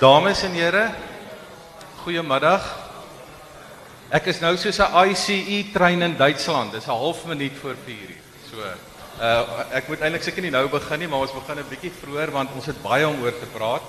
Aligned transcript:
Dames 0.00 0.40
en 0.42 0.54
here, 0.56 0.86
goeiemiddag. 2.00 2.64
Ek 4.16 4.30
is 4.32 4.38
nou 4.40 4.54
soos 4.56 4.78
'n 4.80 5.10
ICE 5.10 5.72
trein 5.74 6.00
in 6.00 6.16
Duitsland. 6.16 6.72
Dis 6.72 6.86
'n 6.86 6.96
half 6.96 7.26
minuut 7.26 7.52
voor 7.60 7.76
4:00. 7.84 8.16
So, 8.48 8.56
uh 9.20 9.76
ek 9.76 9.88
moet 9.88 10.00
eintlik 10.00 10.22
seker 10.22 10.42
nie 10.42 10.50
nou 10.50 10.68
begin 10.68 10.98
nie, 10.98 11.08
maar 11.08 11.20
ons 11.20 11.34
begin 11.34 11.58
'n 11.58 11.68
bietjie 11.68 11.92
vroeër 11.92 12.30
want 12.30 12.50
ons 12.54 12.66
het 12.66 12.82
baie 12.82 13.06
om 13.08 13.22
oor 13.22 13.38
te 13.38 13.46
praat. 13.52 13.82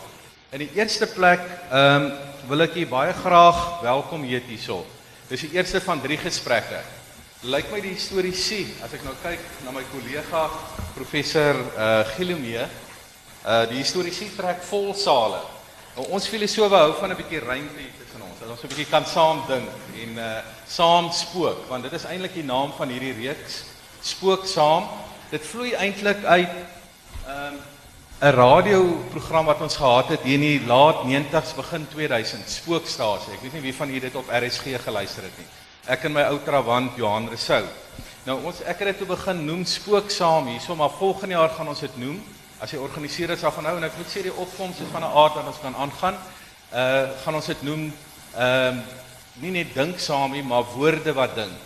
In 0.52 0.60
die 0.60 0.72
eerste 0.76 1.08
plek, 1.08 1.40
ehm 1.72 2.04
um, 2.04 2.12
wil 2.48 2.62
ek 2.62 2.76
u 2.76 2.86
baie 2.88 3.14
graag 3.14 3.82
welkom 3.82 4.24
heet 4.24 4.44
hierso. 4.48 4.86
Dis 5.30 5.42
die 5.42 5.54
eerste 5.54 5.80
van 5.82 6.02
3 6.02 6.18
gesprekke. 6.18 6.82
Lyk 7.42 7.72
my 7.72 7.80
die 7.80 7.96
historiese, 7.96 8.66
as 8.84 8.94
ek 8.94 9.04
nou 9.04 9.16
kyk 9.24 9.40
na 9.64 9.72
my 9.72 9.84
kollega 9.94 10.50
professor 10.94 11.56
uh 11.78 12.04
Gilomee, 12.18 12.68
uh 13.46 13.66
die 13.70 13.78
historiese 13.78 14.36
trek 14.36 14.62
vol 14.64 14.94
sale. 14.94 15.61
Nou, 15.92 16.06
ons 16.16 16.28
filosofe 16.32 16.78
hou 16.80 16.94
van 17.00 17.12
'n 17.12 17.20
bietjie 17.20 17.40
ruimte 17.40 17.84
tussen 18.00 18.22
ons. 18.24 18.40
Dat 18.40 18.50
ons 18.50 18.64
'n 18.64 18.68
bietjie 18.68 18.90
kan 18.90 19.06
saam 19.06 19.44
dink 19.48 19.70
en 20.04 20.18
uh 20.18 20.40
saam 20.68 21.12
spook, 21.12 21.68
want 21.68 21.84
dit 21.84 21.94
is 21.94 22.06
eintlik 22.06 22.34
die 22.34 22.44
naam 22.44 22.72
van 22.78 22.90
hierdie 22.90 23.14
reeks, 23.14 23.64
Spook 24.02 24.46
saam. 24.46 24.88
Dit 25.30 25.46
vloei 25.46 25.74
eintlik 25.74 26.24
uit 26.24 26.50
um 27.28 27.60
'n 28.22 28.34
radioprogram 28.34 29.46
wat 29.46 29.62
ons 29.62 29.76
gehad 29.76 30.08
het 30.08 30.22
hier 30.22 30.34
in 30.34 30.42
die 30.42 30.66
laat 30.66 31.04
90s 31.04 31.56
begin 31.56 31.88
2000, 31.90 32.50
Spookstasie. 32.50 33.34
Ek 33.34 33.42
weet 33.42 33.54
nie 33.54 33.62
wie 33.62 33.76
van 33.76 33.88
julle 33.88 34.00
dit 34.00 34.16
op 34.16 34.30
RSG 34.30 34.84
geluister 34.84 35.24
het 35.24 35.38
nie. 35.38 35.48
Ek 35.88 36.04
en 36.04 36.14
my 36.14 36.22
ou 36.22 36.40
trawant 36.46 36.96
Johan 36.96 37.30
Resou. 37.30 37.66
Nou 38.24 38.44
ons 38.46 38.62
ek 38.62 38.80
het 38.80 38.88
dit 38.88 38.98
toe 38.98 39.08
begin 39.08 39.46
noem 39.46 39.66
Spook 39.66 40.10
saam 40.10 40.48
hierso, 40.48 40.76
maar 40.76 40.90
volgende 40.90 41.36
jaar 41.36 41.50
gaan 41.50 41.68
ons 41.68 41.80
dit 41.80 41.98
noem 41.98 42.24
as 42.62 42.70
jy 42.70 42.78
organiseer 42.78 43.32
dit 43.34 43.42
sal 43.42 43.54
van 43.56 43.66
nou 43.66 43.74
en 43.80 43.88
ek 43.88 43.96
moet 43.98 44.12
sê 44.12 44.22
die 44.22 44.38
opkoms 44.38 44.80
is 44.84 44.90
van 44.94 45.02
'n 45.02 45.16
aard 45.18 45.34
wat 45.40 45.48
ons 45.50 45.62
kan 45.64 45.76
aangaan. 45.76 46.18
Uh 46.70 47.10
gaan 47.24 47.36
ons 47.36 47.46
dit 47.46 47.62
noem 47.64 47.92
ehm 48.38 48.78
uh, 48.78 48.84
nie 49.42 49.52
net 49.52 49.74
dink 49.74 50.00
saam 50.00 50.32
nie, 50.32 50.44
maar 50.44 50.64
woorde 50.76 51.14
wat 51.14 51.36
dink. 51.36 51.62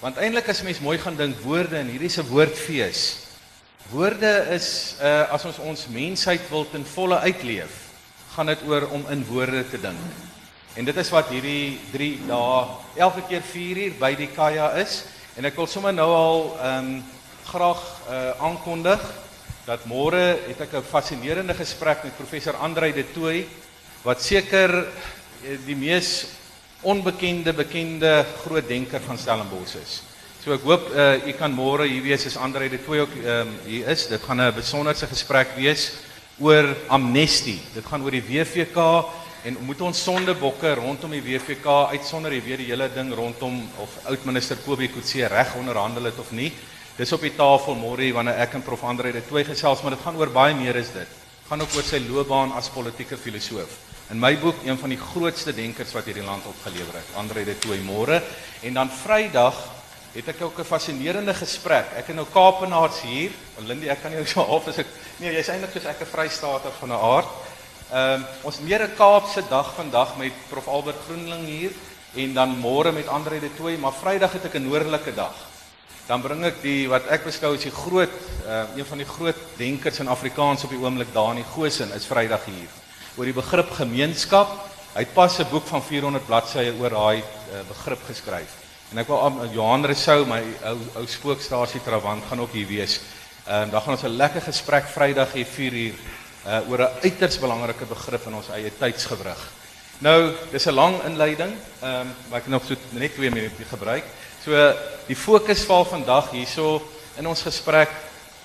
Want 0.00 0.16
eintlik 0.16 0.48
as 0.48 0.62
mens 0.62 0.80
mooi 0.80 0.98
gaan 0.98 1.16
dink 1.16 1.40
woorde 1.42 1.76
en 1.76 1.88
hierdie 1.88 2.08
se 2.08 2.22
woordfees. 2.22 3.26
Woorde 3.90 4.46
is 4.54 4.96
uh 5.02 5.32
as 5.34 5.44
ons 5.44 5.58
ons 5.58 5.86
mensheid 5.88 6.42
wil 6.50 6.66
ten 6.70 6.86
volle 6.86 7.18
uitleef, 7.18 7.90
gaan 8.36 8.46
dit 8.46 8.62
oor 8.68 8.86
om 8.90 9.04
in 9.10 9.24
woorde 9.26 9.68
te 9.70 9.80
dink. 9.80 9.98
En 10.76 10.84
dit 10.84 10.96
is 10.96 11.10
wat 11.10 11.28
hierdie 11.28 11.80
3 11.92 12.26
dae 12.26 12.66
elke 12.96 13.26
keer 13.28 13.42
4 13.42 13.76
uur 13.76 13.98
by 13.98 14.14
die 14.14 14.30
Kaya 14.30 14.78
is 14.78 15.04
en 15.36 15.44
ek 15.44 15.56
wil 15.56 15.66
sommer 15.66 15.92
nou 15.92 16.10
al 16.14 16.58
ehm 16.60 16.78
um, 16.78 17.02
graag 17.50 17.82
uh 18.06 18.30
aankondig 18.46 19.02
dat 19.66 19.84
môre 19.84 20.38
het 20.48 20.60
ek 20.60 20.74
'n 20.74 20.82
fascinerende 20.82 21.54
gesprek 21.54 22.04
met 22.04 22.16
professor 22.16 22.54
Andrei 22.56 22.92
de 22.92 23.04
Tooy 23.12 23.46
wat 24.02 24.22
seker 24.22 24.70
eh, 25.44 25.58
die 25.66 25.76
mees 25.76 26.26
onbekende 26.82 27.52
bekende 27.52 28.24
groot 28.44 28.68
denker 28.68 29.00
van 29.00 29.18
Stellenbosch 29.18 29.76
is. 29.76 30.02
So 30.40 30.54
ek 30.56 30.62
hoop 30.64 30.86
uh, 30.96 31.20
u 31.28 31.32
kan 31.36 31.52
môre 31.52 31.84
hier 31.84 32.00
wees 32.00 32.24
as 32.24 32.38
Andrei 32.40 32.70
de 32.72 32.78
Tooy 32.80 33.02
ook 33.04 33.12
um, 33.12 33.50
hier 33.66 33.88
is. 33.92 34.06
Dit 34.08 34.22
gaan 34.24 34.40
'n 34.40 34.54
besonderse 34.56 35.06
gesprek 35.06 35.52
wees 35.56 35.92
oor 36.38 36.64
amnestie. 36.88 37.60
Dit 37.74 37.84
gaan 37.84 38.02
oor 38.02 38.10
die 38.10 38.24
WVK 38.24 39.04
en 39.44 39.58
moet 39.60 39.80
ons 39.80 40.02
sondebokke 40.02 40.74
rondom 40.74 41.10
die 41.10 41.20
WVK 41.20 41.92
uitsonder 41.92 42.32
jy 42.32 42.42
weet 42.44 42.58
die 42.58 42.70
hele 42.72 42.88
ding 42.94 43.12
rondom 43.12 43.68
of 43.80 43.98
oud 44.08 44.24
minister 44.24 44.56
Kobie 44.64 44.88
Kutse 44.88 45.28
reg 45.28 45.54
onderhandel 45.60 46.08
het 46.08 46.18
of 46.18 46.32
nie. 46.32 46.52
Dis 46.96 47.12
op 47.12 47.22
die 47.22 47.34
tafel 47.36 47.76
môre 47.78 48.12
wanneer 48.12 48.40
ek 48.42 48.54
en 48.58 48.62
prof 48.62 48.82
Andre 48.84 49.12
dit 49.12 49.26
twee 49.28 49.44
gesels, 49.44 49.82
maar 49.82 49.94
dit 49.94 50.02
gaan 50.04 50.16
oor 50.16 50.32
baie 50.34 50.54
meer 50.54 50.76
as 50.76 50.90
dit. 50.92 51.18
Gaan 51.48 51.62
ook 51.62 51.76
oor 51.76 51.86
sy 51.86 52.00
loopbaan 52.02 52.52
as 52.58 52.68
politieke 52.74 53.16
filosoof. 53.16 53.76
In 54.10 54.18
my 54.18 54.32
boek 54.42 54.64
een 54.66 54.78
van 54.78 54.90
die 54.90 54.98
grootste 54.98 55.54
denkers 55.54 55.92
wat 55.94 56.08
hierdie 56.10 56.26
land 56.26 56.46
opgelewer 56.50 56.98
het, 56.98 57.12
Andre 57.16 57.44
de 57.46 57.54
Tooy 57.62 57.78
môre 57.86 58.18
en 58.66 58.74
dan 58.74 58.90
Vrydag 58.90 59.58
het 60.16 60.28
ek 60.28 60.42
ook 60.42 60.58
'n 60.58 60.64
fascinerende 60.64 61.34
gesprek. 61.34 61.94
Ek 61.96 62.08
en 62.08 62.16
nou 62.16 62.26
Kaapenaars 62.26 63.00
hier, 63.02 63.30
Lindy, 63.62 63.88
ek 63.88 64.02
kan 64.02 64.12
jou 64.12 64.26
so 64.26 64.42
half 64.42 64.66
as 64.66 64.78
ek 64.78 64.86
nee, 65.18 65.32
jy's 65.32 65.48
eintlik 65.48 65.72
soos 65.72 65.86
ek 65.86 66.00
'n 66.00 66.06
Vrystaater 66.06 66.72
van 66.80 66.88
'n 66.88 66.92
aard. 66.92 67.28
Ehm 67.92 68.20
um, 68.20 68.26
ons 68.42 68.60
meer 68.60 68.82
'n 68.82 68.96
Kaapse 68.96 69.42
dag 69.48 69.74
vandag 69.74 70.16
met 70.16 70.32
prof 70.48 70.66
Albert 70.66 70.98
Groenling 71.06 71.46
hier 71.46 71.70
en 72.14 72.34
dan 72.34 72.58
môre 72.58 72.92
met 72.92 73.08
Andre 73.08 73.40
de 73.40 73.54
Tooy, 73.54 73.76
maar 73.76 73.92
Vrydag 73.92 74.32
het 74.32 74.44
ek 74.44 74.54
'n 74.54 74.68
noordelike 74.68 75.14
dag 75.14 75.49
dan 76.10 76.22
bring 76.24 76.42
ek 76.42 76.56
die 76.64 76.88
wat 76.90 77.06
ek 77.14 77.22
beskou 77.28 77.52
as 77.54 77.62
die 77.62 77.70
groot 77.70 78.10
uh, 78.42 78.64
een 78.74 78.86
van 78.88 78.98
die 78.98 79.06
groot 79.06 79.42
denkers 79.60 80.00
in 80.02 80.10
Afrikaans 80.10 80.64
op 80.66 80.72
die 80.74 80.80
oomblik 80.82 81.12
daar 81.14 81.36
in 81.36 81.44
die 81.44 81.50
Gosen 81.52 81.92
is 81.94 82.08
Vrydag 82.10 82.48
hier 82.50 82.72
oor 83.14 83.28
die 83.28 83.36
begrip 83.36 83.70
gemeenskap. 83.76 84.50
Hy 84.94 85.04
het 85.04 85.14
pas 85.14 85.38
'n 85.38 85.46
boek 85.50 85.66
van 85.70 85.82
400 85.82 86.26
bladsye 86.26 86.72
oor 86.80 86.90
daai 86.90 87.22
uh, 87.22 87.62
begrip 87.68 88.02
geskryf. 88.08 88.56
En 88.90 88.98
ek 88.98 89.06
wil 89.06 89.22
aan 89.22 89.52
Johan 89.54 89.86
Resou 89.86 90.24
my 90.26 90.40
ou 90.64 90.78
ou 90.98 91.06
spookstasie 91.06 91.82
Trawand 91.84 92.26
gaan 92.26 92.40
ook 92.40 92.58
hier 92.58 92.66
wees. 92.66 93.00
Ehm 93.46 93.68
uh, 93.68 93.70
dan 93.70 93.80
gaan 93.82 93.94
ons 93.94 94.02
'n 94.02 94.16
lekker 94.16 94.42
gesprek 94.42 94.90
Vrydag 94.90 95.32
hier 95.32 95.46
4 95.46 95.72
uur 95.72 95.94
uh, 96.46 96.70
oor 96.70 96.80
'n 96.90 97.06
uiters 97.06 97.38
belangrike 97.38 97.86
begrip 97.86 98.26
in 98.26 98.34
ons 98.34 98.50
eie 98.50 98.72
tydsgewrig. 98.78 99.38
Nou, 99.98 100.32
dis 100.50 100.66
'n 100.66 100.74
lang 100.74 101.02
inleiding, 101.04 101.54
ehm 101.80 102.00
um, 102.00 102.14
maar 102.28 102.38
ek 102.38 102.50
het 102.50 102.52
nog 102.52 102.64
so 102.64 102.74
net 102.98 103.14
2 103.14 103.30
minute 103.30 103.64
gebruik. 103.64 104.04
So 104.40 104.56
die 105.04 105.16
fokus 105.18 105.66
val 105.68 105.84
vandag 105.84 106.30
hierso 106.32 106.78
in 107.20 107.26
ons 107.28 107.42
gesprek 107.44 107.90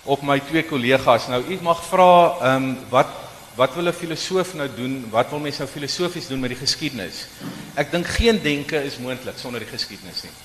op 0.03 0.25
my 0.27 0.41
twee 0.43 0.65
kollegas. 0.67 1.29
Nou 1.31 1.39
u 1.39 1.55
mag 1.63 1.79
vra 1.87 2.09
ehm 2.41 2.55
um, 2.55 2.73
wat 2.91 3.21
wat 3.55 3.75
wil 3.75 3.87
'n 3.87 3.93
filosoof 3.93 4.53
nou 4.53 4.67
doen? 4.75 5.07
Wat 5.09 5.29
wil 5.29 5.39
mense 5.39 5.63
nou 5.63 5.71
filosofies 5.71 6.27
doen 6.27 6.39
met 6.39 6.51
die 6.51 6.59
geskiedenis? 6.59 7.27
Ek 7.75 7.91
dink 7.91 8.07
geen 8.07 8.41
denke 8.43 8.83
is 8.83 8.97
moontlik 8.97 9.37
sonder 9.37 9.59
die 9.59 9.69
geskiedenis 9.69 10.23
nie. 10.23 10.35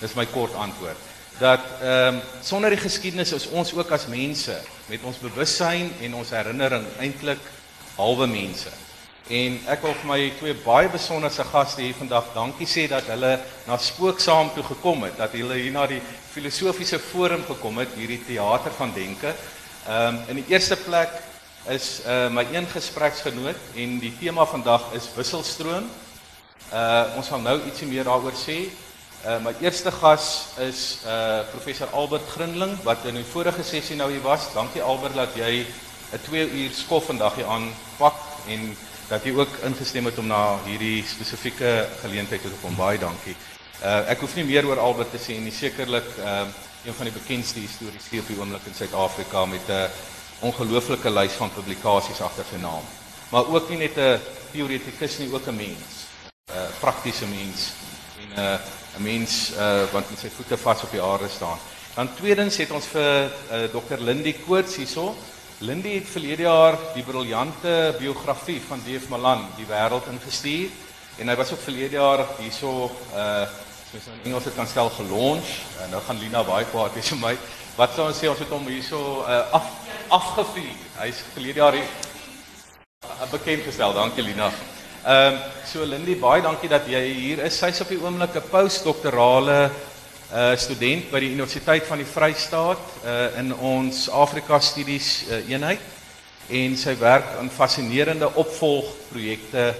Dis 0.00 0.14
my 0.14 0.26
kort 0.26 0.54
antwoord. 0.54 0.96
Dat 1.38 1.60
ehm 1.82 2.14
um, 2.14 2.20
sonder 2.42 2.70
die 2.70 2.78
geskiedenis 2.78 3.32
is 3.32 3.48
ons 3.48 3.74
ook 3.74 3.90
as 3.90 4.06
mense 4.06 4.60
met 4.86 5.02
ons 5.02 5.18
bewussyn 5.18 5.90
en 6.00 6.14
ons 6.14 6.30
herinnering 6.30 6.86
eintlik 7.00 7.42
halwe 7.96 8.26
mense. 8.26 8.70
En 9.30 9.60
ek 9.70 9.84
wil 9.86 9.92
vir 9.94 10.08
my 10.10 10.22
twee 10.40 10.54
baie 10.58 10.88
besonderse 10.90 11.44
gaste 11.52 11.84
hier 11.84 11.94
vandag 11.94 12.32
dankie 12.34 12.66
sê 12.66 12.88
dat 12.90 13.06
hulle 13.12 13.36
na 13.68 13.76
Spooksaam 13.78 14.48
toe 14.56 14.64
gekom 14.66 15.04
het, 15.06 15.14
dat 15.20 15.36
hulle 15.38 15.54
hier 15.54 15.70
na 15.70 15.84
die 15.86 16.00
filosofiese 16.32 16.98
forum 16.98 17.44
gekom 17.46 17.78
het, 17.78 17.94
hierdie 17.94 18.18
teater 18.26 18.74
van 18.74 18.90
denke. 18.96 19.30
Ehm 19.86 20.18
um, 20.18 20.18
in 20.34 20.40
die 20.42 20.50
eerste 20.50 20.74
plek 20.82 21.14
is 21.70 22.00
uh 22.10 22.26
my 22.34 22.42
een 22.50 22.66
gespreksgenoot 22.74 23.70
en 23.78 23.94
die 24.02 24.12
tema 24.18 24.48
vandag 24.50 24.90
is 24.98 25.06
wisselstroom. 25.14 25.86
Uh 26.74 27.14
ons 27.14 27.30
gaan 27.30 27.46
nou 27.46 27.60
ietsie 27.70 27.86
meer 27.86 28.10
daaroor 28.10 28.34
sê. 28.34 28.66
Uh 29.22 29.38
my 29.46 29.54
eerste 29.62 29.94
gas 29.94 30.48
is 30.58 31.04
uh 31.06 31.46
professor 31.54 31.86
Albert 31.94 32.26
Grinling 32.34 32.74
wat 32.82 33.06
in 33.06 33.22
die 33.22 33.30
vorige 33.30 33.62
sessie 33.62 33.96
nou 33.96 34.10
hier 34.10 34.26
was. 34.26 34.50
Dankie 34.58 34.82
Albert 34.82 35.14
dat 35.14 35.38
jy 35.38 35.66
'n 36.18 36.22
2 36.26 36.50
uur 36.50 36.70
skof 36.74 37.04
vandag 37.14 37.34
hier 37.38 37.46
aan 37.46 37.70
pak 37.96 38.18
en 38.48 38.74
dat 39.10 39.24
jy 39.26 39.32
ook 39.34 39.56
ingestem 39.66 40.06
het 40.06 40.18
om 40.22 40.28
na 40.30 40.42
hierdie 40.64 41.02
spesifieke 41.06 41.88
geleentheid 42.04 42.42
te 42.42 42.52
kom. 42.62 42.76
Baie 42.78 42.98
dankie. 42.98 43.34
Uh 43.82 44.10
ek 44.12 44.22
hoef 44.22 44.36
nie 44.38 44.46
meer 44.46 44.68
oor 44.68 44.78
Albert 44.78 45.10
te 45.10 45.18
sê 45.18 45.38
nie. 45.42 45.54
Sekerlik 45.54 46.06
uh 46.22 46.44
een 46.80 46.94
van 46.96 47.10
die 47.10 47.12
bekendste 47.12 47.60
historiese 47.60 48.22
op 48.22 48.28
die 48.30 48.38
oomblik 48.38 48.68
in 48.70 48.74
Suid-Afrika 48.74 49.44
met 49.44 49.66
'n 49.68 49.90
ongelooflike 50.46 51.10
lys 51.10 51.32
van 51.32 51.50
publikasies 51.52 52.20
agter 52.20 52.44
sy 52.50 52.60
naam. 52.62 52.84
Maar 53.30 53.46
ook 53.46 53.68
nie 53.68 53.78
net 53.78 53.98
'n 53.98 54.20
teoretikus 54.52 55.18
nie, 55.18 55.32
ook 55.32 55.46
'n 55.46 55.56
mens. 55.56 56.06
'n 56.48 56.56
uh, 56.56 56.70
Praktiese 56.80 57.26
mens 57.26 57.72
en 58.22 58.28
'n 58.30 58.38
uh, 58.38 58.58
'n 58.98 59.02
mens 59.02 59.50
uh 59.58 59.92
wat 59.92 60.10
met 60.10 60.18
sy 60.18 60.30
voete 60.36 60.56
vas 60.56 60.82
op 60.82 60.90
die 60.90 61.02
aarde 61.02 61.28
staan. 61.28 61.58
Dan 61.94 62.14
tweedens 62.14 62.56
het 62.56 62.70
ons 62.70 62.86
vir 62.86 63.24
uh, 63.24 63.64
Dr. 63.74 63.98
Lindy 63.98 64.34
Koorts 64.46 64.76
hierso 64.76 65.16
Lindy 65.60 65.98
het 65.98 66.06
verlede 66.08 66.46
jaar 66.46 66.78
die 66.94 67.02
briljante 67.04 67.94
biografie 67.98 68.62
van 68.64 68.80
D.F. 68.80 69.10
Malan 69.12 69.42
die 69.58 69.66
wêreld 69.68 70.06
ingestuur 70.08 70.70
en 71.20 71.28
hy 71.28 71.34
was 71.36 71.50
ook 71.52 71.60
verlede 71.60 71.98
jaar 71.98 72.22
hierso 72.38 72.86
uh 73.12 73.44
soos 73.90 74.06
in 74.08 74.30
Engels 74.30 74.46
dit 74.48 74.56
kan 74.56 74.68
stel 74.70 74.88
gelons 74.94 75.50
en 75.82 75.92
nou 75.92 76.00
gaan 76.06 76.20
Lina 76.22 76.40
baie 76.48 76.64
kwaad 76.70 76.96
wees 76.96 77.10
vir 77.12 77.20
my. 77.20 77.34
Wat 77.76 77.92
sou 77.92 78.06
ons 78.06 78.22
sê 78.22 78.30
ons 78.30 78.40
het 78.40 78.54
hom 78.54 78.64
hierso 78.72 79.20
uh 79.20 79.42
af 79.58 79.68
afgevuur. 80.16 80.80
Hy's 81.02 81.20
verlede 81.34 81.60
jaar 81.60 81.76
hier 81.76 83.28
bekend 83.28 83.68
gestel. 83.68 83.92
Dankie 83.92 84.24
Lina. 84.24 84.48
Ehm 85.04 85.34
um, 85.34 85.38
so 85.68 85.84
Lindy 85.84 86.16
baie 86.16 86.40
dankie 86.40 86.72
dat 86.72 86.88
jy 86.88 87.04
hier 87.04 87.44
is. 87.44 87.60
Sy's 87.60 87.84
op 87.84 87.92
die 87.92 88.00
oomblik 88.00 88.32
'n 88.32 88.48
postdoktorale 88.48 89.60
uh, 90.32 90.56
student 90.56 91.10
by 91.10 91.20
die 91.22 91.32
Universiteit 91.34 91.86
van 91.88 92.00
die 92.00 92.08
Vrystaat 92.08 92.82
uh, 93.04 93.38
in 93.40 93.54
ons 93.54 94.06
Afrika 94.14 94.60
Studies 94.62 95.26
uh, 95.28 95.40
eenheid 95.50 95.82
en 96.50 96.76
sy 96.78 96.96
werk 96.98 97.36
aan 97.38 97.50
fascinerende 97.50 98.28
opvolgprojekte 98.38 99.70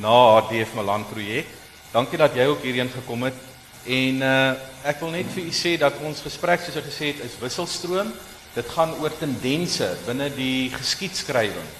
na 0.00 0.16
haar 0.32 0.48
DF 0.50 0.76
Malan 0.78 1.04
projek. 1.10 1.48
Dankie 1.90 2.18
dat 2.20 2.36
jy 2.38 2.46
ook 2.50 2.62
hierheen 2.62 2.90
gekom 2.92 3.26
het 3.26 3.38
en 3.86 4.22
uh, 4.22 4.32
ek 4.86 5.00
wil 5.02 5.14
net 5.14 5.30
vir 5.34 5.46
u 5.46 5.54
sê 5.54 5.76
dat 5.80 5.98
ons 6.06 6.22
gesprek 6.22 6.62
soos 6.62 6.78
ek 6.78 6.90
gesê 6.90 7.12
het 7.12 7.24
is 7.26 7.38
wisselstroom. 7.42 8.12
Dit 8.54 8.66
gaan 8.74 8.96
oor 8.98 9.14
tendense 9.18 9.86
binne 10.08 10.26
die 10.34 10.70
geskiedskrywing 10.74 11.70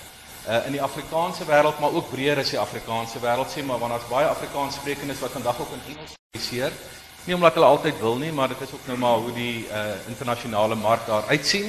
uh, 0.46 0.62
in 0.68 0.76
die 0.76 0.82
Afrikaanse 0.82 1.46
wêreld, 1.48 1.80
maar 1.82 1.94
ook 1.98 2.12
breër 2.12 2.42
as 2.42 2.54
die 2.54 2.62
Afrikaanse 2.62 3.18
wêreld 3.22 3.50
sê, 3.50 3.64
maar 3.66 3.82
want 3.82 3.96
daar's 3.96 4.10
baie 4.10 4.30
Afrikaanssprekendes 4.30 5.22
wat 5.22 5.34
vandag 5.34 5.60
ook 5.60 5.74
in 5.78 5.94
Engels 5.94 6.14
publiseer. 6.30 6.74
Nie 7.24 7.34
omdat 7.36 7.54
hulle 7.58 7.68
altyd 7.68 7.98
wil 8.00 8.16
nie, 8.16 8.32
maar 8.32 8.48
dit 8.48 8.60
is 8.64 8.72
ook 8.72 8.86
nou 8.88 8.96
maar 8.98 9.18
hoe 9.20 9.32
die 9.36 9.66
uh, 9.68 9.80
internasionale 10.08 10.74
mark 10.74 11.04
daar 11.06 11.28
uitsien. 11.28 11.68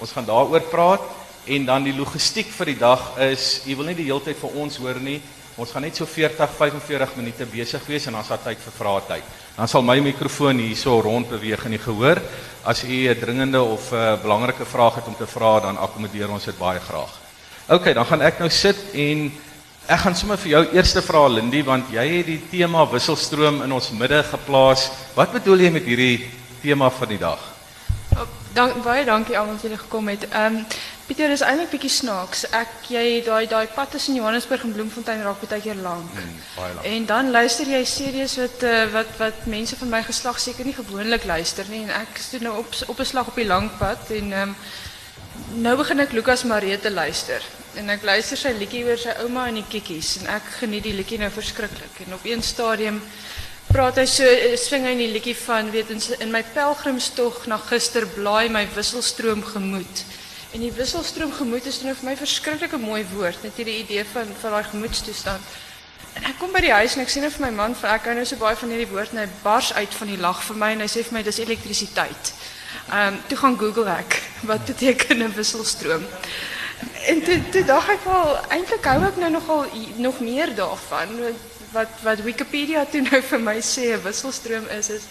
Ons 0.00 0.12
gaan 0.16 0.24
daaroor 0.24 0.64
praat 0.70 1.04
en 1.44 1.66
dan 1.68 1.84
die 1.84 1.94
logistiek 1.94 2.48
vir 2.56 2.72
die 2.72 2.78
dag 2.80 3.02
is, 3.28 3.60
jy 3.68 3.76
wil 3.76 3.90
nie 3.90 3.98
die 3.98 4.08
hele 4.08 4.24
tyd 4.24 4.40
vir 4.40 4.56
ons 4.56 4.78
hoor 4.80 5.00
nie. 5.00 5.20
Ons 5.56 5.72
gaan 5.72 5.84
net 5.86 5.96
so 5.96 6.08
40, 6.08 6.48
45 6.58 7.14
minute 7.16 7.46
besig 7.52 7.84
wees 7.88 8.08
en 8.08 8.16
dan 8.16 8.24
sal 8.24 8.40
tyd 8.44 8.60
vir 8.60 8.74
vrae 8.76 9.04
tyd. 9.08 9.36
Dan 9.56 9.68
sal 9.68 9.84
my 9.84 9.96
mikrofoon 10.04 10.58
hierso 10.64 10.98
rond 11.00 11.30
beweeg 11.32 11.62
in 11.68 11.76
die 11.76 11.80
gehoor. 11.80 12.20
As 12.64 12.82
u 12.84 13.08
'n 13.08 13.20
dringende 13.20 13.62
of 13.62 13.92
'n 13.92 13.96
uh, 13.96 14.20
belangrike 14.22 14.64
vraag 14.64 14.94
het 14.96 15.06
om 15.06 15.16
te 15.16 15.26
vra, 15.26 15.60
dan 15.60 15.78
akkommodeer 15.78 16.30
ons 16.30 16.44
dit 16.44 16.58
baie 16.58 16.80
graag. 16.80 17.12
OK, 17.68 17.94
dan 17.94 18.06
gaan 18.06 18.22
ek 18.22 18.38
nou 18.38 18.50
sit 18.50 18.76
en 18.92 19.32
ek 19.86 20.00
gaan 20.02 20.16
sommer 20.18 20.38
vir 20.42 20.50
jou 20.50 20.62
eerste 20.74 21.02
vra 21.04 21.26
Lindy 21.30 21.62
want 21.66 21.92
jy 21.94 22.06
het 22.10 22.26
die 22.26 22.40
tema 22.50 22.82
wisselstroom 22.90 23.60
in 23.62 23.72
ons 23.72 23.92
midde 23.94 24.18
geplaas. 24.26 24.88
Wat 25.14 25.32
bedoel 25.34 25.66
jy 25.66 25.70
met 25.76 25.86
hierdie 25.86 26.26
tema 26.62 26.90
van 26.90 27.12
die 27.12 27.20
dag? 27.20 27.42
Oh, 28.16 28.26
dank 28.56 28.80
baie 28.82 29.04
dankie 29.06 29.38
almal 29.38 29.54
wat 29.54 29.66
julle 29.66 29.78
gekom 29.78 30.12
het. 30.12 30.28
Ehm 30.32 30.62
um, 30.62 30.66
Pieter 31.06 31.30
is 31.30 31.42
eintlik 31.46 31.68
bietjie 31.70 31.90
snaaks. 31.94 32.40
Ek 32.50 32.88
jy 32.90 33.20
daai 33.22 33.46
daai 33.46 33.68
pad 33.70 33.92
tussen 33.94 34.16
Johannesburg 34.18 34.64
en 34.66 34.72
Bloemfontein 34.74 35.20
raak 35.22 35.38
baie 35.44 35.60
keer 35.62 35.78
lank. 35.78 36.08
Mm, 36.18 36.40
baie 36.56 36.72
lank. 36.74 36.86
En 36.90 37.06
dan 37.06 37.30
luister 37.30 37.70
jy 37.70 37.84
series 37.86 38.34
wat 38.40 38.64
uh, 38.66 38.80
wat 38.90 39.12
wat 39.20 39.46
mense 39.46 39.78
van 39.78 39.92
my 39.92 40.02
geslag 40.02 40.40
seker 40.42 40.66
nie 40.66 40.74
gewoonlik 40.74 41.28
luister 41.30 41.70
nie 41.70 41.84
en 41.84 41.94
ek 42.00 42.18
sit 42.18 42.42
nou 42.42 42.56
op 42.58 42.74
op 42.88 42.98
'n 42.98 43.10
slag 43.12 43.30
op 43.30 43.38
die 43.38 43.46
lang 43.46 43.70
pad 43.78 44.10
en 44.10 44.32
ehm 44.32 44.48
um, 44.48 44.56
nou 45.62 45.76
begin 45.80 46.02
ek 46.04 46.12
Lukas 46.16 46.44
Maree 46.44 46.78
te 46.78 46.90
luister. 46.90 47.44
En 47.76 47.90
ek 47.92 48.04
luister 48.08 48.38
sy 48.40 48.52
liedjie 48.56 48.84
oor 48.88 49.00
sy 49.00 49.12
ouma 49.24 49.48
en 49.50 49.58
die 49.60 49.66
kikkies 49.68 50.16
en 50.20 50.30
ek 50.36 50.46
geniet 50.60 50.86
die 50.86 50.94
liedjie 50.96 51.18
nou 51.20 51.30
verskriklik. 51.32 52.00
En 52.06 52.16
op 52.16 52.24
een 52.24 52.42
stadium 52.42 53.02
praat 53.68 53.98
hy 54.00 54.06
so 54.08 54.56
swing 54.60 54.86
hy 54.86 54.94
in 54.96 55.02
die 55.04 55.12
liedjie 55.12 55.36
van 55.42 55.68
weet 55.74 55.90
in, 55.92 56.00
in 56.24 56.32
my 56.32 56.40
pelgrimstog 56.54 57.44
na 57.50 57.58
gister 57.66 58.06
blaai 58.14 58.48
my 58.52 58.64
wisselstroom 58.76 59.44
gemoed. 59.44 60.04
En 60.56 60.62
die 60.64 60.72
wisselstroom 60.72 61.32
gemoed 61.36 61.66
is 61.68 61.82
nou 61.84 61.92
my 62.06 62.14
verskriklike 62.16 62.78
mooi 62.80 63.02
woord, 63.12 63.42
net 63.44 63.58
hierdie 63.60 63.80
idee 63.82 64.04
van 64.14 64.30
van 64.40 64.56
daai 64.56 64.70
gemoedstoestand. 64.70 65.56
En 66.16 66.24
ek 66.30 66.38
kom 66.40 66.52
by 66.54 66.62
die 66.64 66.72
huis 66.72 66.96
en 66.96 67.04
ek 67.04 67.12
sien 67.12 67.26
nou 67.26 67.32
my 67.42 67.50
man 67.52 67.74
van 67.76 67.92
ek 67.92 68.08
hou 68.08 68.14
nou 68.16 68.24
so 68.24 68.40
baie 68.40 68.56
van 68.56 68.72
hierdie 68.72 68.88
woord 68.88 69.12
en 69.12 69.20
hy 69.20 69.28
bars 69.42 69.74
uit 69.76 69.96
van 70.00 70.12
die 70.14 70.20
lag 70.22 70.40
vir 70.48 70.60
my 70.62 70.70
en 70.72 70.84
hy 70.86 70.88
sê 70.88 71.04
vir 71.04 71.18
my 71.18 71.22
dis 71.26 71.42
elektrisiteit. 71.44 72.32
Ehm 72.90 73.14
um, 73.14 73.20
toe 73.26 73.38
gaan 73.38 73.58
Google 73.58 73.90
ek 73.90 74.22
wat 74.50 74.64
beteken 74.64 75.22
'n 75.22 75.34
wisselstroom. 75.34 76.04
En 77.06 77.22
toe 77.22 77.40
toe 77.50 77.64
dink 77.64 77.88
ek 77.88 78.04
wel 78.04 78.38
eintlik 78.48 78.84
hou 78.84 79.04
ek 79.04 79.16
nou 79.16 79.30
nogal 79.30 79.64
nog 79.96 80.20
meer 80.20 80.54
daarvan 80.54 81.08
wat 81.72 81.88
wat 82.02 82.22
Wikipedia 82.22 82.84
toe 82.84 83.00
nou 83.00 83.22
vir 83.22 83.40
my 83.40 83.58
sê 83.60 83.92
'n 83.94 84.02
wisselstroom 84.02 84.68
is 84.68 84.88
is 84.90 85.02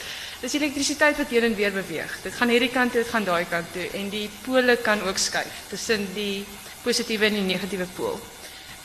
Dis 0.46 0.54
elektrisiteit 0.60 1.18
wat 1.18 1.32
heen 1.34 1.44
en 1.48 1.56
weer 1.56 1.72
beweeg. 1.72 2.12
Dit 2.22 2.36
gaan 2.38 2.52
hierdie 2.52 2.70
kant 2.70 2.92
toe, 2.92 3.02
dit 3.02 3.12
gaan 3.12 3.24
daai 3.24 3.46
kant 3.50 3.72
toe 3.74 3.86
en 3.98 4.10
die 4.14 4.28
pole 4.44 4.76
kan 4.84 5.02
ook 5.08 5.18
skuif 5.18 5.62
tussen 5.72 6.04
die 6.14 6.46
positiewe 6.84 7.26
en 7.26 7.40
die 7.40 7.48
negatiewe 7.48 7.88
pool. 7.96 8.20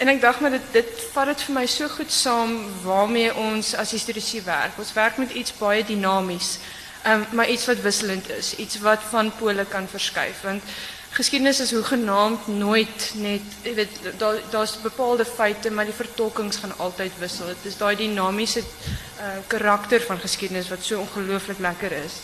En 0.01 0.09
ek 0.09 0.23
dink 0.23 0.41
maar 0.41 0.55
dit 0.55 0.69
dit 0.73 1.03
vat 1.13 1.29
dit 1.29 1.43
vir 1.49 1.57
my 1.59 1.67
so 1.69 1.89
goed 1.93 2.13
saam 2.15 2.55
waarmee 2.85 3.35
ons 3.35 3.75
as 3.75 3.93
historiese 3.93 4.41
werk. 4.47 4.79
Ons 4.81 4.95
werk 4.97 5.19
met 5.21 5.35
iets 5.37 5.53
baie 5.59 5.85
dinamies. 5.85 6.55
Ehm 7.03 7.21
um, 7.21 7.27
maar 7.33 7.49
iets 7.49 7.67
wat 7.67 7.81
wisselend 7.81 8.29
is, 8.29 8.57
iets 8.57 8.79
wat 8.79 9.03
van 9.09 9.33
pole 9.39 9.65
kan 9.65 9.89
verskuif 9.89 10.41
want 10.43 10.63
geschiedenis 11.11 11.61
is 11.61 11.73
hoegenaamd 11.73 12.47
nooit 12.47 13.13
net, 13.15 13.43
jy 13.63 13.75
weet, 13.75 13.97
daar 14.19 14.37
daar's 14.51 14.77
bepaalde 14.83 15.25
feite, 15.25 15.71
maar 15.71 15.85
die 15.85 15.95
vertolkings 15.95 16.57
gaan 16.57 16.77
altyd 16.79 17.13
wissel. 17.19 17.47
Dit 17.47 17.65
is 17.73 17.77
daai 17.77 17.97
dinamiese 17.97 18.61
uh 18.61 19.39
karakter 19.47 20.01
van 20.07 20.21
geschiedenis 20.21 20.69
wat 20.69 20.85
so 20.85 21.01
ongelooflik 21.01 21.59
lekker 21.59 21.93
is. 21.93 22.21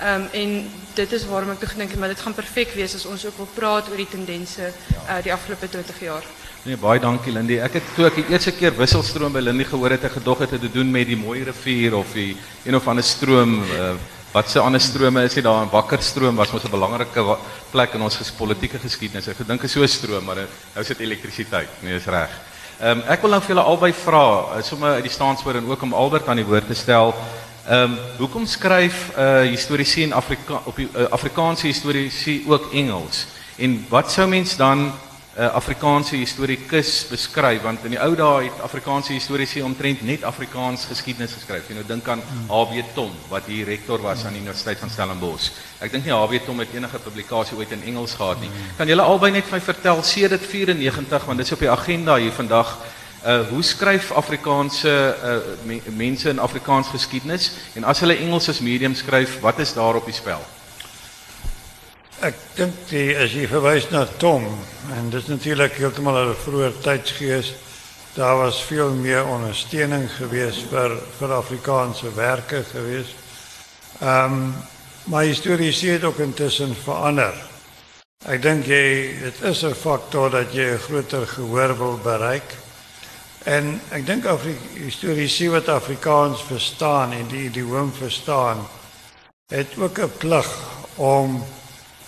Ehm 0.00 0.22
um, 0.22 0.28
en 0.32 0.70
dit 0.94 1.12
is 1.12 1.26
waarom 1.26 1.50
ek 1.50 1.68
gedink 1.74 1.94
maar 1.94 2.08
dit 2.08 2.20
gaan 2.20 2.34
perfek 2.34 2.74
wees 2.74 2.94
as 2.94 3.06
ons 3.06 3.26
ook 3.26 3.36
wil 3.36 3.52
praat 3.54 3.88
oor 3.90 4.02
die 4.02 4.10
tendense 4.16 4.72
uh 4.72 5.20
die 5.22 5.32
afgelope 5.32 5.68
20 5.68 6.00
jaar. 6.00 6.24
Nee, 6.64 6.78
baie 6.80 6.96
dankie 6.96 7.28
Lindy. 7.28 7.58
Ek 7.60 7.74
het 7.76 7.88
toe 7.92 8.06
ek 8.08 8.14
die 8.22 8.30
eerste 8.32 8.54
keer 8.56 8.72
wisselstroom 8.72 9.34
by 9.36 9.42
Lindy 9.42 9.66
gehoor 9.68 9.92
het, 9.92 10.06
ek 10.08 10.14
gedog 10.14 10.46
het 10.46 10.54
dit 10.54 10.62
te 10.64 10.70
doen 10.72 10.88
met 10.88 11.04
die 11.10 11.18
mooi 11.20 11.42
rivier 11.44 11.92
of 11.98 12.14
die 12.16 12.30
een 12.64 12.78
of 12.78 12.86
ander 12.88 13.04
stroom 13.04 13.58
uh 13.66 13.90
wat 14.34 14.48
se 14.50 14.58
ander 14.58 14.80
strome 14.82 15.22
is 15.28 15.36
nie 15.36 15.44
daar 15.46 15.60
in 15.62 15.68
Wakkerstroom 15.70 16.40
was 16.40 16.50
mos 16.50 16.64
'n 16.64 16.72
belangrike 16.72 17.22
plek 17.70 17.92
in 17.94 18.02
ons 18.02 18.16
ges 18.16 18.32
politieke 18.32 18.80
geskiedenis. 18.82 19.28
Ek 19.28 19.36
gedink 19.36 19.62
is 19.62 19.72
so 19.72 19.82
'n 19.82 19.88
stroom, 19.88 20.24
maar 20.24 20.36
nou 20.36 20.80
is 20.80 20.88
dit 20.88 21.00
elektrisiteit. 21.00 21.68
Nee, 21.82 21.94
is 21.94 22.06
reg. 22.06 22.30
Ehm 22.80 22.98
um, 22.98 23.04
ek 23.08 23.20
wil 23.20 23.30
nou 23.30 23.40
vir 23.40 23.54
julle 23.54 23.68
albei 23.68 23.92
vra, 23.92 24.56
uh, 24.56 24.62
sommer 24.62 24.94
uit 24.94 25.04
die 25.04 25.12
staanswoord 25.12 25.56
en 25.56 25.70
ook 25.70 25.82
om 25.82 25.94
Albert 25.94 26.28
aan 26.28 26.40
die 26.40 26.48
woord 26.48 26.66
te 26.66 26.74
stel. 26.74 27.14
Ehm 27.68 27.92
um, 27.92 27.98
hoekom 28.18 28.46
skryf 28.46 29.12
'n 29.16 29.20
uh, 29.20 29.50
historiese 29.50 30.00
in 30.00 30.12
Afrika 30.12 30.62
op 30.64 30.76
die 30.76 30.88
uh, 30.96 31.04
Afrikaanse 31.10 31.66
historiese 31.66 32.40
ook 32.46 32.72
Engels? 32.72 33.26
En 33.56 33.86
wat 33.88 34.10
sou 34.10 34.28
mens 34.28 34.56
dan 34.56 34.92
uh, 35.36 35.50
Afrikaanse 35.54 36.16
historikus 36.16 37.04
beskryf 37.10 37.62
want 37.64 37.84
in 37.84 37.94
die 37.96 38.00
ou 38.02 38.14
dae 38.18 38.46
het 38.46 38.62
Afrikaanse 38.62 39.14
historiese 39.14 39.64
omtrent 39.66 40.02
net 40.06 40.24
Afrikaans 40.26 40.86
geskiedenis 40.90 41.34
geskryf. 41.34 41.68
Jy 41.68 41.78
nou 41.78 41.86
dink 41.88 42.08
aan 42.08 42.22
H.W. 42.48 42.84
Tom 42.94 43.12
wat 43.30 43.48
hier 43.50 43.66
rektor 43.68 44.02
was 44.02 44.24
aan 44.24 44.36
die 44.36 44.42
Universiteit 44.44 44.80
van 44.82 44.92
Stellenbosch. 44.92 45.50
Ek 45.82 45.92
dink 45.94 46.06
nie 46.06 46.14
H.W. 46.14 46.42
Tom 46.46 46.62
het 46.62 46.74
enige 46.74 47.02
publikasie 47.02 47.58
ooit 47.58 47.74
in 47.74 47.86
Engels 47.90 48.16
gehad 48.18 48.42
nie. 48.42 48.50
Kan 48.78 48.90
julle 48.90 49.06
albei 49.06 49.32
net 49.34 49.48
vir 49.48 49.58
my 49.58 49.64
vertel 49.64 50.02
sedert 50.06 50.44
94 50.46 51.30
want 51.30 51.42
dit 51.42 51.50
is 51.50 51.56
op 51.56 51.64
die 51.66 51.72
agenda 51.72 52.18
hier 52.22 52.34
vandag. 52.34 52.76
Uh 53.24 53.40
hoe 53.48 53.62
skryf 53.64 54.12
Afrikaanse 54.12 54.90
uh 54.92 55.38
me, 55.64 55.80
mense 55.96 56.28
in 56.30 56.42
Afrikaans 56.42 56.92
geskiedenis 56.92 57.54
en 57.74 57.86
as 57.88 58.04
hulle 58.04 58.20
Engels 58.20 58.50
as 58.52 58.60
medium 58.60 58.94
skryf, 58.94 59.40
wat 59.40 59.58
is 59.64 59.72
daar 59.74 59.96
op 59.96 60.04
die 60.04 60.14
spel? 60.14 60.44
Ek 62.24 62.36
dink 62.56 62.76
die 62.88 63.12
as 63.20 63.34
jy 63.36 63.44
verwys 63.50 63.90
na 63.92 64.06
Tom 64.16 64.46
en 64.96 65.10
dit 65.12 65.18
is 65.18 65.26
natuurlik 65.28 65.74
heeltemal 65.76 66.16
'n 66.22 66.36
vroeë 66.40 66.70
tydsgees. 66.80 67.50
Daar 68.16 68.36
was 68.38 68.62
veel 68.64 68.94
meer 68.96 69.26
ondersteuning 69.28 70.06
gewees 70.08 70.62
vir 70.70 70.94
vir 71.18 71.34
Afrikaanse 71.36 72.14
werke 72.16 72.62
gewees. 72.64 73.10
Ehm 74.00 74.32
um, 74.32 74.54
my 75.12 75.34
storie 75.34 75.72
sê 75.72 75.98
dit 75.98 76.04
ook 76.04 76.18
intussen 76.18 76.72
verander. 76.84 77.34
Ek 78.24 78.40
dink 78.42 78.64
jy 78.66 79.20
dit 79.20 79.42
is 79.42 79.62
'n 79.64 79.74
faktor 79.74 80.30
dat 80.30 80.54
jy 80.54 80.64
'n 80.72 80.84
groter 80.86 81.26
gehoor 81.26 81.76
wil 81.76 81.98
bereik. 81.98 82.56
En 83.44 83.80
ek 83.90 84.06
dink 84.06 84.24
Afrika 84.24 84.90
storie 84.90 85.28
sê 85.28 85.50
wat 85.50 85.68
Afrikaans 85.68 86.40
verstaan 86.42 87.12
en 87.12 87.28
die 87.28 87.44
idioom 87.44 87.92
verstaan 87.92 88.64
het 89.52 89.76
ook 89.76 89.98
'n 89.98 90.12
plig 90.18 90.48
om 90.96 91.44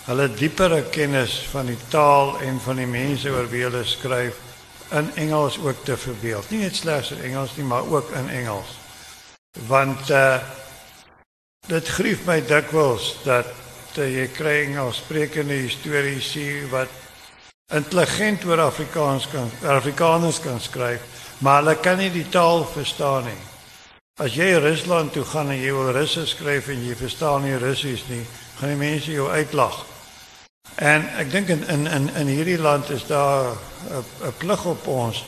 hulle 0.07 0.29
diepere 0.31 0.85
kennis 0.87 1.33
van 1.51 1.67
die 1.67 1.79
taal 1.91 2.37
en 2.39 2.61
van 2.63 2.79
die 2.79 2.87
mense 2.87 3.31
oor 3.31 3.49
wie 3.51 3.65
hulle 3.65 3.83
skryf 3.83 4.37
in 4.95 5.09
Engels 5.19 5.57
ook 5.59 5.83
te 5.83 5.97
verbeeld. 5.99 6.47
Nie 6.49 6.61
net 6.63 6.75
slegs 6.79 7.11
in 7.11 7.25
Engels 7.27 7.57
nie, 7.57 7.65
maar 7.67 7.83
ook 7.91 8.13
in 8.15 8.29
Engels. 8.29 8.77
Want 9.67 10.09
uh 10.09 10.37
dit 11.67 11.87
grief 11.97 12.21
my 12.23 12.37
dikwels 12.47 13.17
dat 13.25 13.49
uh, 13.97 14.05
jy 14.07 14.29
kry 14.31 14.53
Engels 14.69 15.01
sprekende 15.01 15.57
historiese 15.65 16.63
wat 16.71 16.87
intelligent 17.75 18.45
oor 18.47 18.61
Afrikaans 18.63 19.27
kan 19.27 19.51
Afrikaners 19.67 20.39
kan 20.39 20.61
skryf, 20.63 21.03
maar 21.43 21.59
hulle 21.59 21.75
kan 21.83 21.99
nie 21.99 22.07
die 22.13 22.29
taal 22.31 22.63
verstaan 22.71 23.27
nie. 23.27 23.43
As 24.23 24.39
jy 24.39 24.53
Rusland 24.63 25.11
toe 25.13 25.25
gaan 25.27 25.51
en 25.51 25.59
jy 25.59 25.75
wil 25.75 25.91
Russies 25.91 26.31
skryf 26.37 26.71
en 26.71 26.87
jy 26.87 26.95
verstaan 26.95 27.43
nie 27.43 27.59
Russies 27.59 28.07
nie, 28.07 28.23
gaan 28.61 28.71
die 28.71 28.79
mense 28.79 29.11
jou 29.11 29.27
uitlag. 29.27 29.83
En 30.75 31.09
ek 31.17 31.31
dink 31.31 31.47
in 31.47 31.67
in 31.67 31.87
in 31.87 32.15
in 32.15 32.27
hierdie 32.27 32.59
land 32.59 32.89
is 32.89 33.05
daar 33.05 33.45
'n 34.23 34.33
plig 34.37 34.65
op 34.65 34.87
ons 34.87 35.25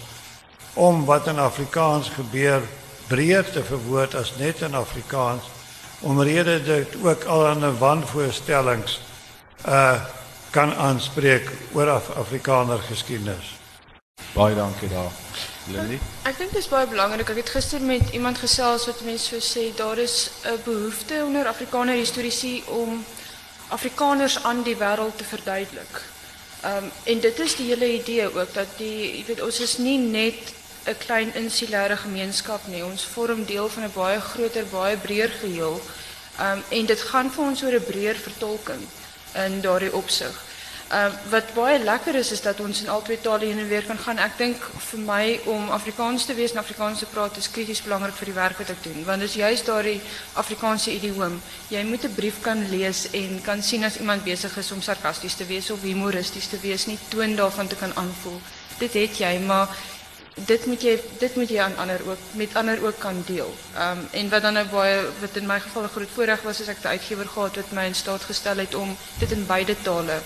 om 0.73 1.05
wat 1.05 1.27
in 1.27 1.39
Afrikaans 1.39 2.09
gebeur 2.09 2.61
breër 3.07 3.51
te 3.51 3.63
verwoord 3.63 4.15
as 4.15 4.33
net 4.37 4.61
in 4.61 4.75
Afrikaans 4.75 5.43
omrede 5.99 6.63
dit 6.63 6.95
ook 7.03 7.23
al 7.23 7.47
aan 7.47 7.65
'n 7.65 7.77
wanvoorstellings 7.77 8.99
uh 9.67 10.01
kan 10.49 10.75
aanspreek 10.75 11.49
oor 11.71 11.89
Af 11.89 12.09
Afrikaner 12.09 12.79
geskiedenis. 12.79 13.57
Baie 14.33 14.55
dankie 14.55 14.89
daar. 14.89 15.11
Lindy. 15.67 15.99
Ek 16.23 16.37
dink 16.37 16.51
dit 16.51 16.63
is 16.63 16.69
baie 16.69 16.87
belangrik. 16.87 17.29
Ek 17.29 17.35
het 17.35 17.49
gister 17.49 17.81
met 17.81 18.09
iemand 18.17 18.37
gesels 18.37 18.85
wat 18.89 19.03
mense 19.05 19.41
so 19.41 19.59
sê 19.59 19.69
daar 19.75 19.97
is 19.97 20.29
'n 20.43 20.61
behoefte 20.63 21.21
onder 21.25 21.47
Afrikaner 21.47 21.95
historiese 21.95 22.61
om 22.65 23.05
Afrikaners 23.69 24.43
aan 24.43 24.63
die 24.63 24.75
wêreld 24.77 25.17
te 25.17 25.23
verduidelik. 25.23 26.01
Ehm 26.61 26.83
um, 26.83 26.91
en 27.03 27.19
dit 27.19 27.39
is 27.39 27.55
die 27.55 27.67
hele 27.71 27.93
idee 27.93 28.25
ook 28.35 28.53
dat 28.53 28.67
die 28.77 29.17
jy 29.17 29.23
weet 29.27 29.41
ons 29.41 29.59
is 29.59 29.77
nie 29.77 29.97
net 29.97 30.53
'n 30.85 30.97
klein 30.97 31.33
insulêre 31.33 31.97
gemeenskap 31.97 32.67
nie. 32.67 32.83
Ons 32.85 33.05
vorm 33.05 33.45
deel 33.45 33.69
van 33.69 33.83
'n 33.83 33.93
baie 33.95 34.19
groter, 34.21 34.65
baie 34.65 34.97
breër 34.97 35.31
geheel. 35.41 35.81
Ehm 36.39 36.57
um, 36.57 36.63
en 36.69 36.85
dit 36.85 37.01
gaan 37.01 37.31
vir 37.31 37.43
ons 37.43 37.63
oor 37.63 37.75
'n 37.79 37.89
breër 37.91 38.15
vertolking 38.15 38.83
in 39.45 39.61
daardie 39.61 39.93
opsig. 39.93 40.48
Uh, 40.89 41.05
wat 41.29 41.51
baie 41.53 41.77
lekker 41.77 42.15
is 42.17 42.31
is 42.33 42.41
dat 42.41 42.59
ons 42.65 42.79
in 42.81 42.87
al 42.89 43.03
twee 43.05 43.21
tale 43.21 43.45
heen 43.45 43.59
en 43.61 43.67
weer 43.69 43.85
kan 43.85 43.97
gaan. 44.01 44.17
Ek 44.17 44.39
dink 44.39 44.63
vir 44.87 45.01
my 45.05 45.25
om 45.53 45.67
Afrikaans 45.75 46.23
te 46.25 46.33
wees 46.33 46.55
en 46.55 46.63
Afrikaans 46.63 47.03
te 47.03 47.09
praat 47.11 47.37
is 47.37 47.49
krities 47.53 47.83
belangrik 47.85 48.17
vir 48.17 48.31
die 48.31 48.33
werk 48.33 48.57
wat 48.57 48.71
ek 48.73 48.81
doen, 48.87 49.03
want 49.05 49.21
dit 49.21 49.29
is 49.29 49.35
juist 49.37 49.69
daardie 49.69 49.99
Afrikaanse 50.41 50.95
idioom. 50.95 51.37
Jy 51.69 51.83
moet 51.85 52.09
'n 52.09 52.15
brief 52.15 52.41
kan 52.41 52.65
lees 52.71 53.05
en 53.13 53.37
kan 53.45 53.61
sien 53.61 53.85
as 53.85 53.99
iemand 54.01 54.23
besig 54.23 54.57
is 54.57 54.71
om 54.71 54.81
sarkasties 54.81 55.37
te 55.37 55.45
wees 55.45 55.69
of 55.69 55.85
humoristies 55.85 56.49
te 56.49 56.57
wees, 56.57 56.87
nie 56.87 56.97
toon 57.09 57.35
daarvan 57.35 57.67
te 57.67 57.75
kan 57.75 57.93
aanvoel. 57.95 58.41
Dit 58.79 58.93
het 58.93 59.17
jy, 59.17 59.37
maar 59.45 59.69
dit 60.33 60.65
moet 60.65 60.81
jy 60.81 60.97
dit 61.19 61.35
moet 61.35 61.55
aan 61.57 61.77
ander 61.77 62.01
ook 62.07 62.33
met 62.33 62.55
ander 62.55 62.83
ook 62.85 62.99
kan 62.99 63.23
deel. 63.27 63.53
Ehm 63.75 63.99
en 64.11 64.29
wat 64.29 64.41
dan 64.41 64.53
nou 64.53 64.65
baie 64.65 65.05
wat 65.21 65.35
in 65.35 65.45
my 65.45 65.59
geval 65.59 65.83
'n 65.83 65.95
groot 65.95 66.13
voorreg 66.15 66.41
was 66.41 66.61
as 66.61 66.67
ek 66.67 66.81
'n 66.83 66.87
uitgewer 66.87 67.27
gehad 67.27 67.55
wat 67.55 67.71
my 67.71 67.85
in 67.85 67.95
staat 67.95 68.21
gestel 68.21 68.57
het 68.57 68.75
om 68.75 68.97
dit 69.19 69.31
in 69.31 69.45
beide 69.45 69.75
tale 69.81 70.21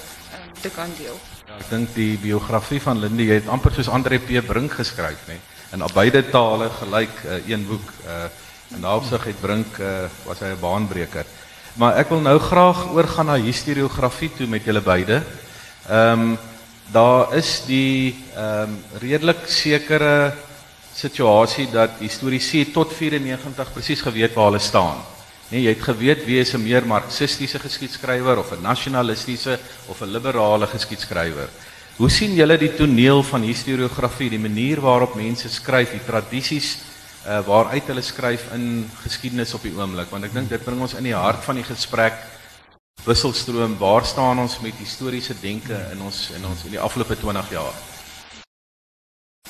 te 0.62 0.70
kan 0.70 0.92
deel. 0.98 1.18
Ja, 1.48 1.58
ek 1.58 1.70
dink 1.70 1.94
die 1.96 2.18
biografie 2.22 2.82
van 2.82 3.00
Lindy 3.00 3.28
het 3.32 3.48
amper 3.48 3.74
soos 3.74 3.90
Andre 3.90 4.20
P 4.20 4.42
Brink 4.46 4.72
geskryf, 4.80 5.28
nê. 5.28 5.40
In 5.74 5.82
beide 5.94 6.22
tale 6.30 6.70
gelyk 6.70 7.24
uh, 7.26 7.40
een 7.50 7.68
boek 7.68 7.94
uh 8.08 8.26
en 8.74 8.82
daaropsig 8.82 9.24
het 9.30 9.42
Brink 9.42 9.78
uh 9.78 10.08
was 10.26 10.40
hy 10.40 10.54
'n 10.54 10.60
baanbreker. 10.60 11.26
Maar 11.74 11.98
ek 11.98 12.10
wil 12.10 12.22
nou 12.22 12.40
graag 12.40 12.94
oorgaan 12.94 13.26
na 13.26 13.36
historiografie 13.38 14.32
toe 14.38 14.48
met 14.48 14.64
julle 14.64 14.82
beide. 14.82 15.24
Ehm 15.90 16.22
um, 16.22 16.38
daar 16.92 17.36
is 17.36 17.64
die 17.66 18.16
ehm 18.36 18.70
um, 18.70 18.84
redelik 19.00 19.48
sekere 19.48 20.34
situasie 20.94 21.68
dat 21.72 21.98
historiese 22.00 22.72
tot 22.72 22.94
94 22.94 23.74
presies 23.74 24.02
geweet 24.02 24.34
waar 24.34 24.52
hulle 24.52 24.60
staan. 24.60 25.02
Nee, 25.54 25.68
jy 25.68 25.76
het 25.76 25.84
geweet 25.86 26.24
wie 26.26 26.40
is 26.42 26.56
'n 26.56 26.64
meer 26.64 26.82
marxistiese 26.82 27.60
geskiedskrywer 27.60 28.40
of 28.40 28.52
'n 28.52 28.62
nasionalistiese 28.62 29.60
of 29.88 30.02
'n 30.02 30.10
liberale 30.10 30.66
geskiedskrywer. 30.68 31.50
Hoe 31.98 32.10
sien 32.10 32.34
julle 32.34 32.58
die 32.58 32.74
toneel 32.74 33.22
van 33.24 33.42
historiografie, 33.42 34.30
die 34.30 34.40
manier 34.40 34.82
waarop 34.82 35.16
mense 35.16 35.50
skryf, 35.50 35.92
die 35.92 36.06
tradisies 36.06 36.78
uh, 37.28 37.46
waaruit 37.46 37.86
hulle 37.86 38.02
skryf 38.02 38.52
in 38.54 38.90
geskiedenis 39.04 39.54
op 39.54 39.62
die 39.62 39.76
oomblik? 39.78 40.10
Want 40.10 40.24
ek 40.24 40.34
dink 40.34 40.50
dit 40.50 40.64
bring 40.64 40.82
ons 40.82 40.94
in 40.94 41.04
die 41.04 41.16
hart 41.16 41.44
van 41.44 41.56
die 41.56 41.64
gesprek. 41.64 42.14
Wisselstroom, 43.06 43.78
waar 43.78 44.06
staan 44.06 44.40
ons 44.40 44.60
met 44.60 44.74
historiese 44.74 45.36
denke 45.42 45.78
in 45.92 46.02
ons 46.02 46.32
in 46.36 46.46
ons 46.46 46.64
in 46.66 46.72
die 46.72 46.80
afgelope 46.80 47.16
20 47.16 47.50
jaar? 47.52 47.74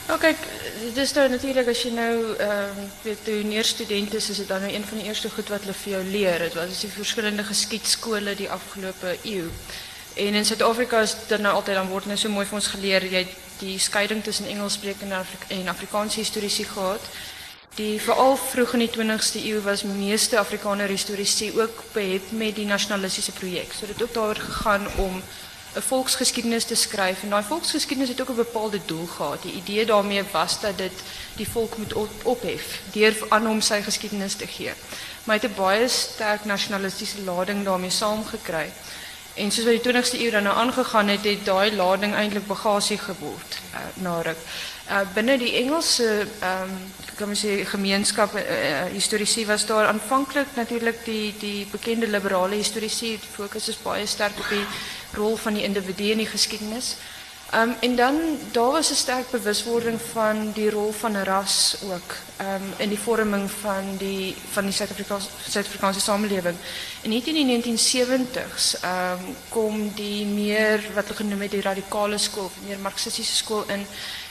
Nou 0.07 0.19
kijk, 0.19 0.37
het 0.85 0.97
is 0.97 1.13
nou 1.13 1.29
natuurlijk 1.29 1.67
als 1.67 1.81
je 1.81 1.91
nou, 1.91 2.37
uh, 2.39 2.63
weet, 3.01 3.23
toen 3.23 3.63
student 3.63 4.13
is, 4.13 4.29
is 4.29 4.37
het 4.37 4.47
dan 4.47 4.61
nou 4.61 4.73
een 4.73 4.85
van 4.85 4.97
de 4.97 5.03
eerste 5.03 5.29
goed 5.29 5.47
wat 5.49 5.59
hulle 5.59 5.73
vir 5.73 5.91
jou 5.91 6.03
leer. 6.03 6.41
Het 6.41 6.53
was 6.53 6.79
die 6.79 6.89
verschillende 6.89 7.43
geskiedskole 7.43 8.35
die 8.35 8.49
afgelopen 8.49 9.17
eeuw. 9.23 9.49
En 10.13 10.33
in 10.33 10.45
Zuid-Afrika 10.45 10.99
is 10.99 11.15
dat 11.27 11.39
nou 11.39 11.55
altijd, 11.55 11.77
dan 11.77 11.87
wordt 11.87 12.05
nou 12.05 12.17
zo 12.17 12.29
mooi 12.29 12.45
voor 12.45 12.57
ons 12.57 12.67
geleerd, 12.67 13.11
jy 13.11 13.27
die 13.59 13.79
scheiding 13.79 14.23
tussen 14.23 14.47
Engels 14.47 14.73
sprekende 14.73 15.15
en, 15.15 15.25
en 15.47 15.67
Afrikaanse 15.67 16.19
historici 16.19 16.63
gehad. 16.63 17.01
Die 17.75 18.01
vooral 18.01 18.35
vroeg 18.37 18.73
in 18.73 18.79
die 18.79 18.91
20ste 18.93 19.41
eeuw 19.45 19.61
was 19.61 19.83
meeste 19.83 20.37
Afrikaner 20.37 20.87
historici 20.87 21.51
ook 21.59 21.83
behep 21.91 22.31
met 22.31 22.55
die 22.55 22.65
nationalistische 22.65 23.31
project. 23.31 23.75
So 23.75 23.85
dit 23.85 24.03
ook 24.03 24.13
daar 24.13 24.35
gegaan 24.35 24.87
om 24.95 25.21
'n 25.75 25.81
volksgeskiedenis 25.81 26.65
te 26.65 26.75
skryf 26.75 27.23
en 27.23 27.29
daai 27.29 27.43
volksgeskiedenis 27.43 28.09
het 28.09 28.21
ook 28.21 28.29
'n 28.29 28.45
bepaalde 28.45 28.79
doel 28.85 29.05
gehad. 29.05 29.41
Die 29.41 29.53
idee 29.53 29.85
daarmee 29.85 30.23
was 30.31 30.59
dat 30.59 30.77
dit 30.77 30.91
die 31.35 31.49
volk 31.49 31.77
moet 31.77 31.93
op, 31.93 32.09
ophef 32.23 32.81
deur 32.91 33.15
aan 33.29 33.45
hom 33.45 33.61
sy 33.61 33.81
geskiedenis 33.81 34.35
te 34.35 34.47
gee. 34.47 34.73
Maar 35.23 35.35
het 35.35 35.51
'n 35.51 35.55
baie 35.55 35.87
sterk 35.87 36.45
nasionalistiese 36.45 37.21
lading 37.21 37.63
daarmee 37.63 37.89
saamgekry. 37.89 38.71
En 39.33 39.51
soos 39.51 39.65
wat 39.65 39.79
die 39.81 39.85
20ste 39.85 40.19
eeu 40.21 40.29
dan 40.31 40.45
nou 40.45 40.55
aangegaan 40.55 41.07
het, 41.07 41.23
het 41.25 41.45
daai 41.45 41.73
lading 41.75 42.13
eintlik 42.13 42.45
bagasie 42.47 42.99
geword 43.01 43.57
uh, 43.73 43.79
na 44.05 44.19
ruk. 44.21 44.37
Uh, 44.89 44.99
binne 45.15 45.37
die 45.41 45.55
Engelse 45.63 46.27
ehm 46.39 46.75
um, 47.23 47.33
sê 47.37 47.63
gemeenskap 47.65 48.33
uh, 48.35 48.43
historiese 48.91 49.45
was 49.45 49.65
daar 49.65 49.87
aanvanklik 49.87 50.47
natuurlik 50.55 51.05
die 51.05 51.33
die 51.39 51.65
bekende 51.71 52.07
liberale 52.07 52.59
historiese 52.59 53.17
fokus 53.31 53.69
is 53.69 53.81
baie 53.81 54.05
sterk 54.05 54.37
op 54.37 54.49
die 54.49 54.65
rol 55.17 55.37
van 55.37 55.53
die 55.53 55.63
individu 55.63 56.11
in 56.11 56.21
die 56.21 56.29
geskiedenis. 56.29 56.95
Um, 57.55 57.75
en 57.79 57.95
dan 57.95 58.15
daar 58.51 58.71
was 58.71 58.89
'n 58.89 58.95
sterk 58.95 59.29
bewuswording 59.29 59.99
van 60.11 60.51
die 60.51 60.69
rol 60.69 60.91
van 60.91 61.23
ras 61.23 61.75
ook 61.83 62.15
um, 62.41 62.73
in 62.77 62.89
die 62.89 62.99
vorming 62.99 63.51
van 63.51 63.97
die 63.97 64.35
van 64.51 64.63
die 64.63 64.73
Suid-Afrikaanse 64.73 65.29
Suid-Afrikaanse 65.49 65.99
samelewing. 65.99 66.55
En 67.01 67.11
in 67.11 67.21
die 67.23 67.61
1970s 67.61 68.83
um, 68.83 69.35
kom 69.49 69.93
die 69.95 70.25
meer 70.25 70.81
wat 70.93 71.03
hulle 71.03 71.15
genoem 71.15 71.41
het 71.41 71.51
die 71.51 71.61
radikale 71.61 72.17
skool, 72.17 72.51
meer 72.65 72.79
marxistiese 72.79 73.35
skool 73.35 73.63
in. 73.67 73.85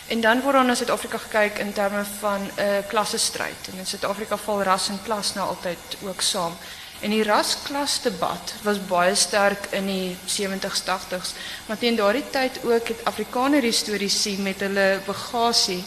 En 0.07 0.21
dan 0.21 0.41
word 0.41 0.55
dan 0.55 0.67
na 0.67 0.75
Suid-Afrika 0.75 1.19
gekyk 1.19 1.59
in 1.59 1.73
terme 1.73 2.05
van 2.19 2.41
uh, 2.59 2.65
klassestryd. 2.89 3.69
En 3.73 3.79
in 3.79 3.87
Suid-Afrika 3.87 4.37
val 4.37 4.63
ras 4.63 4.89
en 4.89 5.03
klas 5.05 5.35
nou 5.35 5.49
altyd 5.49 5.97
ook 6.03 6.21
saam. 6.21 6.57
En 7.03 7.11
die 7.11 7.25
rasklasdebat 7.27 8.55
was 8.63 8.79
baie 8.87 9.15
sterk 9.19 9.67
in 9.75 9.89
die 9.91 10.17
70s 10.31 10.85
80s, 10.87 11.33
maar 11.67 11.79
teen 11.79 11.97
daardie 11.99 12.25
tyd 12.31 12.61
ook 12.63 12.93
het 12.93 13.05
Afrikaner 13.11 13.63
historiese 13.67 14.37
met 14.39 14.63
hulle 14.63 15.01
bagasie 15.07 15.83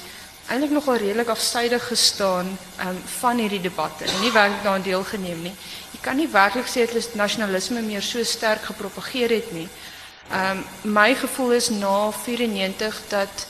eintlik 0.51 0.75
nogal 0.75 0.99
redelik 1.01 1.31
afsydig 1.31 1.87
gestaan 1.87 2.51
um, 2.83 2.99
van 3.19 3.39
hierdie 3.41 3.61
debatte. 3.63 4.05
Nie 4.21 4.31
werklik 4.31 4.63
daaraan 4.63 4.85
deelgeneem 4.85 5.41
nie. 5.41 5.53
Jy 5.95 6.01
kan 6.03 6.19
nie 6.19 6.27
werklik 6.29 6.67
sê 6.69 6.85
dat 6.91 7.15
nasionalisme 7.17 7.81
meer 7.81 8.03
so 8.03 8.23
sterk 8.23 8.67
gepropageer 8.69 9.33
het 9.39 9.51
nie. 9.55 9.67
Ehm 10.29 10.61
um, 10.83 10.93
my 10.93 11.15
gevoel 11.15 11.51
is 11.57 11.69
na 11.69 12.11
94 12.11 13.01
dat 13.09 13.47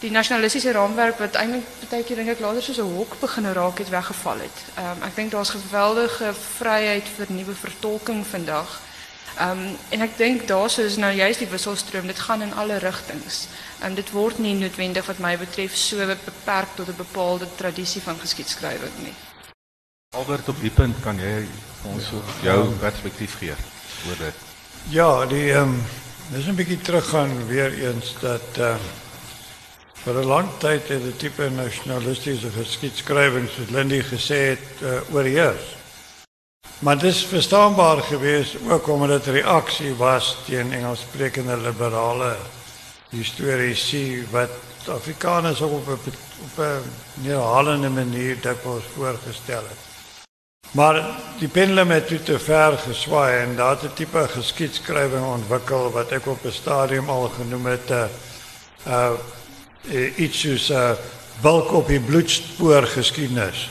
die 0.00 0.10
nasionalistiese 0.10 0.72
raamwerk 0.76 1.18
wat 1.18 1.38
eintlik 1.40 1.64
baie 1.90 2.04
keer 2.04 2.20
dink 2.20 2.34
ek 2.34 2.42
later 2.44 2.62
soos 2.62 2.80
'n 2.82 2.96
hok 2.96 3.16
begin 3.20 3.52
raak 3.52 3.78
het 3.78 3.88
weggeval 3.88 4.38
het. 4.44 4.58
Ehm 4.76 4.90
um, 4.90 5.02
ek 5.08 5.16
dink 5.16 5.30
daar's 5.30 5.54
geweldige 5.56 6.34
vryheid 6.58 7.08
vir 7.16 7.26
nuwe 7.28 7.54
vertolking 7.54 8.26
vandag. 8.26 8.80
Ehm 9.38 9.50
um, 9.50 9.76
en 9.90 10.00
ek 10.00 10.18
dink 10.18 10.46
daarso 10.48 10.82
is 10.82 10.96
nou 10.96 11.12
juist 11.12 11.38
die 11.38 11.48
wisselstroom. 11.48 12.06
Dit 12.06 12.18
gaan 12.18 12.42
in 12.42 12.54
alle 12.54 12.76
rigtings. 12.78 13.48
Ehm 13.80 13.90
um, 13.90 13.94
dit 13.94 14.10
word 14.10 14.38
nie 14.38 14.54
noodwendig 14.54 15.06
wat 15.06 15.18
my 15.18 15.36
betref 15.38 15.76
so 15.76 15.96
beperk 16.24 16.68
tot 16.74 16.88
'n 16.88 16.96
bepaalde 16.96 17.48
tradisie 17.56 18.02
van 18.02 18.18
geskiedskrywing 18.18 18.96
nie. 19.02 19.14
Albert 20.16 20.48
op 20.48 20.60
die 20.60 20.70
punt 20.70 20.96
kan 21.02 21.18
jy 21.18 21.46
ons 21.82 22.04
ja, 22.42 22.52
jou 22.52 22.72
perspektief 22.80 23.38
gee 23.38 23.54
oor 24.08 24.16
dit? 24.18 24.34
Ja, 24.88 25.26
die 25.26 25.52
ehm 25.52 25.62
um, 25.62 25.82
dis 26.28 26.46
'n 26.46 26.54
bietjie 26.54 26.80
teruggaan 26.80 27.46
weer 27.46 27.72
eens 27.72 28.14
dat 28.20 28.48
ehm 28.56 28.74
uh, 28.74 29.04
Vir 30.06 30.20
'n 30.22 30.26
lang 30.30 30.48
tyd 30.62 30.86
het 30.88 31.02
die 31.02 31.16
tipe 31.18 31.48
nasionalistiese 31.50 32.50
geskiedskrywing 32.54 33.48
soos 33.50 33.72
Lindy 33.74 33.98
gesê 34.06 34.36
het 34.54 34.82
uh, 34.82 35.00
oorheers. 35.10 35.64
Maar 36.78 36.98
dit 36.98 37.10
is 37.10 37.24
verstaanbaar 37.26 38.02
geweest 38.06 38.54
ook 38.70 38.86
omdat 38.88 39.24
dit 39.24 39.34
reaksie 39.34 39.94
was 39.98 40.36
teen 40.46 40.72
Engelssprekende 40.72 41.56
liberale 41.56 42.36
historiese 43.10 44.22
wat 44.30 44.50
Afrikaners 44.86 45.60
op 45.60 45.72
op 45.72 45.88
op 45.88 46.06
'n 46.56 46.90
neerhalende 47.14 47.88
manier 47.88 48.40
dikwels 48.40 48.84
voorgestel 48.94 49.64
het. 49.72 49.82
Maar 50.70 51.02
die 51.38 51.48
pendulum 51.48 51.90
het 51.90 52.24
te 52.24 52.38
ver 52.38 52.78
geswaai 52.78 53.38
en 53.38 53.56
daar 53.56 53.70
het 53.70 53.82
'n 53.82 53.94
tipe 53.94 54.28
geskiedskrywing 54.28 55.24
ontwikkel 55.24 55.90
wat 55.90 56.10
ek 56.10 56.26
op 56.26 56.44
'n 56.44 56.52
stadium 56.52 57.08
al 57.08 57.28
genoem 57.28 57.66
het 57.66 57.90
'n 57.90 57.92
uh, 57.92 58.06
eh, 58.84 59.10
uh 59.90 60.18
iets 60.18 60.40
soos 60.40 60.68
'n 60.70 60.74
uh, 60.74 60.90
bulk 61.40 61.72
op 61.72 61.88
die 61.88 62.00
bloedspoor 62.00 62.86
geskiedenis. 62.86 63.70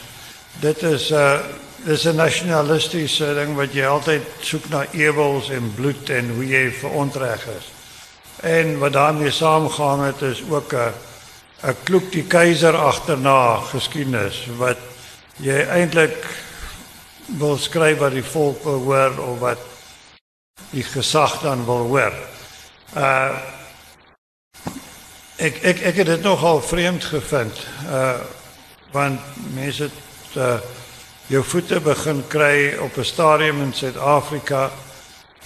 Dit 0.59 0.81
is 0.83 1.09
'n 1.09 1.15
uh, 1.15 1.39
dis 1.85 2.05
'n 2.05 2.15
nasionalistiese 2.15 3.33
ding 3.33 3.55
wat 3.55 3.73
jy 3.73 3.85
altyd 3.85 4.23
soek 4.41 4.69
na 4.69 4.85
ewels 4.91 5.49
en 5.49 5.73
bloed 5.75 6.09
en 6.09 6.29
hoe 6.35 6.47
jy 6.47 6.71
verontreg 6.71 7.45
is. 7.57 7.67
En 8.41 8.79
wat 8.79 8.93
daarmee 8.93 9.31
saamgaan 9.31 10.03
het 10.03 10.21
is 10.21 10.41
ook 10.49 10.73
'n 10.73 10.93
'n 11.63 11.75
kloek 11.83 12.11
die 12.11 12.23
keiser 12.23 12.75
agterna 12.77 13.55
geskiedenis 13.55 14.47
wat 14.57 14.77
jy 15.37 15.65
eintlik 15.65 16.25
wil 17.25 17.57
skryf 17.57 17.97
wat 17.97 18.11
die 18.11 18.23
volk 18.23 18.63
wil 18.63 18.83
hoor 18.83 19.17
of 19.19 19.39
wat 19.39 19.59
die 20.69 20.83
gesag 20.83 21.41
dan 21.41 21.65
wil 21.65 21.87
hoor. 21.89 22.13
Uh 22.95 23.29
Ek 25.35 25.57
ek 25.63 25.81
ek 25.81 25.95
het 25.99 26.07
dit 26.07 26.21
nogal 26.23 26.61
vreemd 26.61 27.03
gevind. 27.03 27.67
Uh 27.91 28.17
want 28.95 29.19
mense 29.53 29.83
het 29.83 30.37
uh 30.39 30.59
jou 31.27 31.41
voete 31.43 31.79
begin 31.81 32.23
kry 32.27 32.75
op 32.79 32.97
'n 32.97 33.03
stadium 33.03 33.61
in 33.61 33.73
Suid-Afrika 33.73 34.71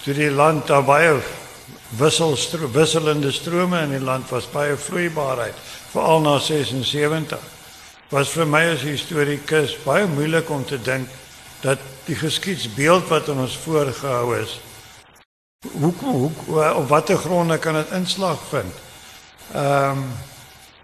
toe 0.03 0.13
die 0.13 0.31
land 0.31 0.67
daar 0.67 0.83
baie 0.83 1.15
wisselstroom 1.97 2.71
wisselende 2.71 3.31
strome 3.31 3.79
in 3.81 3.89
die 3.89 4.03
land 4.03 4.29
was 4.29 4.49
baie 4.51 4.75
vloeibaarheid 4.77 5.55
veral 5.91 6.21
na 6.21 6.39
76 6.39 7.39
was 8.09 8.29
vir 8.29 8.45
my 8.45 8.61
as 8.73 8.81
historikus 8.81 9.77
baie 9.83 10.05
moeilik 10.07 10.49
om 10.49 10.65
te 10.65 10.81
dink 10.81 11.07
dat 11.61 11.79
die 12.05 12.15
geskiedsbeeld 12.15 13.07
wat 13.07 13.29
ons 13.29 13.57
voorgehou 13.57 14.37
is 14.41 14.59
hoe 15.71 15.93
hoe 16.01 16.31
op 16.75 16.87
watter 16.87 17.17
gronde 17.17 17.57
kan 17.57 17.73
dit 17.73 17.91
inslag 17.91 18.39
vind? 18.49 18.88
Um, 19.55 20.03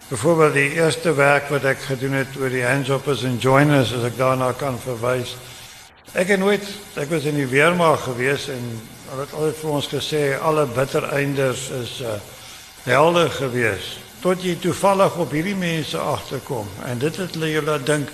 byvoorbeeld 0.08 0.54
die 0.54 0.72
eerste 0.74 1.14
werk 1.14 1.50
wat 1.50 1.64
ek 1.64 1.82
gedoen 1.86 2.18
het 2.22 2.38
oor 2.40 2.50
die 2.50 2.66
handjobbers 2.66 3.24
en 3.24 3.38
joiners 3.38 3.94
as 3.94 4.06
ek 4.10 4.18
daarna 4.18 4.52
kan 4.58 4.80
verwys. 4.82 5.36
Ek 6.14 6.30
het 6.34 6.40
nooit 6.40 6.66
ek 6.98 7.10
was 7.10 7.26
in 7.30 7.38
die 7.38 7.50
weermag 7.50 8.04
gewees 8.06 8.48
en 8.54 8.64
hulle 9.10 9.26
het 9.26 9.34
altyd 9.34 9.60
vir 9.62 9.76
ons 9.78 9.90
gesê 9.90 10.24
alle 10.42 10.66
bittereinders 10.66 11.68
is 11.78 12.00
uh, 12.02 12.18
helde 12.86 13.28
gewees 13.34 13.96
tot 14.26 14.42
jy 14.42 14.56
toevallig 14.62 15.18
op 15.22 15.34
hierdie 15.36 15.58
mense 15.58 16.00
agterkom 16.02 16.70
en 16.90 17.02
dit 17.02 17.18
het 17.22 17.36
hulle 17.38 17.52
julle 17.52 17.76
dink 17.86 18.10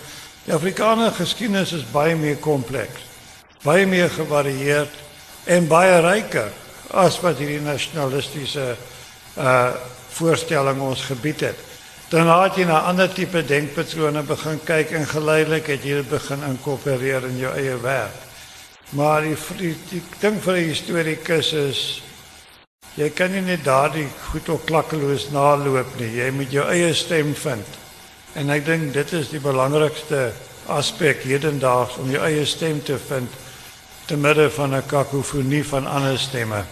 die 0.45 0.55
Afrikaner 0.55 1.13
geskiedenis 1.15 1.71
is 1.77 1.87
baie 1.93 2.17
meer 2.19 2.39
kompleks 2.43 3.07
baie 3.63 3.85
meer 3.87 4.11
gevarieerd 4.11 4.99
en 5.55 5.69
baie 5.71 6.01
ryker 6.03 6.51
as 6.91 7.19
wat 7.23 7.39
hierdie 7.39 7.63
nasionalistiese 7.63 8.73
uh 9.39 9.71
voorstelling 10.17 10.81
ons 10.81 11.03
gebied 11.05 11.39
het. 11.39 11.57
Dan 12.11 12.27
het 12.27 12.57
jy 12.59 12.65
na 12.67 12.81
ander 12.89 13.07
tipe 13.07 13.39
denkpatrone 13.47 14.21
begin 14.27 14.59
kyk 14.67 14.91
en 14.99 15.07
geleidelik 15.07 15.69
het 15.71 15.85
jy 15.87 16.01
dit 16.01 16.09
begin 16.09 16.43
inkorporeer 16.43 17.23
in 17.29 17.37
jou 17.39 17.53
eie 17.55 17.77
werk. 17.79 18.17
Maar 18.91 19.23
die, 19.23 19.37
die, 19.57 19.75
die 19.89 20.01
ding 20.19 20.41
vir 20.43 20.57
'n 20.57 20.67
historikus 20.67 21.53
is 21.53 22.01
jy 22.99 23.09
kan 23.15 23.31
nie 23.31 23.41
net 23.41 23.63
daardie 23.63 24.09
goed 24.31 24.49
op 24.49 24.65
klakkeloos 24.65 25.29
naloop 25.31 25.95
nie. 25.99 26.11
Jy 26.19 26.31
moet 26.31 26.51
jou 26.51 26.67
eie 26.67 26.93
stem 26.93 27.31
vind. 27.35 27.67
En 28.35 28.49
ek 28.49 28.65
dink 28.65 28.93
dit 28.93 29.13
is 29.13 29.29
die 29.29 29.39
belangrikste 29.39 30.33
aspek 30.67 31.23
hedendaags 31.23 31.95
om 31.97 32.11
jou 32.11 32.23
eie 32.23 32.45
stem 32.45 32.83
te 32.83 32.99
vind 32.99 33.31
te 34.05 34.17
midde 34.17 34.49
van 34.51 34.75
'n 34.75 34.85
kakofonie 34.85 35.63
van 35.63 35.87
ander 35.87 36.19
stemme. 36.19 36.65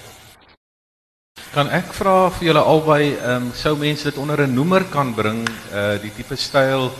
Kan 1.53 1.69
ek 1.73 1.93
vra 1.97 2.29
vir 2.29 2.47
julle 2.47 2.61
albei, 2.61 3.03
ehm 3.17 3.47
um, 3.47 3.53
sou 3.57 3.75
mense 3.75 4.03
dit 4.05 4.17
onder 4.17 4.41
'n 4.45 4.53
noemer 4.53 4.83
kan 4.83 5.13
bring, 5.13 5.47
uh 5.73 5.97
die 6.01 6.11
tipe 6.13 6.35
styl 6.35 6.91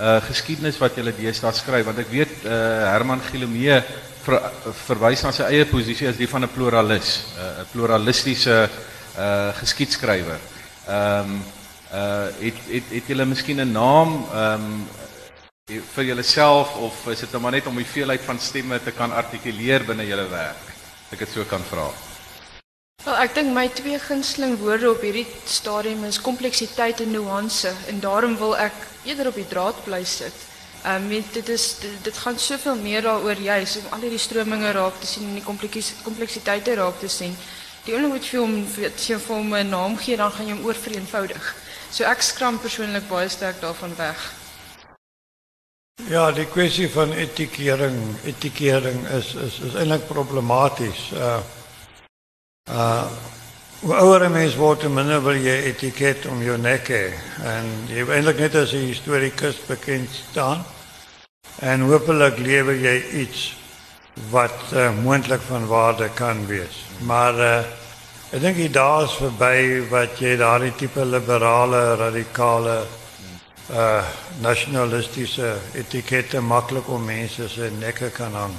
uh 0.00 0.20
geskiedenis 0.26 0.78
wat 0.78 0.96
julle 0.96 1.12
deesdae 1.14 1.52
skryf, 1.52 1.86
want 1.86 1.98
ek 1.98 2.10
weet 2.10 2.44
uh 2.44 2.90
Herman 2.90 3.20
Gilomee 3.30 3.82
ver, 4.24 4.40
verwys 4.86 5.22
na 5.22 5.32
sy 5.32 5.46
eie 5.46 5.66
posisie 5.70 6.08
as 6.08 6.18
die 6.18 6.28
van 6.28 6.42
'n 6.44 6.48
pluralis, 6.48 7.22
'n 7.38 7.62
uh, 7.62 7.64
pluralistiese 7.72 8.68
uh 9.18 9.52
geskiedskrywer. 9.60 10.40
Ehm 10.88 11.30
um, 11.30 11.42
uh 11.94 12.26
het 12.40 12.58
het 12.68 12.90
het 12.90 13.06
julle 13.06 13.24
miskien 13.24 13.60
'n 13.60 13.72
naam 13.72 14.26
ehm 14.34 14.66
um, 14.66 14.88
vir 15.66 16.04
julleself 16.04 16.76
of 16.76 17.06
is 17.10 17.20
dit 17.20 17.32
nou 17.32 17.50
net 17.50 17.66
om 17.66 17.76
die 17.76 17.92
veelheid 17.94 18.20
van 18.20 18.38
stemme 18.38 18.78
te 18.82 18.90
kan 18.90 19.12
artikuleer 19.12 19.84
binne 19.84 20.06
julle 20.06 20.28
werk? 20.30 20.66
Ek 21.10 21.18
dit 21.18 21.28
so 21.28 21.44
kan 21.44 21.62
vra. 21.70 22.05
Wel, 23.06 23.20
ek 23.22 23.36
dink 23.36 23.52
my 23.54 23.68
twee 23.70 23.98
gunsteling 24.02 24.56
woorde 24.58 24.88
op 24.90 25.02
hierdie 25.06 25.28
stadium 25.46 26.00
is 26.08 26.16
kompleksiteit 26.18 26.98
en 27.04 27.12
nuance 27.14 27.70
en 27.86 28.00
daarom 28.02 28.32
wil 28.40 28.56
ek 28.58 28.74
eerder 29.06 29.28
op 29.30 29.36
die 29.38 29.46
draad 29.46 29.82
bly 29.84 30.00
sit. 30.02 30.40
Ehm 30.82 31.06
um, 31.06 31.26
dit 31.34 31.50
is 31.54 31.66
dit, 31.82 31.92
dit 32.08 32.16
gaan 32.18 32.38
soveel 32.38 32.80
meer 32.80 33.04
daaroor 33.06 33.38
juis 33.38 33.76
om 33.78 33.92
al 33.94 34.02
hierdie 34.08 34.22
strominge 34.24 34.72
raak 34.74 34.98
te 34.98 35.06
sien 35.06 35.28
en 35.28 35.38
die 35.38 35.44
kompleksiteite 36.02 36.74
raak 36.80 36.98
te 36.98 37.08
sien. 37.08 37.36
Die 37.86 37.94
enige 37.94 38.10
wat 38.16 38.26
vir 38.26 38.40
hom 38.42 38.56
vir 38.74 39.20
hom 39.28 39.54
'n 39.54 39.70
naam 39.70 39.94
gee, 39.98 40.16
dan 40.16 40.32
gaan 40.32 40.48
jy 40.48 40.56
hom 40.56 40.66
oor 40.66 40.80
vereenvoudig. 40.86 41.54
So 41.90 42.04
ek 42.04 42.22
skram 42.22 42.58
persoonlik 42.58 43.06
baie 43.08 43.28
sterk 43.28 43.60
daarvan 43.60 43.94
weg. 43.96 44.18
Ja, 46.10 46.32
die 46.32 46.46
kwessie 46.46 46.90
van 46.90 47.12
etikering, 47.12 48.18
etikering 48.24 49.06
is 49.08 49.34
is 49.34 49.60
is 49.60 49.74
eintlik 49.74 50.08
problematies. 50.08 51.12
Uh 51.14 51.38
uh 52.70 53.06
hoe 53.80 53.94
ouer 53.94 54.24
'n 54.24 54.32
mens 54.32 54.54
word, 54.56 54.82
hoe 54.82 54.90
minder 54.90 55.22
wil 55.22 55.36
jy 55.36 55.62
etiket 55.70 56.26
om 56.26 56.42
jou 56.42 56.56
nek 56.58 56.88
hê 56.88 57.12
en 57.44 57.66
jy 57.86 58.02
eintlik 58.08 58.38
net 58.38 58.54
as 58.54 58.72
'n 58.72 58.88
historikus 58.88 59.56
bekend 59.68 60.08
staan. 60.10 60.64
En 61.60 61.80
hopelik 61.80 62.38
lewer 62.38 62.74
jy 62.74 62.96
iets 63.22 63.54
wat 64.30 64.72
uh, 64.72 64.90
moontlik 65.02 65.40
van 65.40 65.66
waarde 65.66 66.08
kan 66.14 66.46
wees. 66.46 66.84
Maar 66.98 67.34
uh 67.34 67.64
ek 68.32 68.40
dink 68.42 68.56
die 68.56 68.70
dae 68.70 69.04
is 69.04 69.14
verby 69.14 69.86
wat 69.90 70.18
jy 70.18 70.36
daardie 70.36 70.74
tipe 70.74 71.04
liberale, 71.04 71.94
radikale 71.96 72.86
uh 73.70 74.04
nasionalistiese 74.40 75.56
etikette 75.74 76.40
maklik 76.40 76.88
om 76.88 77.04
mense 77.04 77.48
se 77.48 77.70
nekke 77.78 78.10
kan 78.10 78.34
hang. 78.34 78.56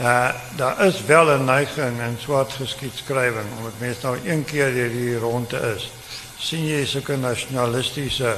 Uh 0.00 0.30
daar 0.56 0.86
is 0.86 1.04
wel 1.04 1.38
'n 1.38 1.44
neiging 1.44 2.00
in 2.00 2.16
swart 2.18 2.52
geskiedskrywing 2.52 3.46
omdat 3.56 3.72
mense 3.78 4.06
nou 4.06 4.18
een 4.24 4.44
keer 4.44 4.70
hierdie 4.70 5.18
ronde 5.18 5.74
is. 5.76 5.90
sien 6.38 6.66
jy 6.66 6.84
sulke 6.86 7.16
nasionalistiese 7.16 8.36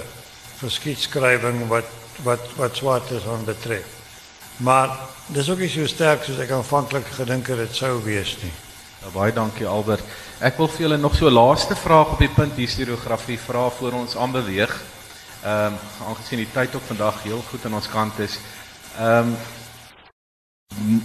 geskiedskrywing 0.61 1.67
wat 1.69 1.85
wat 2.23 2.41
wat 2.57 2.77
swart 2.77 3.11
is 3.11 3.27
aan 3.29 3.45
betref. 3.45 3.85
Maar 4.57 4.89
dis 5.27 5.51
ook 5.51 5.59
nie 5.59 5.69
so 5.69 5.87
sterk 5.87 6.25
soos 6.25 6.39
ek 6.39 6.51
aanvanklik 6.51 7.07
gedink 7.17 7.47
het 7.53 7.57
dit 7.57 7.77
sou 7.77 8.03
wees 8.05 8.37
nie. 8.43 8.53
Nou, 9.01 9.13
baie 9.13 9.33
dankie 9.33 9.67
Albert. 9.67 10.05
Ek 10.41 10.57
wil 10.57 10.69
vir 10.69 10.81
julle 10.81 10.97
nog 10.97 11.15
so 11.17 11.29
'n 11.29 11.33
laaste 11.33 11.77
vraag 11.77 12.13
op 12.17 12.19
die 12.19 12.35
punt 12.35 12.57
historiografie 12.57 13.39
vra 13.39 13.69
voor 13.69 13.93
ons 13.93 14.17
aanbeweeg. 14.17 14.81
Ehm 15.45 15.73
um, 15.73 15.79
aangesien 16.09 16.39
die 16.39 16.53
tyd 16.53 16.75
ook 16.75 16.87
vandag 16.87 17.23
heel 17.23 17.43
goed 17.51 17.65
aan 17.65 17.75
ons 17.75 17.89
kant 17.89 18.19
is. 18.19 18.39
Ehm 18.99 19.37
um, 20.77 21.03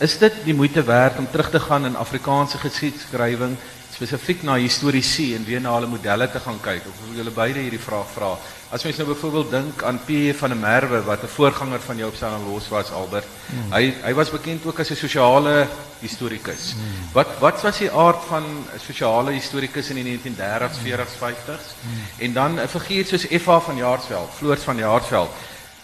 is 0.00 0.16
dit 0.18 0.32
die 0.44 0.54
moeite 0.56 0.82
werd 0.82 1.18
om 1.18 1.28
terug 1.30 1.50
te 1.50 1.60
gaan 1.60 1.84
in 1.84 1.96
Afrikaanse 1.96 2.58
geskiedskrywing 2.58 3.56
spesifiek 3.92 4.42
na 4.42 4.54
historiese 4.56 5.34
en 5.36 5.44
weer 5.44 5.60
na 5.60 5.74
hulle 5.74 5.90
modelle 5.90 6.30
te 6.32 6.40
gaan 6.40 6.56
kyk? 6.62 6.86
Of 6.88 7.02
wil 7.04 7.18
julle 7.20 7.34
beide 7.36 7.60
hierdie 7.60 7.82
vraag 7.82 8.08
vra? 8.14 8.30
As 8.72 8.86
mens 8.86 8.96
nou 8.96 9.08
byvoorbeeld 9.10 9.50
dink 9.52 9.82
aan 9.84 9.98
P.J. 10.06 10.32
van 10.38 10.54
der 10.54 10.58
Merwe 10.58 11.02
wat 11.04 11.22
'n 11.22 11.34
voorganger 11.34 11.80
van 11.80 11.96
jou 11.96 12.08
op 12.08 12.16
Stellenbosch 12.16 12.68
was 12.70 12.90
Albert. 12.90 13.26
Hmm. 13.50 13.72
Hy 13.72 13.94
hy 14.02 14.14
was 14.14 14.30
bekend 14.30 14.64
ook 14.64 14.80
as 14.80 14.90
'n 14.90 14.96
sosiale 14.96 15.66
historikus. 16.00 16.72
Hmm. 16.72 17.12
Wat 17.12 17.28
wat 17.38 17.60
was 17.62 17.78
die 17.78 17.92
aard 17.92 18.24
van 18.28 18.44
'n 18.44 18.80
sosiale 18.80 19.32
historikus 19.32 19.90
in 19.90 19.96
die 19.96 20.04
1930s, 20.04 20.78
40s, 20.78 21.14
50s? 21.18 21.74
Hmm. 21.82 22.24
En 22.24 22.32
dan 22.32 22.60
'n 22.60 22.68
figuur 22.68 23.06
soos 23.06 23.28
Effa 23.28 23.60
van 23.60 23.76
Jaarsveld, 23.76 24.30
Floors 24.36 24.62
van 24.62 24.76
Jaarsveld. 24.76 25.30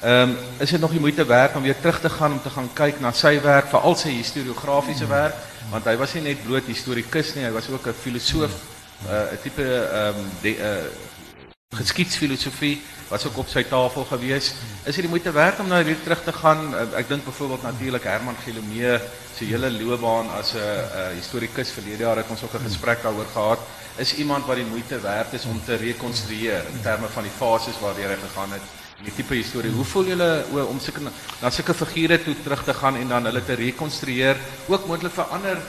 Ehm 0.01 0.31
um, 0.31 0.37
is 0.59 0.71
dit 0.71 0.81
nog 0.81 0.91
die 0.91 1.01
moeite 1.01 1.25
werd 1.25 1.57
om 1.57 1.63
weer 1.63 1.81
terug 1.81 2.01
te 2.01 2.09
gaan 2.09 2.33
om 2.33 2.43
te 2.43 2.51
gaan 2.51 2.69
kyk 2.73 3.01
na 3.01 3.13
sy 3.13 3.41
werk, 3.41 3.69
veral 3.69 3.95
sy 3.97 4.11
historiografiese 4.11 5.05
hmm. 5.05 5.13
werk, 5.13 5.35
want 5.71 5.85
hy 5.85 5.97
was 5.97 6.13
nie 6.15 6.23
net 6.23 6.43
bloot 6.45 6.69
historikus 6.69 7.35
nie, 7.35 7.45
hy 7.45 7.53
was 7.55 7.71
ook 7.73 7.87
'n 7.87 7.97
filosoof, 8.03 8.53
hmm. 8.53 9.09
uh, 9.09 9.33
'n 9.33 9.41
tipe 9.43 9.65
ehm 9.65 10.21
um, 10.21 10.53
uh, 10.53 10.85
geskiedsfilosofie 11.77 12.81
was 13.09 13.27
ook 13.27 13.39
op 13.39 13.49
sy 13.49 13.63
tafel 13.65 14.05
gewees. 14.05 14.53
Is 14.85 14.95
dit 14.95 15.05
die 15.07 15.11
moeite 15.11 15.33
werd 15.33 15.61
om 15.61 15.69
nou 15.69 15.83
hier 15.85 15.99
terug 16.03 16.23
te 16.25 16.33
gaan? 16.33 16.75
Eh, 16.75 16.99
ek 16.99 17.09
dink 17.09 17.25
byvoorbeeld 17.25 17.63
natuurlik 17.63 18.05
Herman 18.05 18.37
Gilomee 18.45 18.99
se 19.37 19.45
hele 19.45 19.71
loopbaan 19.71 20.31
as 20.39 20.53
'n 20.55 20.59
uh, 20.59 21.09
historikus 21.15 21.71
verlede 21.71 22.03
jaar 22.03 22.17
het 22.17 22.29
ons 22.29 22.43
ook 22.43 22.55
'n 22.55 22.69
gesprek 22.69 23.03
daaroor 23.03 23.31
gehad. 23.33 23.59
Is 23.97 24.15
iemand 24.15 24.47
wat 24.47 24.57
die 24.57 24.67
moeite 24.69 25.01
werd 25.01 25.33
is 25.33 25.45
om 25.45 25.61
te 25.65 25.77
rekonstrueer 25.77 26.67
in 26.73 26.83
terme 26.83 27.09
van 27.09 27.23
die 27.23 27.33
fases 27.33 27.79
waardeur 27.81 28.13
hy 28.13 28.19
gegaan 28.21 28.53
het 28.53 28.75
die 29.05 29.13
tipe 29.13 29.35
historie. 29.35 29.71
Hoe 29.71 29.85
voel 29.85 30.13
julle 30.13 30.45
om 30.69 30.81
sulke 30.81 31.01
na 31.41 31.51
sulke 31.51 31.75
figure 31.75 32.23
toe 32.23 32.35
terug 32.43 32.65
te 32.65 32.75
gaan 32.75 32.97
en 32.97 33.09
dan 33.09 33.25
hulle 33.25 33.45
te 33.45 33.55
rekonstrueer, 33.55 34.37
ook 34.69 34.87
moontlik 34.87 35.13
vir 35.13 35.33
ander 35.37 35.61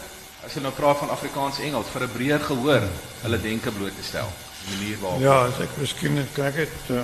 as 0.45 0.53
jy 0.55 0.61
nou 0.63 0.71
praat 0.71 0.99
van 0.99 1.09
Afrikaans 1.11 1.59
Engels 1.59 1.91
vir 1.91 2.03
'n 2.03 2.13
breër 2.17 2.39
gehoor, 2.39 2.83
hulle 3.23 3.41
denke 3.41 3.71
bloot 3.71 3.95
te 3.95 4.03
stel? 4.03 4.31
manier 4.69 4.97
waarop 5.01 5.21
Ja, 5.21 5.37
as 5.47 5.59
ek 5.63 5.75
miskien 5.81 6.21
kyk 6.35 6.61
het 6.63 6.91
uh, 6.93 7.03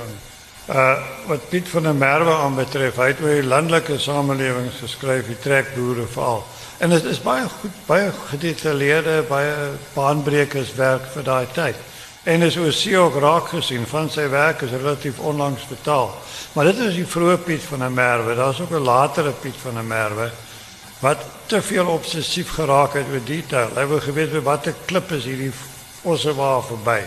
uh 0.68 0.96
wat 1.28 1.50
Piet 1.50 1.70
van 1.70 1.84
der 1.84 1.96
Merwe 1.96 2.32
aanbetref, 2.32 2.96
hy 2.96 3.08
het 3.12 3.22
oor 3.22 3.40
die 3.40 3.48
landelike 3.48 3.98
samelewings 4.00 4.80
geskryf, 4.80 5.28
die. 5.28 6.44
En 6.78 6.90
dit 6.90 7.04
is 7.04 7.22
baie 7.22 7.48
goed, 7.48 7.76
baie 7.88 8.12
gedetailleerde, 8.30 9.24
baanbrekers 9.94 10.74
werk 10.76 11.06
vir 11.14 11.24
daai 11.24 11.48
tyd. 11.54 11.76
En 12.24 12.42
is 12.42 12.58
oor 12.58 12.72
see 12.72 12.96
ook 12.98 13.20
raak 13.20 13.50
gesien 13.52 13.84
van 13.88 14.10
sy 14.10 14.30
werk 14.32 14.62
is 14.64 14.72
relatief 14.72 15.20
onlangs 15.20 15.64
vertaal. 15.68 16.12
Maar 16.54 16.72
dit 16.72 16.80
is 16.88 16.96
die 16.96 17.08
vroeë 17.08 17.38
Piet 17.44 17.64
van 17.68 17.84
der 17.84 17.92
Merwe. 17.92 18.36
Daar's 18.36 18.62
ook 18.62 18.72
'n 18.72 18.84
latere 18.84 19.32
Piet 19.32 19.56
van 19.62 19.74
der 19.74 19.84
Merwe 19.84 20.32
wat 21.00 21.20
te 21.46 21.62
veel 21.62 21.88
obsessief 21.88 22.54
geraak 22.56 22.94
het 22.94 23.06
oor 23.12 23.24
detail. 23.26 23.70
Hy 23.76 23.86
wou 23.86 24.00
geweet 24.00 24.32
watter 24.44 24.76
klip 24.86 25.12
is 25.12 25.26
hierdie 25.28 25.52
waar 26.36 26.64
verby. 26.64 27.02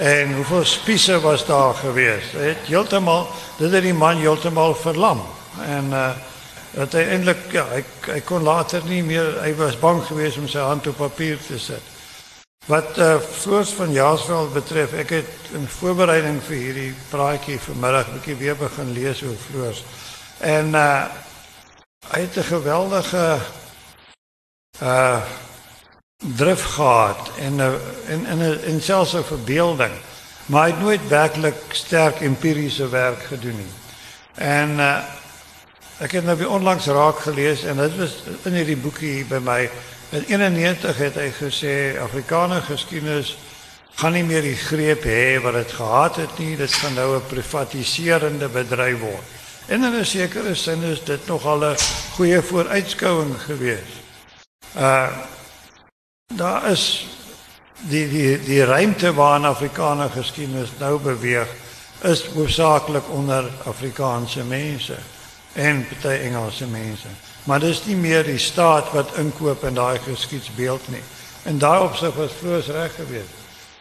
En 0.00 0.34
hoeveel 0.34 0.64
spiese 0.64 1.20
was 1.20 1.46
daar 1.46 1.74
geweest? 1.74 2.32
Het 2.32 2.56
heeltemal, 2.64 3.28
dit 3.56 3.72
het 3.72 3.82
die 3.82 3.94
man 3.94 4.16
heeltemal 4.16 4.74
verlam. 4.74 5.20
En 5.60 5.92
uh 5.92 6.10
eintlik 6.94 7.50
ja, 7.52 7.66
hy 8.06 8.20
kon 8.24 8.42
later 8.46 8.84
nie 8.86 9.02
meer 9.02 9.40
hy 9.42 9.50
was 9.58 9.74
bang 9.78 9.98
geweest 10.06 10.38
om 10.38 10.46
sy 10.48 10.62
hand 10.62 10.86
op 10.86 10.96
papier 10.96 11.36
te 11.46 11.58
sit. 11.58 11.82
Wat 12.70 12.96
uh 12.98 13.18
Floors 13.20 13.74
van 13.76 13.92
Jaarsveld 13.92 14.54
betref, 14.54 14.94
ek 15.02 15.12
het 15.18 15.52
in 15.52 15.68
voorbereiding 15.68 16.40
vir 16.48 16.56
hierdie 16.56 16.94
praatjie 17.10 17.58
vanmiddag 17.60 18.08
'n 18.08 18.16
bietjie 18.16 18.38
weer 18.40 18.56
begin 18.56 18.96
lees 18.96 19.22
oor 19.22 19.36
Floors. 19.50 19.84
En 20.38 20.72
uh 20.72 21.04
hy 22.14 22.20
het 22.24 22.40
'n 22.40 22.48
geweldige 22.54 23.38
uh 24.80 25.20
drif 26.20 26.62
gehad 26.62 27.30
en 27.38 27.60
en 28.06 28.26
en 28.26 28.64
en 28.64 28.82
selfs 28.82 29.12
'n 29.12 29.22
verbeelding. 29.22 29.92
Maar 30.46 30.62
hy 30.62 30.70
het 30.70 30.80
nooit 30.80 31.08
werklik 31.08 31.54
sterk 31.68 32.20
empiriese 32.20 32.88
werk 32.88 33.22
gedoen 33.22 33.56
nie. 33.56 33.72
En 34.34 34.70
uh, 34.70 34.98
ek 35.98 36.12
het 36.12 36.24
nou 36.24 36.36
weer 36.36 36.50
onlangs 36.50 36.86
raak 36.86 37.18
gelees 37.18 37.64
en 37.64 37.76
dit 37.76 37.96
was 37.96 38.22
in 38.42 38.52
hierdie 38.52 38.76
boekie 38.76 39.24
by 39.24 39.38
my 39.38 39.70
in 40.10 40.24
91 40.26 40.96
het 40.96 41.14
hy 41.14 41.30
gesê 41.30 41.74
Afrikaner 42.02 42.62
geskiedenis 42.62 43.36
gaan 43.94 44.12
nie 44.12 44.24
meer 44.24 44.42
die 44.42 44.56
greep 44.56 45.04
hê 45.04 45.40
wat 45.42 45.54
dit 45.54 45.72
gehad 45.72 46.16
het 46.16 46.38
nie. 46.38 46.56
Dit 46.56 46.72
gaan 46.72 46.94
nou 46.94 47.16
'n 47.16 47.26
privatiserende 47.26 48.48
bedryf 48.48 48.98
word. 48.98 49.26
En 49.66 49.84
in 49.84 50.00
'n 50.00 50.04
sekere 50.04 50.54
sin 50.54 50.82
is 50.82 51.04
dit 51.04 51.26
nogal 51.26 51.64
'n 51.64 51.76
goeie 52.16 52.42
vooruitskouing 52.42 53.34
geweest. 53.46 53.94
Uh 54.76 55.08
daar 56.36 56.70
is 56.70 57.06
die 57.88 58.08
die 58.08 58.42
die 58.44 58.64
ruimte 58.64 59.14
waarin 59.14 59.44
Afrikaner 59.44 60.10
geskiedenis 60.10 60.70
nou 60.78 60.98
beweeg 61.00 61.48
is 62.02 62.24
hoofsaaklik 62.34 63.08
onder 63.10 63.50
Afrikaanse 63.64 64.44
mense 64.44 64.96
en 65.52 65.86
party 65.88 66.16
Engelse 66.22 66.66
mense. 66.66 67.08
Maar 67.44 67.60
dis 67.60 67.84
nie 67.84 67.96
meer 67.96 68.24
die 68.24 68.38
staat 68.38 68.92
wat 68.92 69.16
inkoop 69.18 69.64
in 69.64 69.74
daai 69.74 69.98
geskiedsbeeld 70.04 70.88
nie. 70.88 71.02
En 71.42 71.58
daarop 71.58 71.96
sou 71.96 72.12
was 72.16 72.32
Floos 72.38 72.66
reg 72.66 72.94
geweest. 72.94 73.38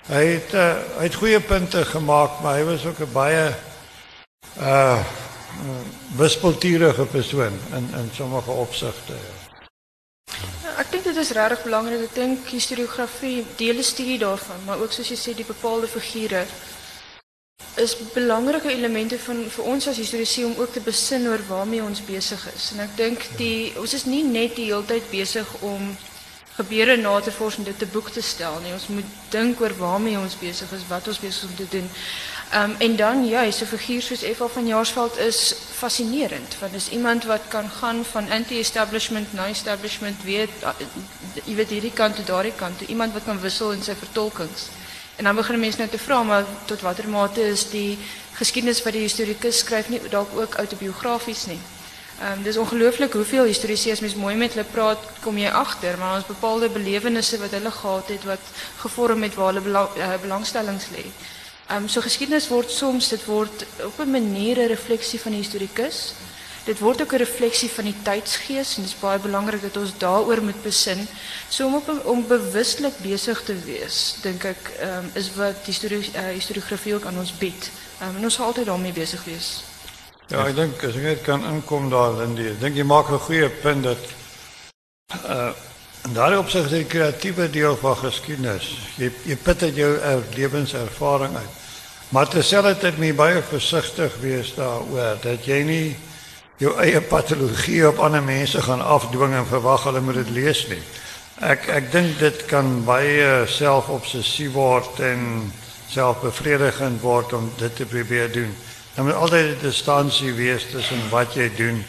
Hy 0.09 0.25
het 0.25 0.53
uh, 0.53 0.69
hy 0.97 1.03
het 1.05 1.15
goeie 1.15 1.39
punte 1.39 1.85
gemaak, 1.85 2.39
maar 2.41 2.57
hy 2.57 2.63
was 2.63 2.85
ook 2.85 2.99
'n 2.99 3.13
baie 3.13 3.55
uh 4.59 4.99
wispelturige 6.15 7.05
persoon 7.05 7.59
in 7.75 7.89
in 7.95 8.09
sommige 8.13 8.51
opsigte. 8.51 9.13
Ja, 9.13 9.38
dit 11.09 11.17
is 11.17 11.31
regtig 11.33 11.63
belangrik. 11.65 12.03
Ek 12.05 12.15
dink 12.15 12.51
historiografie 12.53 13.45
deel 13.57 13.77
'n 13.81 13.83
studie 13.83 14.19
daarvan, 14.19 14.59
maar 14.65 14.81
ook 14.81 14.91
soos 14.91 15.09
jy 15.09 15.17
sê 15.17 15.35
die 15.35 15.45
bepaalde 15.53 15.87
figure 15.87 16.45
is 17.75 17.95
belangrike 18.13 18.69
elemente 18.69 19.17
van 19.19 19.49
vir 19.49 19.63
ons 19.63 19.87
as 19.87 19.97
historiese 19.97 20.45
om 20.45 20.55
ook 20.57 20.71
te 20.73 20.81
besin 20.81 21.27
oor 21.27 21.41
waarmee 21.47 21.83
ons 21.83 22.05
besig 22.05 22.41
is. 22.55 22.71
En 22.73 22.79
ek 22.79 22.97
dink 22.97 23.25
die 23.37 23.73
ons 23.79 23.93
is 23.93 24.05
nie 24.05 24.23
net 24.23 24.55
die 24.55 24.65
hele 24.65 24.85
tyd 24.85 25.09
besig 25.11 25.47
om 25.61 25.97
gebeure 26.57 26.97
na 26.97 27.19
te 27.19 27.31
vors 27.31 27.57
en 27.57 27.63
dit 27.63 27.77
te 27.79 27.85
boek 27.85 28.09
te 28.09 28.21
stel 28.21 28.59
nie. 28.59 28.73
Ons 28.73 28.87
moet 28.87 29.05
dink 29.31 29.61
oor 29.61 29.73
waarmee 29.79 30.19
ons 30.19 30.37
besig 30.37 30.71
is, 30.71 30.87
wat 30.89 31.07
ons 31.07 31.19
besig 31.19 31.49
om 31.49 31.55
te 31.55 31.69
doen. 31.71 31.89
Um, 32.55 32.75
en 32.77 32.95
dan 32.95 33.27
juist, 33.27 33.61
een 33.61 33.67
figuur 33.67 34.01
zoals 34.01 34.51
van 34.51 34.67
Jaarsveld 34.67 35.17
is 35.17 35.55
fascinerend. 35.71 36.55
Want 36.59 36.73
is 36.73 36.89
iemand 36.89 37.23
wat 37.23 37.41
kan 37.47 37.69
gaan 37.69 38.05
van 38.05 38.29
anti-establishment 38.29 39.33
naar 39.33 39.47
establishment, 39.47 40.23
weet, 40.23 40.49
je 41.43 41.55
weet 41.55 41.69
hierdie 41.69 41.93
kant 41.93 42.15
tot 42.15 42.27
daardie 42.27 42.53
kant, 42.55 42.81
iemand 42.81 43.13
wat 43.13 43.23
kan 43.25 43.39
wisselen 43.39 43.75
in 43.75 43.83
zijn 43.83 43.97
vertolkings. 43.97 44.61
En 45.15 45.23
dan 45.23 45.35
beginnen 45.35 45.59
mensen 45.59 45.79
nou 45.79 45.91
te 45.91 46.03
vragen, 46.03 46.25
maar 46.25 46.43
tot 46.65 46.81
wat 46.81 47.03
mate 47.03 47.47
is 47.47 47.69
die 47.69 47.97
geschiedenis 48.31 48.81
van 48.81 48.91
die 48.91 49.01
historicus 49.01 49.57
schrijft 49.57 49.89
niet 49.89 50.15
ook 50.15 50.53
autobiografisch 50.53 51.45
niet. 51.45 51.61
Um, 52.37 52.43
dus 52.43 52.57
ongelooflijk 52.57 53.13
hoeveel 53.13 53.43
historici 53.43 53.89
als 53.89 54.15
mooi 54.15 54.35
met 54.35 54.53
hulle 54.53 54.65
praat, 54.71 54.97
kom 55.19 55.37
je 55.37 55.51
achter. 55.51 55.97
Maar 55.97 56.15
ons 56.15 56.25
bepaalde 56.25 56.69
belevenissen 56.69 57.39
wat 57.39 57.49
hulle 57.49 57.71
gehad 57.71 58.07
het, 58.07 58.23
wat 58.23 58.39
gevormd 58.77 59.19
met 59.19 59.33
waar 59.33 59.53
hulle 59.53 59.87
uh, 59.97 60.13
belangstellings 60.21 60.85
liggen. 61.69 61.83
Um, 61.83 61.87
so 61.87 62.01
geschiedenis 62.01 62.47
wordt 62.47 62.71
soms, 62.71 63.07
dit 63.07 63.25
wordt 63.25 63.65
op 63.83 63.99
een 63.99 64.11
manier 64.11 64.57
een 64.57 64.67
reflectie 64.67 65.19
van 65.19 65.31
de 65.31 65.37
historicus. 65.37 66.13
Dit 66.63 66.79
wordt 66.79 67.01
ook 67.01 67.11
een 67.11 67.17
reflectie 67.17 67.69
van 67.69 67.83
die 67.83 67.95
tijdsgeest. 68.01 68.77
En 68.77 68.81
het 68.81 68.91
is 68.91 68.99
baie 68.99 69.19
belangrijk 69.19 69.61
dat 69.61 69.77
ons 69.77 69.97
daarover 69.97 70.43
moet 70.43 70.61
besin. 70.61 71.07
So 71.49 71.65
om, 71.65 71.75
op, 71.75 72.05
om 72.05 72.27
bewustelijk 72.27 72.97
bezig 72.97 73.43
te 73.43 73.55
wees, 73.65 74.15
denk 74.21 74.43
ik, 74.43 74.71
um, 74.81 75.09
is 75.13 75.33
wat 75.35 75.55
historie, 75.65 76.11
uh, 76.15 76.21
historiografie 76.33 76.95
ook 76.95 77.05
aan 77.05 77.17
ons 77.17 77.37
biedt. 77.37 77.71
Um, 78.01 78.15
en 78.15 78.23
ons 78.23 78.33
zal 78.33 78.45
altijd 78.45 78.65
daarmee 78.65 78.91
bezig 78.91 79.23
wees. 79.23 79.63
Ja, 80.27 80.45
ik 80.45 80.55
denk, 80.55 80.83
als 80.83 80.95
ik 80.95 81.01
net 81.01 81.21
kan 81.21 81.45
inkomen 81.45 81.89
daar, 81.89 82.23
in 82.23 82.35
die, 82.35 82.49
ik 82.49 82.59
denk 82.59 82.75
je 82.75 82.83
maakt 82.83 83.09
een 83.09 83.19
goede 83.19 83.49
punt 83.49 83.83
dat... 83.83 83.97
Uh, 85.25 85.49
En 86.01 86.13
daarop 86.13 86.49
sê 86.49 86.63
die 86.71 86.85
kreatiewe 86.87 87.49
deel 87.51 87.75
van 87.77 87.97
geskiedenis. 87.99 88.69
Jy 88.97 89.11
jy 89.27 89.35
put 89.43 89.63
uit 89.63 89.75
jou 89.75 89.89
uh, 89.97 90.17
lewenservaring 90.35 91.35
uit. 91.35 91.57
Maar 92.09 92.29
terselfdertyd 92.31 92.97
moet 92.97 93.11
jy 93.11 93.17
baie 93.17 93.41
versigtig 93.45 94.15
wees 94.23 94.53
daaroor 94.55 95.19
dat 95.21 95.45
jy 95.45 95.59
nie 95.67 95.97
jou 96.59 96.71
eie 96.81 97.01
patologie 97.01 97.83
op 97.87 97.99
ander 98.03 98.23
mense 98.23 98.61
gaan 98.61 98.81
afdwing 98.81 99.35
en 99.35 99.45
verwag 99.47 99.85
hulle 99.87 100.01
moet 100.03 100.17
dit 100.23 100.31
lees 100.39 100.63
nie. 100.71 100.81
Ek 101.45 101.69
ek 101.71 101.91
dink 101.93 102.17
dit 102.19 102.41
kan 102.49 102.81
baie 102.87 103.45
selfobsessief 103.47 104.55
word 104.55 104.99
en 105.05 105.51
selfbevredigend 105.91 106.99
word 107.03 107.33
om 107.37 107.51
dit 107.59 107.75
te 107.75 107.87
probeer 107.87 108.31
doen. 108.33 108.51
Dan 108.95 109.05
moet 109.05 109.15
altyd 109.15 109.55
'n 109.55 109.61
distansie 109.61 110.33
wees 110.33 110.65
tussen 110.71 111.09
wat 111.09 111.33
jy 111.33 111.51
doen 111.55 111.83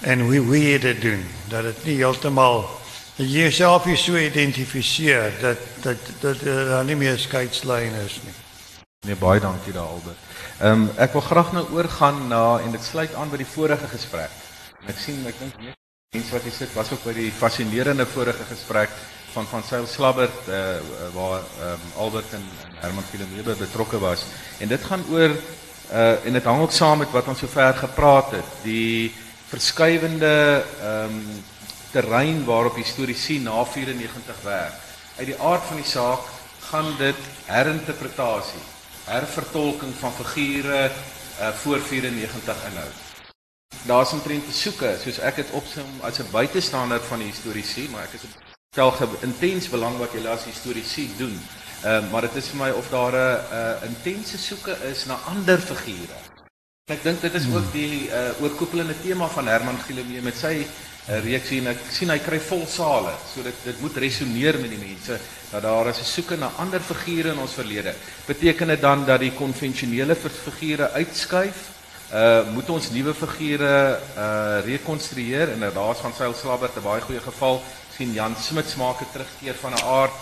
en 0.00 0.20
hoe 0.20 0.38
hoe 0.38 0.62
jy 0.62 0.78
dit 0.78 1.00
doen. 1.00 1.24
Dat 1.48 1.62
dit 1.62 1.84
nie 1.84 1.96
heeltemal 1.96 2.64
dat 3.16 3.28
jy 3.32 3.46
jouself 3.46 3.84
hier 3.88 3.96
so 3.96 4.16
identifiseer 4.20 5.32
dat 5.40 5.60
dat 5.82 6.10
dat 6.20 6.42
daar 6.44 6.84
nie 6.84 6.96
meer 6.96 7.18
skeidslyn 7.18 7.94
is 8.04 8.20
nie. 8.24 8.34
Nee, 9.06 9.16
baie 9.16 9.40
dankie 9.40 9.72
daar 9.72 9.88
Albert. 9.88 10.20
Ehm 10.60 10.72
um, 10.72 10.90
ek 11.00 11.12
wil 11.16 11.24
graag 11.24 11.52
nou 11.52 11.64
oorgaan 11.72 12.28
na 12.28 12.58
en 12.58 12.76
dit 12.76 12.84
sluit 12.84 13.14
aan 13.14 13.32
by 13.32 13.40
die 13.40 13.48
vorige 13.48 13.88
gesprek. 13.88 14.32
En 14.82 14.92
ek 14.92 15.00
sien 15.00 15.24
ek 15.26 15.40
dink 15.40 15.56
mense 16.16 16.32
wat 16.32 16.44
hier 16.44 16.56
sit 16.58 16.72
was 16.76 16.92
ook 16.92 17.04
by 17.04 17.14
die 17.16 17.30
fascinerende 17.32 18.06
vorige 18.06 18.44
gesprek 18.50 18.92
van 19.32 19.48
van 19.48 19.64
Seil 19.64 19.86
Slabbert 19.86 20.48
uh, 20.48 20.60
waar 21.16 21.40
ehm 21.40 21.72
um, 21.72 21.90
Albert 22.04 22.36
en, 22.36 22.44
en 22.68 22.78
Herman 22.84 23.08
Philomebe 23.10 23.56
betrokke 23.56 23.98
was. 23.98 24.26
En 24.60 24.68
dit 24.68 24.84
gaan 24.84 25.04
oor 25.10 25.30
uh 25.30 26.24
en 26.26 26.32
dit 26.32 26.44
hang 26.44 26.60
ook 26.60 26.72
saam 26.72 26.98
met 26.98 27.10
wat 27.10 27.28
ons 27.28 27.38
sover 27.38 27.74
gepraat 27.74 28.30
het, 28.30 28.56
die 28.62 29.12
verskywende 29.48 30.64
ehm 30.82 31.20
um, 31.20 31.44
terrein 31.96 32.44
waarop 32.44 32.76
historiese 32.76 33.40
na 33.40 33.64
94 33.64 34.42
werk. 34.44 34.74
Uit 35.16 35.28
die 35.30 35.38
aard 35.40 35.64
van 35.70 35.80
die 35.80 35.88
saak 35.88 36.28
gaan 36.68 36.90
dit 36.98 37.20
herinterpretasie, 37.48 38.62
hervertolking 39.06 39.94
van 40.00 40.12
figure 40.12 40.90
uh, 40.90 41.48
voor 41.62 41.80
94 41.80 42.64
inhou. 42.70 42.88
Daar's 43.86 44.12
omtrent 44.12 44.44
te 44.44 44.52
soeke, 44.56 44.96
soos 45.00 45.20
ek 45.24 45.40
dit 45.40 45.54
opsom 45.56 45.88
as 46.04 46.18
'n 46.20 46.28
buitestander 46.32 47.00
van 47.08 47.22
die 47.22 47.30
historiese, 47.30 47.86
maar 47.90 48.08
ek 48.10 48.18
is 48.18 48.26
tel 48.74 48.92
intens 49.22 49.70
belang 49.72 49.96
wat 49.98 50.12
julle 50.12 50.28
as 50.28 50.44
historiese 50.44 51.08
doen. 51.16 51.36
Ehm 51.84 52.04
uh, 52.04 52.10
maar 52.10 52.26
dit 52.28 52.36
is 52.36 52.48
vir 52.52 52.60
my 52.60 52.70
of 52.70 52.88
daar 52.90 53.12
'n 53.12 53.40
uh, 53.52 53.88
intense 53.88 54.38
soeke 54.38 54.76
is 54.90 55.06
na 55.06 55.16
ander 55.32 55.58
figure. 55.58 56.18
Ek 56.86 57.02
dink 57.02 57.20
dit 57.20 57.34
is 57.34 57.46
ook 57.54 57.72
die 57.72 58.10
uh, 58.10 58.42
oorkoepelende 58.42 58.94
tema 59.02 59.28
van 59.28 59.46
Herman 59.46 59.78
Gilomee 59.86 60.22
met 60.22 60.36
sy 60.36 60.66
'n 61.06 61.22
reeks 61.22 61.50
en 61.54 61.68
ek 61.70 61.78
sien 61.90 62.10
hy 62.10 62.18
kry 62.18 62.38
vol 62.42 62.64
sale. 62.66 63.12
So 63.30 63.42
dit 63.42 63.54
dit 63.64 63.80
moet 63.80 63.96
resoneer 63.96 64.58
met 64.58 64.70
die 64.70 64.80
mense 64.80 65.18
dat 65.52 65.62
daar 65.62 65.86
is 65.88 66.00
'n 66.00 66.04
soeke 66.04 66.36
na 66.36 66.50
ander 66.58 66.80
figure 66.80 67.30
in 67.30 67.38
ons 67.38 67.54
verlede. 67.54 67.94
Beteken 68.26 68.66
dit 68.68 68.80
dan 68.80 69.04
dat 69.04 69.20
die 69.20 69.32
konvensionele 69.32 70.16
figure 70.16 70.90
uitskuif? 70.90 71.74
Uh 72.12 72.42
moet 72.54 72.70
ons 72.70 72.90
nuwe 72.90 73.14
figure 73.14 74.00
uh 74.16 74.60
rekonstrueer 74.64 75.52
en 75.52 75.60
daar's 75.74 75.98
van 75.98 76.12
Seil 76.12 76.34
Slabbert 76.34 76.76
'n 76.76 76.82
baie 76.82 77.00
goeie 77.00 77.20
geval. 77.20 77.62
sien 77.96 78.12
Jan 78.12 78.36
Smits 78.36 78.76
maak 78.76 79.00
'n 79.00 79.06
terugkeer 79.12 79.54
van 79.54 79.72
'n 79.72 79.82
aard. 79.82 80.18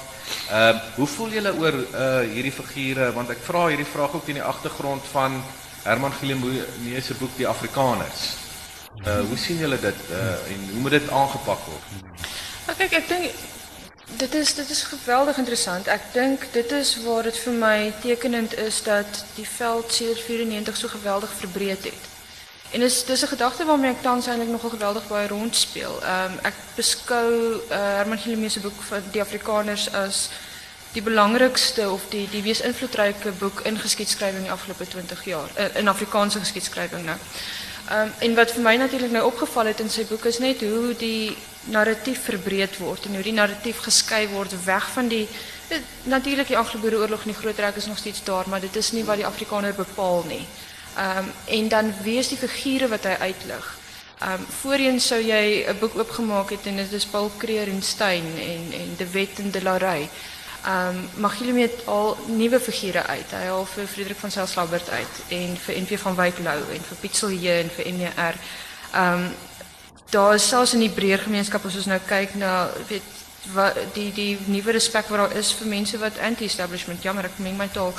Uh 0.51 0.81
hoe 0.97 1.07
voel 1.07 1.29
julle 1.29 1.53
oor 1.53 1.75
uh 1.75 2.33
hierdie 2.33 2.53
figure 2.53 3.13
want 3.13 3.31
ek 3.31 3.39
vra 3.41 3.69
hierdie 3.69 3.93
vraag 3.93 4.15
ook 4.15 4.29
in 4.29 4.35
die 4.35 4.43
agtergrond 4.43 5.03
van 5.13 5.43
Herman 5.83 6.13
Gilmoe 6.13 6.65
se 7.01 7.15
boek 7.15 7.37
Die 7.37 7.49
Afrikaners. 7.49 8.44
Uh, 9.07 9.21
hoe 9.29 9.37
zien 9.37 9.57
jullie 9.57 9.81
dat 9.81 9.95
uh, 10.11 10.17
en 10.19 10.69
hoe 10.71 10.81
moet 10.81 10.91
dit 10.91 11.11
aangepak 11.11 11.59
worden? 11.59 12.13
Nou, 12.67 12.79
kijk, 12.79 12.93
ik 12.93 13.09
denk, 13.09 13.31
dit 14.17 14.35
is, 14.35 14.55
dit 14.55 14.71
is 14.71 14.83
geweldig 14.83 15.37
interessant. 15.37 15.87
Ik 15.87 16.01
denk, 16.13 16.43
dit 16.53 16.71
is 16.71 16.99
waar 17.05 17.25
het 17.25 17.39
voor 17.39 17.53
mij 17.53 17.93
tekenend 18.01 18.57
is 18.57 18.83
dat 18.83 19.25
die 19.35 19.49
veld 19.49 19.93
sedert 19.93 20.21
94 20.21 20.77
zo 20.77 20.89
geweldig 20.89 21.31
verbreed 21.39 21.83
heeft. 21.83 22.13
En 22.71 22.81
het 22.81 23.09
is 23.09 23.23
een 23.23 23.29
gedachte 23.29 23.65
waarmee 23.65 23.91
ik 23.91 24.03
dan 24.03 24.13
eigenlijk 24.13 24.51
nogal 24.51 24.71
geweldig 24.71 25.09
bij 25.09 25.27
rondspeel. 25.27 26.03
Um, 26.03 26.33
ik 26.43 26.55
beschouw 26.75 27.53
uh, 27.53 27.59
Herman 27.69 28.19
Gillemese 28.19 28.61
boek 28.61 28.83
van 28.83 29.03
Die 29.11 29.21
Afrikaners 29.21 29.93
als 29.95 30.29
die 30.93 31.03
belangrijkste 31.03 31.91
of 31.91 32.03
die, 32.09 32.29
die 32.31 32.43
meest 32.43 32.61
invloedrijke 32.61 33.31
boek 33.31 33.61
in 33.61 33.79
geschiedschrijving 33.79 34.41
in 34.41 34.47
de 34.47 34.53
afgelopen 34.53 34.89
20 34.89 35.25
jaar. 35.25 35.49
Uh, 35.59 35.77
in 35.77 35.89
Afrikaanse 35.89 36.39
geschiedschrijving. 36.39 37.05
Nou. 37.05 37.19
Um, 37.93 38.13
en 38.19 38.35
wat 38.35 38.53
voor 38.53 38.63
mij 38.63 38.77
natuurlijk 38.77 39.13
nou 39.13 39.25
opgevallen 39.25 39.71
het 39.71 39.81
in 39.81 39.91
zijn 39.91 40.07
boek 40.07 40.25
is 40.25 40.39
net 40.39 40.61
hoe 40.61 40.95
die 40.99 41.37
narratief 41.65 42.25
verbreed 42.25 42.79
wordt 42.79 43.05
en 43.05 43.15
hoe 43.15 43.23
die 43.23 43.33
narratief 43.33 43.79
geskei 43.79 44.29
wordt 44.29 44.65
weg 44.65 44.91
van 44.91 45.09
die. 45.09 45.29
Natuurlijk, 46.03 46.49
die 46.49 46.57
Anglo-Boereoorlog 46.57 47.21
en 47.21 47.31
die 47.31 47.35
groot 47.35 47.59
rek 47.59 47.77
is 47.77 47.87
nog 47.87 47.99
steeds 47.99 48.25
daar, 48.25 48.49
maar 48.49 48.61
dit 48.61 48.77
is 48.77 48.93
niet 48.93 49.05
wat 49.05 49.17
die 49.17 49.27
Afrikaner 49.27 49.75
bepaalt. 49.75 50.25
Um, 50.25 51.33
en 51.45 51.69
dan 51.69 51.95
wees 52.03 52.29
die 52.29 52.39
figuren 52.39 52.89
wat 52.89 53.03
hij 53.03 53.19
uitlegt. 53.19 53.83
Ehm 54.19 54.33
um, 54.33 54.47
voorheen 54.61 55.01
sou 55.01 55.21
jy 55.21 55.65
'n 55.69 55.79
boek 55.79 55.99
oopgemaak 55.99 56.51
het 56.51 56.67
en 56.67 56.77
dit 56.77 56.93
is 56.93 57.07
Paul 57.07 57.31
Creer 57.37 57.69
en 57.69 57.83
Stein 57.83 58.25
en 58.39 58.73
en 58.81 58.95
De 58.97 59.11
Wet 59.11 59.39
en 59.39 59.51
De 59.51 59.63
Larey. 59.63 60.09
Ehm 60.65 60.97
um, 60.97 61.09
mag 61.15 61.39
jullie 61.39 61.53
met 61.53 61.73
al 61.85 62.17
nuwe 62.27 62.61
figure 62.61 63.03
uit. 63.07 63.31
Hy 63.31 63.47
haal 63.47 63.67
vir 63.69 63.87
Frederik 63.87 64.19
van 64.19 64.31
Selslabbert 64.31 64.91
uit 64.91 65.19
en 65.29 65.57
vir 65.57 65.75
NV 65.83 65.99
van 66.01 66.15
Wyk 66.17 66.39
Lou 66.39 66.61
en 66.73 66.87
vir 66.89 66.97
Pixel 67.01 67.35
J 67.37 67.59
en 67.61 67.71
vir 67.77 67.91
NR. 67.93 68.39
Ehm 68.93 69.13
um, 69.13 69.27
daar 70.11 70.35
is 70.35 70.49
selfs 70.49 70.73
in 70.73 70.81
die 70.81 70.95
breër 70.95 71.19
gemeenskap 71.19 71.65
as 71.67 71.77
ons 71.77 71.89
nou 71.91 71.99
kyk 72.07 72.35
na 72.41 72.71
weet 72.89 73.11
wat 73.53 73.77
die 73.93 74.13
die 74.17 74.39
nuwe 74.47 74.73
respek 74.73 75.09
wat 75.13 75.21
daar 75.21 75.37
is 75.37 75.53
vir 75.59 75.69
mense 75.69 75.99
wat 75.99 76.19
anti-establishment 76.19 77.03
jammer 77.03 77.29
ek 77.29 77.43
meng 77.45 77.59
my 77.61 77.69
taal. 77.69 77.93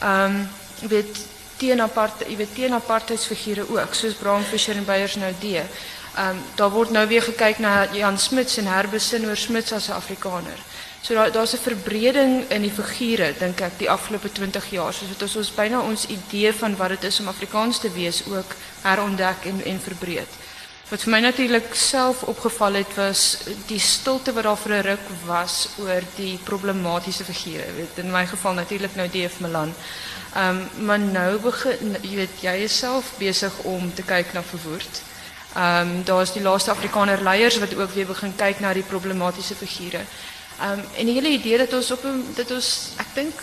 Ehm 0.00 0.40
um, 0.40 0.48
weet 0.88 1.20
teen 1.56 1.80
apart 1.80 2.24
jy 2.24 2.36
weet 2.36 2.54
teen 2.54 2.72
apartheidsfigure 2.72 3.68
ook 3.76 3.94
soos 3.94 4.16
Bram 4.16 4.44
Fischer 4.44 4.76
en 4.76 4.88
Beyers 4.88 5.18
nou 5.20 5.34
die. 5.40 5.60
Ehm 5.60 6.40
daar 6.54 6.72
word 6.72 6.96
nou 6.96 7.04
weer 7.06 7.28
gekyk 7.28 7.58
na 7.58 7.92
Jan 7.92 8.18
Smuts 8.18 8.56
en 8.56 8.72
herbesin 8.72 9.28
oor 9.28 9.36
Smuts 9.36 9.72
as 9.72 9.88
'n 9.88 10.00
Afrikaner. 10.00 10.64
So 11.06 11.14
daar 11.14 11.32
daar's 11.32 11.52
'n 11.52 11.62
verbreding 11.62 12.50
in 12.50 12.62
die 12.62 12.70
figure 12.70 13.34
dink 13.38 13.60
ek 13.60 13.78
die 13.78 13.90
afgelope 13.90 14.32
20 14.32 14.70
jaar. 14.70 14.92
So 14.92 15.06
dit 15.06 15.22
is 15.22 15.36
ons 15.36 15.54
byna 15.54 15.80
ons 15.80 16.06
idee 16.06 16.52
van 16.52 16.76
wat 16.76 16.88
dit 16.88 17.04
is 17.04 17.20
om 17.20 17.28
Afrikaans 17.28 17.78
te 17.78 17.92
wees 17.92 18.22
ook 18.26 18.54
herontdek 18.82 19.44
en 19.44 19.64
en 19.64 19.80
verbreed. 19.80 20.28
Wat 20.88 21.02
vir 21.02 21.10
my 21.10 21.20
natuurlik 21.20 21.74
self 21.74 22.22
opgeval 22.22 22.72
het 22.72 22.94
was 22.94 23.38
die 23.66 23.78
stilte 23.78 24.32
wat 24.32 24.42
daar 24.42 24.56
vir 24.56 24.72
'n 24.72 24.82
ruk 24.82 25.06
was 25.26 25.68
oor 25.78 26.02
die 26.16 26.38
problematiese 26.44 27.24
figure. 27.24 27.64
In 27.94 28.10
my 28.10 28.26
geval 28.26 28.52
natuurlik 28.52 28.94
nou 28.94 29.08
DF 29.08 29.40
Milan. 29.40 29.74
Ehm 30.34 30.58
maar 30.78 30.98
nou 30.98 31.38
begin 31.38 31.96
jy 32.02 32.16
weet 32.16 32.40
jy 32.40 32.68
besig 33.18 33.52
om 33.62 33.94
te 33.94 34.02
kyk 34.02 34.32
na 34.32 34.42
verwoord. 34.42 35.02
Ehm 35.54 35.80
um, 35.80 36.04
daar's 36.04 36.32
die 36.32 36.42
laaste 36.42 36.70
Afrikaner 36.70 37.22
leiers 37.22 37.58
wat 37.58 37.76
ook 37.76 37.90
weer 37.90 38.06
begin 38.06 38.36
kyk 38.36 38.60
na 38.60 38.72
die 38.72 38.82
problematiese 38.82 39.54
figure. 39.54 40.04
Um, 40.62 40.80
en 40.96 41.06
die 41.06 41.14
hele 41.14 41.28
idee 41.28 41.58
dat 41.58 41.72
ons 41.72 41.90
op 41.90 42.02
dit 42.34 42.50
ons 42.50 42.68
ek 42.96 43.14
dink 43.14 43.42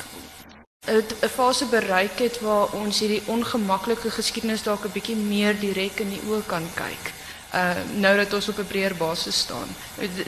'n 0.88 1.30
fase 1.30 1.65
bereik 1.65 2.19
het 2.19 2.39
waar 2.39 2.73
ons 2.73 2.99
hierdie 2.99 3.21
ongemaklike 3.26 4.10
geskiedenis 4.12 4.63
dalk 4.63 4.86
'n 4.86 4.91
bietjie 4.91 5.15
meer 5.15 5.60
direk 5.60 5.99
in 5.99 6.10
die 6.10 6.21
oë 6.28 6.45
kan 6.45 6.65
kyk. 6.76 7.13
Uh 7.54 7.76
nou 7.95 8.17
dat 8.17 8.34
ons 8.34 8.49
op 8.49 8.58
'n 8.58 8.67
breër 8.67 8.95
basis 8.95 9.38
staan. 9.38 9.67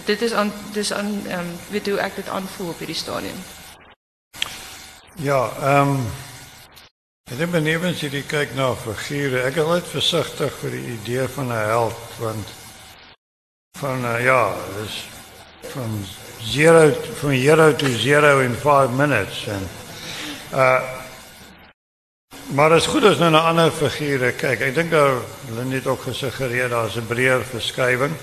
Dit 0.06 0.22
is 0.22 0.34
aan 0.34 0.54
dis 0.74 0.94
aan 0.94 1.28
ehm 1.28 1.40
um, 1.40 1.58
weet 1.70 1.88
hoe 1.88 2.00
ek 2.00 2.16
dit 2.16 2.30
aanvoel 2.30 2.70
op 2.70 2.78
hierdie 2.78 2.96
stadium. 2.96 3.40
Ja, 5.16 5.52
ehm 5.62 5.90
um, 5.90 6.06
ek 7.32 7.38
dink 7.38 7.52
benewens 7.52 8.00
hierdie 8.00 8.26
kyk 8.26 8.54
na 8.56 8.76
figure, 8.76 9.42
ek 9.42 9.56
is 9.56 9.64
altyd 9.64 9.88
versigtig 9.88 10.54
vir 10.62 10.70
die 10.70 10.86
idee 10.94 11.28
van 11.28 11.48
'n 11.48 11.68
held 11.68 12.02
want 12.20 12.48
van 13.78 14.06
uh, 14.06 14.24
ja, 14.24 14.56
dis 14.78 15.04
van 15.74 16.06
zero 16.46 16.92
from 16.92 17.36
zero 17.36 17.74
to 17.74 17.88
zero 17.98 18.40
in 18.40 18.56
5 18.56 18.92
minutes 18.92 19.48
en 19.48 19.70
uh 20.54 20.82
maar 22.54 22.72
as 22.72 22.86
goed 22.86 23.04
as 23.04 23.18
nou 23.18 23.32
na 23.32 23.40
ander 23.50 23.72
figure 23.72 24.30
kyk. 24.38 24.62
Ek 24.62 24.76
dink 24.76 24.92
daar 24.92 25.16
hulle 25.48 25.64
net 25.66 25.88
ook 25.88 26.04
gesuggereer 26.06 26.70
daar's 26.70 26.96
'n 26.96 27.08
breër 27.08 27.42
verskywing 27.42 28.14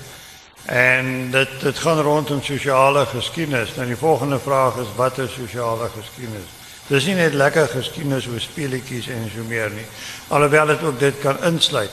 en 0.65 1.31
dit 1.31 1.49
dit 1.61 1.77
gaan 1.77 2.01
rondom 2.01 2.43
sosiale 2.43 3.05
geskiedenis 3.05 3.75
nou 3.75 3.87
die 3.87 3.99
volgende 3.99 4.39
vraag 4.39 4.77
is 4.77 4.87
wat 4.95 5.17
is 5.17 5.33
sosiale 5.33 5.89
geskiedenis 5.91 6.47
dis 6.87 7.05
nie 7.05 7.15
net 7.15 7.33
lekker 7.33 7.67
geskiedenis 7.67 8.27
oor 8.27 8.39
speletjies 8.39 9.07
en 9.07 9.29
so 9.35 9.43
meer 9.47 9.69
nie 9.69 9.85
alhoewel 10.29 10.65
dit 10.65 10.83
ook 10.83 10.99
dit 10.99 11.19
kan 11.19 11.43
insluit. 11.43 11.91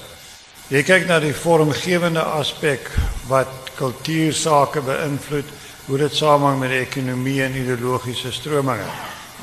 Jy 0.71 0.83
kyk 0.87 1.09
na 1.09 1.19
die 1.19 1.35
vormgewende 1.35 2.23
aspek 2.23 2.87
wat 3.27 3.73
kultuursake 3.75 4.83
beïnvloed 4.87 5.49
hoe 5.91 5.99
dit 5.99 6.15
samehang 6.15 6.61
met 6.61 6.71
die 6.71 6.85
ekonomie 6.85 7.41
en 7.43 7.57
ideologiese 7.59 8.31
strominge. 8.31 8.87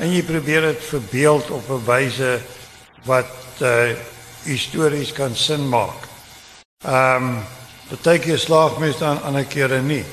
En 0.00 0.08
jy 0.08 0.22
probeer 0.24 0.70
dit 0.70 0.84
verbeeld 0.88 1.50
op 1.52 1.66
'n 1.68 1.84
wyse 1.84 2.40
wat 3.04 3.60
uh 3.60 3.92
histories 4.44 5.12
kan 5.12 5.34
sin 5.36 5.68
maak. 5.68 6.08
Ehm 6.84 7.44
um, 7.92 8.18
keer 8.18 8.38
slaag 8.38 8.78
mens 8.78 8.98
dan 8.98 9.22
ander 9.22 9.44
kere 9.44 9.82
nie. 9.82 10.04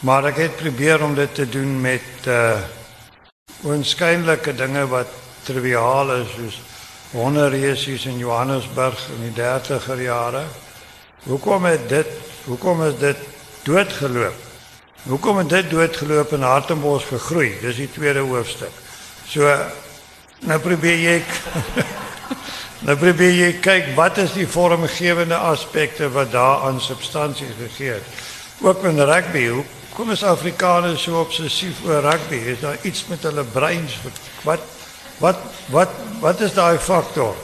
Maar 0.00 0.24
ek 0.24 0.36
het 0.36 0.56
probeer 0.56 1.04
om 1.04 1.14
dit 1.14 1.34
te 1.34 1.48
doen 1.48 1.80
met 1.80 2.26
uh 2.26 2.56
onskynlike 3.62 4.54
dinge 4.54 4.86
wat 4.86 5.08
triviaal 5.42 6.12
is 6.12 6.28
soos 6.36 6.60
wonderresies 7.10 8.06
in 8.06 8.18
Johannesburg 8.18 9.08
in 9.16 9.32
die 9.32 9.42
30er 9.42 10.00
jare. 10.00 10.44
Hoekom 11.24 11.64
het 11.64 11.88
dit 11.88 12.06
is 12.84 12.98
dit 12.98 13.16
doodgeloop? 13.62 14.53
Hoekom 15.04 15.36
het 15.36 15.48
dit 15.48 15.70
doodgeloop 15.70 16.30
en 16.32 16.42
Hartenbos 16.42 17.04
gegroei? 17.04 17.50
Dis 17.60 17.76
die 17.76 17.90
tweede 17.92 18.22
hoofstuk. 18.24 18.72
So 19.28 19.50
nou 20.48 20.56
probeer 20.64 20.96
jy 20.96 21.18
nou 22.88 22.96
probeer 22.96 23.34
jy 23.36 23.50
kyk 23.60 23.92
wat 23.98 24.22
is 24.22 24.32
die 24.32 24.48
vormgewende 24.48 25.36
aspekte 25.36 26.08
wat 26.16 26.32
daar 26.32 26.64
aan 26.70 26.80
substansie 26.80 27.50
gegee 27.60 27.98
het. 27.98 28.24
Ook 28.64 28.88
in 28.88 29.04
rugby, 29.04 29.44
hoekom 29.52 30.16
is 30.16 30.24
Afrikaners 30.24 31.04
so 31.04 31.20
obsessief 31.20 31.84
oor 31.84 32.00
rugby? 32.08 32.40
Is 32.56 32.64
daar 32.64 32.80
iets 32.82 33.04
met 33.12 33.28
hulle 33.28 33.44
breins 33.44 34.00
wat 34.48 34.64
wat 35.20 35.48
wat 35.68 35.92
wat 36.24 36.40
is 36.40 36.56
daai 36.56 36.78
faktor? 36.78 37.36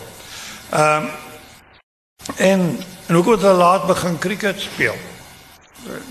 Ehm 0.72 1.12
en 2.36 2.70
en 3.06 3.14
hoekom 3.14 3.36
het 3.36 3.42
hulle 3.44 3.60
laat 3.60 3.86
begin 3.86 4.18
cricket 4.18 4.60
speel? 4.60 4.96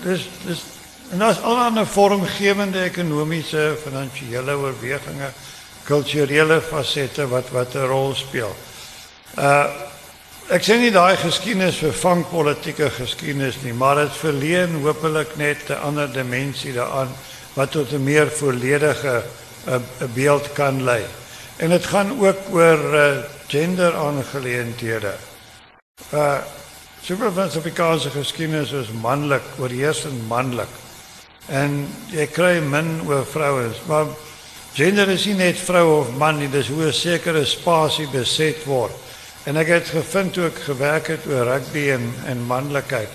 Dis 0.04 0.28
dis 0.46 0.62
En 1.10 1.18
daar's 1.18 1.40
allerlei 1.42 1.86
vormgewende 1.86 2.82
ekonomiese, 2.82 3.76
finansiële 3.82 4.54
oorwegings, 4.56 5.48
kulturele 5.84 6.60
fasette 6.62 7.26
wat 7.28 7.50
wat 7.50 7.74
'n 7.74 7.86
rol 7.90 8.14
speel. 8.14 8.54
Uh 9.38 9.66
ek 10.50 10.64
sê 10.66 10.76
nie 10.78 10.90
daai 10.90 11.16
geskiedenis 11.16 11.78
vervang 11.78 12.24
politieke 12.26 12.90
geskiedenis 12.90 13.60
nie, 13.62 13.72
maar 13.72 13.94
dit 13.94 14.16
verleen 14.18 14.82
hopelik 14.82 15.36
net 15.36 15.70
'n 15.70 15.82
ander 15.82 16.12
dimensie 16.12 16.72
daaraan 16.72 17.10
wat 17.54 17.70
tot 17.70 17.92
'n 17.92 18.04
meer 18.04 18.30
volledige 18.30 19.22
uh, 19.68 19.76
beeld 20.14 20.52
kan 20.52 20.82
lei. 20.82 21.04
En 21.56 21.68
dit 21.70 21.86
gaan 21.86 22.20
ook 22.20 22.38
oor 22.50 22.94
uh, 22.94 23.16
gender 23.46 23.94
aangeleenthede. 23.94 25.14
Uh 26.12 26.38
Supervansificasie 27.02 28.10
geskiedenis 28.10 28.72
is 28.72 28.90
manlik, 28.92 29.42
oorheersend 29.58 30.28
manlik. 30.28 30.68
En 31.50 31.80
jy 32.14 32.26
kry 32.30 32.60
min 32.62 33.00
oor 33.08 33.24
vrouens, 33.26 33.78
maar 33.90 34.06
gender 34.76 35.08
is 35.10 35.26
nie 35.26 35.34
net 35.34 35.58
vrou 35.58 35.86
of 36.00 36.12
man 36.18 36.38
nie, 36.38 36.48
dis 36.48 36.68
hoe 36.68 36.86
'n 36.86 36.92
sekere 36.92 37.44
spasie 37.44 38.06
beset 38.12 38.64
word. 38.64 38.94
En 39.44 39.56
ek 39.56 39.68
het 39.68 39.88
gevind 39.88 40.32
toe 40.32 40.46
ek 40.46 40.58
gewerk 40.64 41.06
het 41.06 41.26
oor 41.26 41.44
rugby 41.44 41.90
en 41.90 42.14
en 42.26 42.46
manlikheid. 42.46 43.08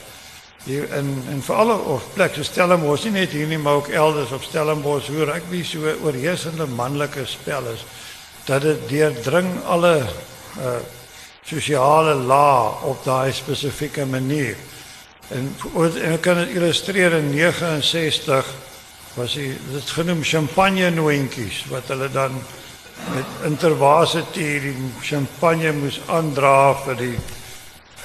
Hier 0.66 0.84
in 0.98 1.24
en 1.30 1.42
vir 1.42 1.56
alle 1.56 1.76
of 1.78 2.04
plekke 2.14 2.44
Stellenbosch 2.44 3.04
nie 3.06 3.12
net 3.12 3.32
hier 3.32 3.48
nie, 3.48 3.58
maar 3.58 3.74
ook 3.74 3.88
elders 3.88 4.32
op 4.32 4.44
Stellenbosch 4.44 5.08
hoe 5.08 5.26
rugby 5.26 5.64
so 5.64 5.80
oorheersende 6.04 6.66
manlike 6.66 7.26
spel 7.26 7.68
is 7.74 7.86
dat 8.46 8.62
dit 8.62 8.90
deurdring 8.90 9.64
alle 9.66 10.04
uh 10.60 10.78
sosiale 11.46 12.16
lae 12.26 12.72
op 12.90 13.04
daai 13.06 13.32
spesifieke 13.34 14.06
manier. 14.06 14.56
En, 15.34 15.56
en 15.74 16.12
ek 16.12 16.22
kan 16.22 16.38
dit 16.38 16.54
illustreer 16.58 17.14
in 17.18 17.32
69 17.34 18.52
was 19.16 19.34
hy 19.40 19.48
dit 19.72 19.94
genoem 19.96 20.22
champagne 20.24 20.90
noontjies 20.94 21.64
wat 21.72 21.88
hulle 21.94 22.10
dan 22.14 22.36
met 23.14 23.48
intervase 23.48 24.22
tee 24.36 24.60
die 24.62 24.76
champagne 25.02 25.72
moes 25.74 25.98
aandra 26.12 26.76
vir 26.86 27.00
die 27.00 27.16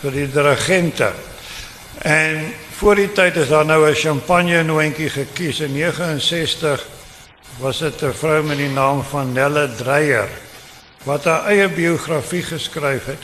vir 0.00 0.16
die 0.16 0.28
dirigente. 0.33 1.11
En 2.09 2.46
voor 2.78 2.96
die 2.96 3.11
tyd 3.12 3.37
is 3.37 3.52
daar 3.52 3.66
nou 3.68 3.85
'n 3.85 3.94
champagne 3.94 4.62
noontjie 4.62 5.11
gekies 5.11 5.61
in 5.61 5.72
69 5.76 6.87
was 7.59 7.78
dit 7.78 8.02
'n 8.02 8.12
vrou 8.12 8.42
met 8.42 8.56
die 8.56 8.72
naam 8.72 9.04
van 9.04 9.33
Nelle 9.33 9.68
Dreyer 9.76 10.28
wat 11.04 11.24
haar 11.24 11.46
eie 11.46 11.68
biografie 11.68 12.42
geskryf 12.42 13.04
het. 13.04 13.22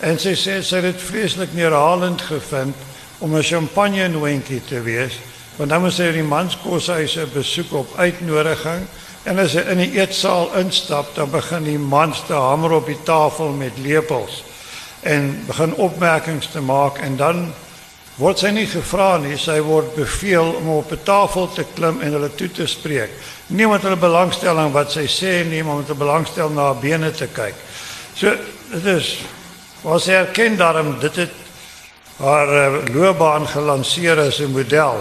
En 0.00 0.18
sy 0.18 0.34
sê 0.34 0.62
sy 0.62 0.80
het 0.80 1.00
vreeslik 1.00 1.52
neerhalend 1.52 2.22
gevind 2.22 2.76
om 3.18 3.36
'n 3.36 3.42
champagne 3.42 4.08
noontjie 4.08 4.60
te 4.64 4.80
wees, 4.82 5.18
want 5.56 5.70
dan 5.70 5.80
moet 5.80 5.96
hy 5.96 6.12
die 6.12 6.22
manskoshuise 6.22 7.26
besoek 7.32 7.72
op 7.72 7.96
uitnodiging 7.96 8.86
en 9.24 9.38
as 9.38 9.52
hy 9.52 9.60
in 9.60 9.78
die 9.78 9.98
eetsaal 9.98 10.50
instap, 10.54 11.14
dan 11.14 11.30
begin 11.30 11.64
die 11.64 11.78
mans 11.78 12.22
te 12.26 12.34
hamer 12.34 12.72
op 12.72 12.86
die 12.86 13.02
tafel 13.04 13.48
met 13.48 13.78
lepels 13.78 14.44
en 15.00 15.44
begin 15.46 15.74
opmerkings 15.74 16.46
te 16.46 16.60
maak 16.60 16.98
en 16.98 17.16
dan 17.16 17.52
word 18.16 18.40
sy 18.40 18.50
nie 18.50 18.66
gevra 18.66 19.16
nie, 19.20 19.36
sy 19.36 19.58
word 19.60 19.94
beveel 19.96 20.54
om 20.60 20.68
op 20.78 20.92
'n 20.92 21.04
tafel 21.04 21.48
te 21.52 21.64
klim 21.74 22.00
en 22.00 22.12
hulle 22.12 22.34
toe 22.34 22.50
te 22.50 22.66
spreek. 22.66 23.10
Nie 23.46 23.66
met 23.68 23.82
hulle 23.82 23.96
belangstelling 23.96 24.72
wat 24.72 24.92
sy 24.92 25.06
sê 25.06 25.44
nie, 25.44 25.62
maar 25.62 25.76
met 25.76 25.90
'n 25.90 25.98
belangstel 25.98 26.48
na 26.50 26.62
haar 26.62 26.80
bene 26.80 27.10
te 27.10 27.26
kyk. 27.26 27.54
So 28.14 28.34
dit 28.72 28.84
is 28.84 29.18
was 29.82 30.08
erken 30.08 30.56
daarom 30.56 30.98
dit 31.00 31.16
het 31.16 31.45
haar 32.16 32.48
uh, 32.48 32.94
loopbaan 32.94 33.46
gelanseer 33.46 34.18
as 34.18 34.38
'n 34.38 34.50
model. 34.50 35.00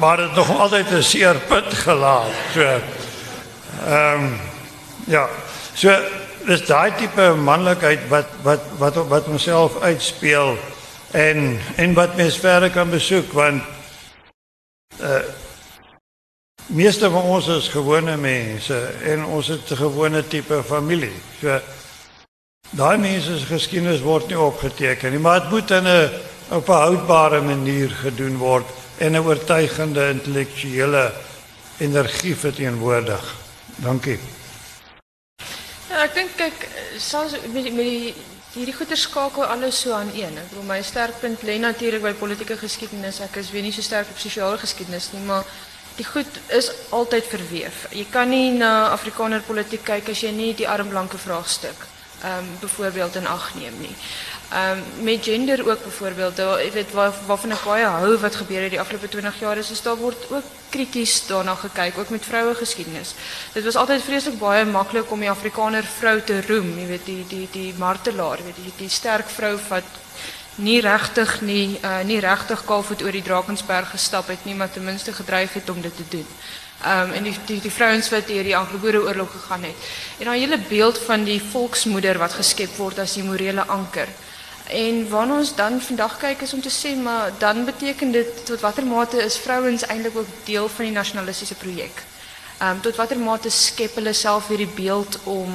maar 0.00 0.16
dit 0.16 0.34
nog 0.34 0.58
altyd 0.58 0.90
'n 0.90 1.02
seer 1.02 1.36
punt 1.48 1.74
gelaat. 1.74 2.34
So 2.52 2.60
ehm 3.86 4.24
um, 4.24 4.40
ja, 5.06 5.28
so 5.74 5.90
dis 6.46 6.66
daai 6.66 6.92
tipe 6.96 7.34
manlikheid 7.36 8.08
wat 8.08 8.26
wat 8.42 8.60
wat 8.78 8.94
wat 9.08 9.24
homself 9.24 9.80
uitspeel 9.80 10.58
en 11.10 11.60
en 11.76 11.94
wat 11.94 12.16
mens 12.16 12.38
verder 12.38 12.70
kan 12.70 12.90
besoek 12.90 13.32
want 13.32 13.62
uh 15.00 15.22
meeste 16.66 17.10
van 17.10 17.22
ons 17.22 17.46
is 17.48 17.68
gewone 17.68 18.16
mense 18.16 18.76
en 19.02 19.24
ons 19.24 19.46
het 19.46 19.70
'n 19.70 19.76
gewone 19.76 20.26
tipe 20.26 20.62
familie. 20.62 21.18
So 21.40 21.60
daai 22.70 22.98
mense 23.02 23.38
se 23.38 23.46
geskiedenis 23.50 24.02
word 24.04 24.28
nie 24.30 24.38
opgeteken 24.38 25.10
nie, 25.10 25.18
maar 25.18 25.40
dit 25.40 25.50
moet 25.50 25.70
in 25.70 25.86
'n 25.86 26.10
op 26.50 26.68
'n 26.68 26.82
houdbare 26.86 27.40
manier 27.40 27.90
gedoen 27.90 28.36
word 28.36 28.66
en 28.98 29.12
'n 29.12 29.24
oortuigende 29.26 30.08
intellektuele 30.10 31.12
energie 31.78 32.36
verteenwoordig. 32.36 33.34
Dankie. 33.76 34.18
Ja, 35.88 36.02
ek 36.04 36.14
dink 36.14 36.30
kyk 36.36 36.68
selfs 36.98 37.32
met 37.52 37.74
met 37.74 37.84
die 37.84 38.14
hierdie 38.54 38.74
goeie 38.74 38.96
skakel 38.96 39.44
alles 39.44 39.80
so 39.80 39.92
aan 39.92 40.10
een. 40.14 40.38
Ek 40.38 40.48
bedoel 40.48 40.64
my 40.64 40.82
sterkpunt 40.82 41.42
lê 41.42 41.58
natuurlik 41.58 42.02
by 42.02 42.12
politieke 42.12 42.56
geskiedenis. 42.56 43.20
Ek 43.20 43.36
is 43.36 43.50
weer 43.50 43.62
nie 43.62 43.72
so 43.72 43.82
sterk 43.82 44.08
op 44.10 44.18
sosiale 44.18 44.58
geskiedenis 44.58 45.12
nie, 45.12 45.22
maar 45.22 45.44
die 45.96 46.04
goed 46.04 46.40
is 46.48 46.70
altyd 46.90 47.24
verweef. 47.24 47.86
Jy 47.90 48.06
kan 48.10 48.28
nie 48.28 48.50
na 48.50 48.88
Afrikaner 48.88 49.40
politiek 49.40 49.82
kyk 49.84 50.08
as 50.08 50.20
jy 50.20 50.30
nie 50.30 50.54
die 50.54 50.68
armblanke 50.68 51.18
vraagstuk 51.18 51.78
ehm 51.78 51.99
um, 52.24 52.46
byvoorbeeld 52.60 53.14
in 53.14 53.26
ag 53.26 53.54
neem 53.54 53.80
nie. 53.80 53.94
Ehm 54.50 54.78
met 55.02 55.24
gender 55.24 55.68
ook 55.68 55.84
byvoorbeeld, 55.84 56.36
daar 56.36 56.64
jy 56.64 56.70
weet 56.72 56.92
waar 56.92 57.12
waarvan 57.26 57.52
ek 57.52 57.64
baie 57.64 57.84
hou 57.84 58.16
wat 58.18 58.34
gebeur 58.34 58.62
het 58.62 58.70
die 58.70 58.80
afgelope 58.80 59.08
20 59.08 59.38
jaar 59.40 59.56
is, 59.56 59.70
is 59.70 59.82
daar 59.82 59.96
word 59.96 60.30
ook 60.30 60.44
krities 60.70 61.26
daarna 61.26 61.54
gekyk, 61.54 61.98
ook 61.98 62.08
met 62.08 62.24
vroue 62.24 62.54
geskiedenis. 62.54 63.14
Dit 63.52 63.64
was 63.64 63.76
altyd 63.76 64.02
vreeslik 64.02 64.38
baie 64.38 64.64
maklik 64.64 65.10
om 65.10 65.20
die 65.20 65.30
Afrikaner 65.30 65.84
vrou 65.98 66.20
te 66.20 66.40
roem, 66.46 66.74
weet 66.86 67.04
die 67.04 67.24
die 67.28 67.48
die 67.52 67.74
martelaar, 67.78 68.42
weet 68.44 68.56
die 68.56 68.72
die 68.76 68.88
sterk 68.88 69.28
vrou 69.28 69.58
wat 69.68 69.98
nie 70.54 70.80
regtig 70.80 71.40
nie 71.40 71.78
uh, 71.84 72.00
nie 72.04 72.18
regtig 72.20 72.64
kalfoet 72.64 73.02
oor 73.02 73.12
die 73.12 73.22
Drakensberg 73.22 73.90
gestap 73.90 74.28
het 74.28 74.44
nie, 74.44 74.54
maar 74.54 74.70
ten 74.70 74.84
minste 74.84 75.12
gedryf 75.12 75.52
het 75.52 75.70
om 75.70 75.80
dit 75.80 75.96
te 75.96 76.08
doen. 76.08 76.26
Um, 76.80 77.12
en 77.12 77.22
die 77.22 77.34
die, 77.46 77.60
die 77.60 77.72
wat 78.10 78.26
die 78.26 78.56
Anglo-Boereoorlog 78.56 79.30
gegaan 79.30 79.62
het. 79.62 79.88
En 80.18 80.24
daai 80.24 80.40
hele 80.40 80.58
beeld 80.58 80.98
van 80.98 81.24
die 81.24 81.42
volksmoeder 81.42 82.18
wat 82.18 82.32
geskep 82.32 82.76
word 82.76 82.98
as 82.98 83.14
die 83.14 83.24
morele 83.24 83.66
anker. 83.66 84.08
En 84.70 85.08
wanneer 85.08 85.36
ons 85.36 85.54
dan 85.54 85.80
vandag 85.80 86.16
kyk 86.18 86.40
is 86.46 86.54
om 86.54 86.62
te 86.62 86.70
sê 86.72 86.94
maar 86.96 87.32
dan 87.38 87.64
beteken 87.64 88.12
dit 88.12 88.46
tot 88.46 88.60
watter 88.60 88.86
mate 88.86 89.20
is 89.22 89.36
vrouens 89.36 89.84
eintlik 89.86 90.16
ook 90.16 90.32
deel 90.44 90.68
van 90.68 90.84
die 90.84 90.94
nasionalistiese 90.94 91.54
projek. 91.54 92.02
Ehm 92.60 92.70
um, 92.70 92.80
tot 92.80 92.96
watter 92.96 93.18
mate 93.18 93.50
skep 93.50 94.00
self 94.12 94.48
weer 94.48 94.64
die 94.64 94.74
beeld 94.74 95.18
om 95.24 95.52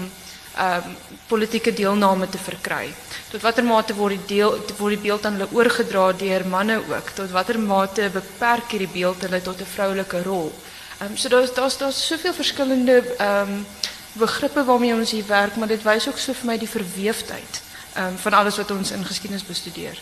um, 0.59 0.95
politieke 1.27 1.73
deelname 1.73 2.29
te 2.29 2.37
verkry. 2.37 2.93
Tot 3.31 3.41
watter 3.41 3.63
mate 3.63 3.95
word 3.95 4.17
die 4.17 4.35
deel 4.35 4.59
word 4.77 4.95
die 4.95 5.03
beeld 5.07 5.25
aan 5.25 5.39
hulle 5.39 5.49
oorgedra 5.51 6.11
deur 6.11 6.47
manne 6.47 6.77
ook. 6.77 7.09
Tot 7.15 7.31
watter 7.31 7.59
mate 7.59 8.09
beperk 8.13 8.71
hierdie 8.71 8.93
beeld 8.93 9.21
hulle 9.21 9.41
tot 9.41 9.61
'n 9.61 9.73
vroulike 9.75 10.23
rol. 10.23 10.53
Ehm 10.99 11.11
um, 11.11 11.17
so 11.17 11.29
daar's 11.29 11.53
daar's 11.53 11.77
daar's 11.77 12.07
soveel 12.07 12.33
verskillende 12.33 13.03
ehm 13.17 13.49
um, 13.49 13.65
begrippe 14.13 14.63
waarmee 14.63 14.93
ons 14.93 15.11
hier 15.11 15.27
werk, 15.27 15.55
maar 15.55 15.67
dit 15.67 15.83
wys 15.83 16.07
ook 16.07 16.17
so 16.17 16.33
vir 16.33 16.45
my 16.45 16.57
die 16.57 16.69
verweefdheid 16.69 17.61
um, 17.97 18.17
van 18.17 18.33
alles 18.33 18.57
wat 18.57 18.71
ons 18.71 18.91
in 18.91 19.03
geschiedenis 19.05 19.43
bestudeer. 19.43 19.99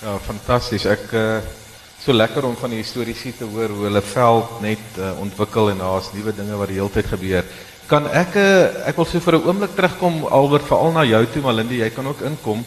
Ja, 0.00 0.18
fantastisch. 0.18 0.84
Ik 0.84 1.12
uh, 1.12 1.38
so 2.04 2.12
lekker 2.12 2.44
om 2.44 2.56
van 2.56 2.70
die 2.70 2.78
historici 2.78 3.34
te 3.36 3.44
horen 3.44 3.74
hoe 3.74 3.84
hulle 3.88 4.02
veld 4.02 4.60
net 4.60 4.86
uh, 4.98 5.10
ontwikkel 5.20 5.70
en 5.70 5.82
daar's 5.82 6.12
nuwe 6.12 6.34
dinge 6.34 6.56
wat 6.56 6.70
die 6.70 6.78
hele 6.78 6.94
tyd 6.94 7.10
gebeur. 7.10 7.44
Kan 7.90 8.06
ek 8.14 8.38
uh, 8.38 8.86
ek 8.86 8.96
wil 8.96 9.10
so 9.10 9.20
vir 9.20 9.40
'n 9.40 9.46
oomblik 9.50 9.74
terugkom 9.74 10.24
Albert 10.30 10.70
veral 10.70 10.92
na 10.92 11.04
jou 11.04 11.26
toe 11.26 11.42
Malindi, 11.42 11.82
jy 11.82 11.90
kan 11.90 12.06
ook 12.06 12.22
inkom. 12.22 12.64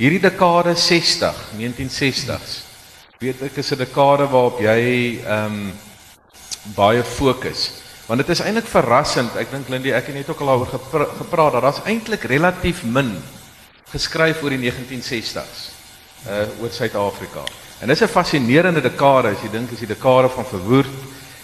Hierdie 0.00 0.24
dekade 0.24 0.74
60, 0.74 1.36
1960s. 1.60 2.60
Weet 3.20 3.42
ek 3.42 3.60
is 3.60 3.72
'n 3.72 3.84
dekade 3.84 4.26
waarop 4.26 4.60
jy 4.60 5.20
ehm 5.20 5.44
um, 5.46 5.72
baie 6.76 7.02
fokus. 7.04 7.70
Want 8.06 8.20
dit 8.20 8.28
is 8.34 8.42
eintlik 8.42 8.66
verrassend. 8.70 9.36
Ek 9.38 9.50
dink 9.50 9.68
Lindy, 9.70 9.92
ek 9.94 10.10
het 10.10 10.18
net 10.18 10.30
ook 10.30 10.42
al 10.42 10.52
daaroor 10.52 10.72
gepra 10.74 11.06
gepraat 11.18 11.56
dat 11.56 11.62
daar's 11.66 11.84
eintlik 11.88 12.26
relatief 12.30 12.82
min 12.84 13.14
geskryf 13.92 14.42
oor 14.42 14.54
die 14.54 14.62
1960s 14.62 15.70
uh 16.22 16.46
oor 16.62 16.70
Suid-Afrika. 16.70 17.42
En 17.80 17.88
dis 17.88 18.02
'n 18.02 18.08
fascinerende 18.08 18.80
dekade 18.80 19.28
as 19.28 19.42
jy 19.42 19.50
dink 19.50 19.72
as 19.72 19.78
die 19.78 19.90
dekade 19.94 20.28
van 20.28 20.44
verwoerd, 20.44 20.98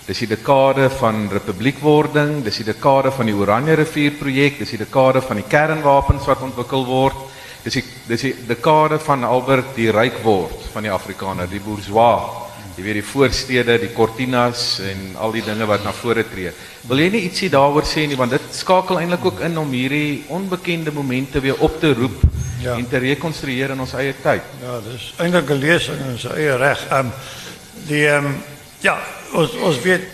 dis 0.06 0.18
die 0.18 0.28
dekade 0.28 0.90
van 0.90 1.28
republiekwording, 1.28 2.44
dis 2.44 2.56
die 2.56 2.72
dekade 2.72 3.10
van 3.10 3.26
die 3.26 3.34
Oranje 3.34 3.74
rivier 3.74 4.12
projek, 4.12 4.58
dis 4.58 4.70
die 4.70 4.78
dekade 4.78 5.20
van 5.20 5.36
die 5.36 5.48
kernwapens 5.48 6.26
wat 6.26 6.40
ontwikkel 6.40 6.84
word. 6.86 7.16
Dis 7.64 7.72
die 7.72 7.84
dis 8.06 8.20
die 8.20 8.34
dekade 8.46 8.98
van 8.98 9.24
Albert 9.24 9.74
die 9.74 9.90
ryk 9.90 10.22
word 10.22 10.70
van 10.72 10.82
die 10.82 10.92
Afrikaner, 10.92 11.48
die 11.50 11.60
bourgeois 11.60 12.47
jy 12.78 12.84
weet 12.86 13.00
die 13.00 13.08
voorstede, 13.10 13.74
die 13.82 13.90
cortinas 13.90 14.78
en 14.86 15.16
al 15.18 15.32
die 15.34 15.42
dinge 15.42 15.66
wat 15.66 15.82
na 15.82 15.92
vore 15.92 16.22
tree. 16.28 16.52
Wil 16.86 17.02
jy 17.02 17.08
nie 17.10 17.24
ietsie 17.26 17.50
daaroor 17.50 17.86
sê 17.88 18.06
nie 18.06 18.18
want 18.18 18.36
dit 18.36 18.44
skakel 18.54 19.00
eintlik 19.00 19.26
ook 19.26 19.42
in 19.46 19.58
om 19.58 19.72
hierdie 19.74 20.22
onbekende 20.34 20.94
momente 20.94 21.42
weer 21.42 21.58
op 21.58 21.80
te 21.82 21.90
roep 21.98 22.22
ja. 22.62 22.76
en 22.76 22.86
te 22.88 23.02
rekonstrueer 23.02 23.74
in 23.74 23.82
ons 23.82 23.96
eie 23.98 24.14
tyd. 24.22 24.46
Ja, 24.62 24.78
dis 24.86 25.10
eintlik 25.18 25.50
'n 25.50 25.58
lesing 25.58 26.00
in 26.06 26.18
sy 26.18 26.30
eie 26.38 26.56
reg. 26.56 26.86
Ehm 26.90 27.10
um, 27.10 27.12
die 27.90 28.06
ehm 28.06 28.30
um, 28.30 28.38
ja, 28.80 28.98
ons 29.34 29.58
ons 29.58 29.82
weet 29.82 30.06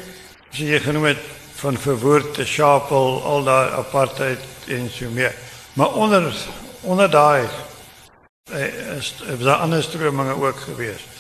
as 0.50 0.58
jy 0.58 0.80
genoem 0.80 1.10
het 1.12 1.24
van 1.60 1.76
verwoord 1.76 2.34
te 2.34 2.44
Sharpel 2.44 3.20
al 3.24 3.44
daai 3.44 3.72
apartheid 3.76 4.40
en 4.68 4.88
so 4.90 5.10
meer. 5.10 5.34
Maar 5.74 5.92
onder 5.94 6.32
onder 6.80 7.10
daai 7.10 7.44
eh, 8.52 8.96
is 8.96 9.14
daar 9.38 9.56
ander 9.56 9.82
strominge 9.82 10.34
ook 10.34 10.60
geweest. 10.60 11.13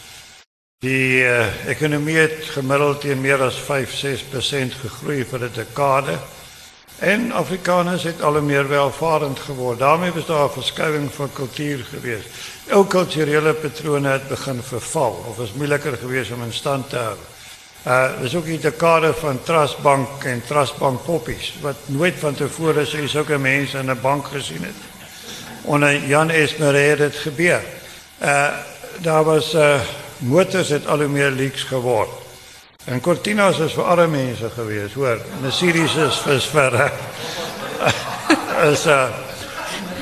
Die 0.84 1.22
uh, 1.24 1.68
ekonomie 1.70 2.16
het 2.18 2.50
gemiddeld 2.52 3.00
teen 3.00 3.20
meer 3.20 3.40
as 3.40 3.56
5-6% 3.64 4.74
gegroei 4.82 5.24
vir 5.24 5.44
'n 5.46 5.52
dekade. 5.54 6.18
En 6.98 7.32
Afrikaners 7.32 8.02
het 8.02 8.22
al 8.22 8.42
meer 8.42 8.68
welvarend 8.68 9.38
geword. 9.38 9.78
daarmee 9.78 10.12
was 10.12 10.26
daar 10.26 10.44
'n 10.44 10.50
verskuiwing 10.50 11.12
van 11.12 11.32
kultuur 11.32 11.84
geweest. 11.90 12.28
Ou 12.70 12.86
kulturele 12.86 13.54
patrone 13.54 14.08
het 14.08 14.28
begin 14.28 14.62
verval 14.62 15.24
of 15.28 15.38
is 15.38 15.52
moeiliker 15.52 15.96
geweest 15.96 16.32
om 16.32 16.42
in 16.42 16.52
stand 16.52 16.88
te 16.88 16.96
hou. 16.96 17.16
Uh 17.86 18.20
dis 18.20 18.34
ook 18.34 18.44
die 18.44 18.58
dekade 18.58 19.14
van 19.14 19.42
trustbank 19.42 20.24
en 20.24 20.42
trustbank 20.46 21.04
poppies 21.04 21.54
wat 21.60 21.76
nooit 21.86 22.14
van 22.18 22.34
tevore 22.34 22.84
so 22.84 23.06
sulke 23.06 23.38
mense 23.38 23.78
in 23.78 23.90
'n 23.90 24.00
bank 24.00 24.26
gesien 24.26 24.62
het. 24.62 24.80
Onder 25.62 26.06
Jan 26.06 26.30
Esmerer 26.30 26.88
het 26.88 26.98
dit 26.98 27.16
gebeur. 27.16 27.62
Uh 28.22 28.48
daar 29.00 29.24
was 29.24 29.54
uh 29.54 29.80
motors 30.24 30.72
het 30.74 30.86
al 30.86 31.04
hoe 31.04 31.08
meer 31.08 31.30
leaks 31.30 31.62
geword. 31.68 32.10
En 32.84 33.00
Cortinas 33.00 33.58
is 33.64 33.72
vir 33.72 33.86
arme 33.88 34.08
mense 34.12 34.50
gewees, 34.52 34.92
hoor. 34.92 35.20
Mercedes 35.40 35.96
is 35.96 36.18
vir 36.24 36.40
vir 36.52 36.74
is 38.72 38.86
uh 38.86 39.06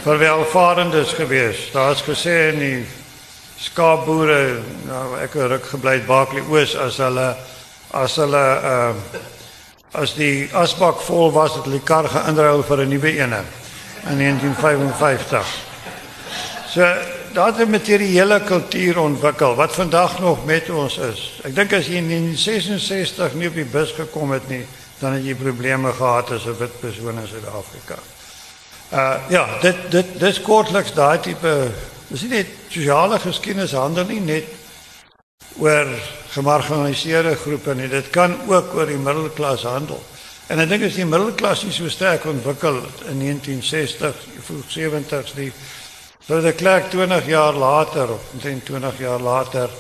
vir 0.03 0.19
welvarendes 0.19 1.13
gewees. 1.15 1.69
Daar's 1.71 2.03
gesê 2.03 2.51
in 2.51 2.59
die 2.59 2.87
skaapboere, 3.63 4.59
nou 4.89 5.05
ek 5.23 5.37
het 5.39 5.53
ruk 5.53 5.69
gebly 5.77 6.01
Baaklie 6.09 6.43
Oos 6.51 6.75
as 6.75 6.99
hulle 6.99 7.29
as 7.95 8.17
hulle 8.19 8.43
uh 8.73 9.21
as 9.93 10.15
die 10.17 10.49
asbak 10.57 11.03
vol 11.05 11.31
was 11.35 11.55
het 11.55 11.67
hulle 11.69 11.79
die 11.79 11.87
kar 11.87 12.09
geïnruil 12.09 12.65
vir 12.67 12.83
'n 12.83 12.89
nuwe 12.89 13.13
ene 13.15 13.43
in 14.11 14.19
1955. 14.19 15.47
So 16.73 16.83
daar 17.35 17.59
het 17.59 17.69
materiële 17.69 18.41
kultuur 18.45 18.99
ontwikkel 19.01 19.55
wat 19.55 19.73
vandag 19.73 20.19
nog 20.21 20.45
met 20.45 20.71
ons 20.71 20.99
is. 20.99 21.41
Ek 21.43 21.55
dink 21.55 21.73
as 21.73 21.89
jy 21.89 22.01
in 22.01 22.09
1966 22.09 23.35
nie 23.35 23.49
op 23.49 23.57
die 23.57 23.69
bus 23.69 23.93
gekom 23.97 24.33
het 24.37 24.49
nie, 24.49 24.63
dan 25.01 25.17
het 25.17 25.25
jy 25.25 25.35
probleme 25.35 25.93
gehad 25.93 26.31
as 26.31 26.47
'n 26.47 26.57
wit 26.59 26.81
persoon 26.81 27.19
in 27.19 27.29
Suid-Afrika. 27.29 27.99
Uh 28.93 29.15
ja, 29.29 29.47
dit 29.61 29.77
dit 29.91 30.07
dis 30.21 30.41
kortliks 30.41 30.93
daai 30.93 31.21
tipe 31.21 31.71
dis 32.09 32.23
nie 32.23 32.31
net 32.31 32.47
sosiale 32.69 33.19
geskiedenis 33.19 33.73
handel 33.73 34.05
nie 34.05 34.21
net 34.21 34.45
oor 35.59 35.87
gemarginaliseerde 36.33 37.37
groepe 37.37 37.75
nie. 37.75 37.89
Dit 37.89 38.11
kan 38.11 38.37
ook 38.49 38.75
oor 38.75 38.87
die 38.87 38.97
middelklas 38.97 39.63
handel. 39.63 40.03
En 40.47 40.59
ek 40.59 40.69
dink 40.69 40.85
as 40.85 40.97
die 40.99 41.07
middelklas 41.09 41.63
nie 41.65 41.73
so 41.73 41.89
sterk 41.89 42.25
ontwikkel 42.25 42.83
in 43.09 43.19
1960, 43.19 44.15
vroeg 44.41 44.69
70s 44.69 45.35
die 45.35 45.53
So 46.27 46.41
de 46.41 46.53
Klerk 46.53 46.91
20 46.91 47.27
jaar 47.27 47.53
later 47.53 48.13
of 48.13 48.21
omtrent 48.33 48.65
20 48.65 48.99
jaar 48.99 49.21
later 49.21 49.71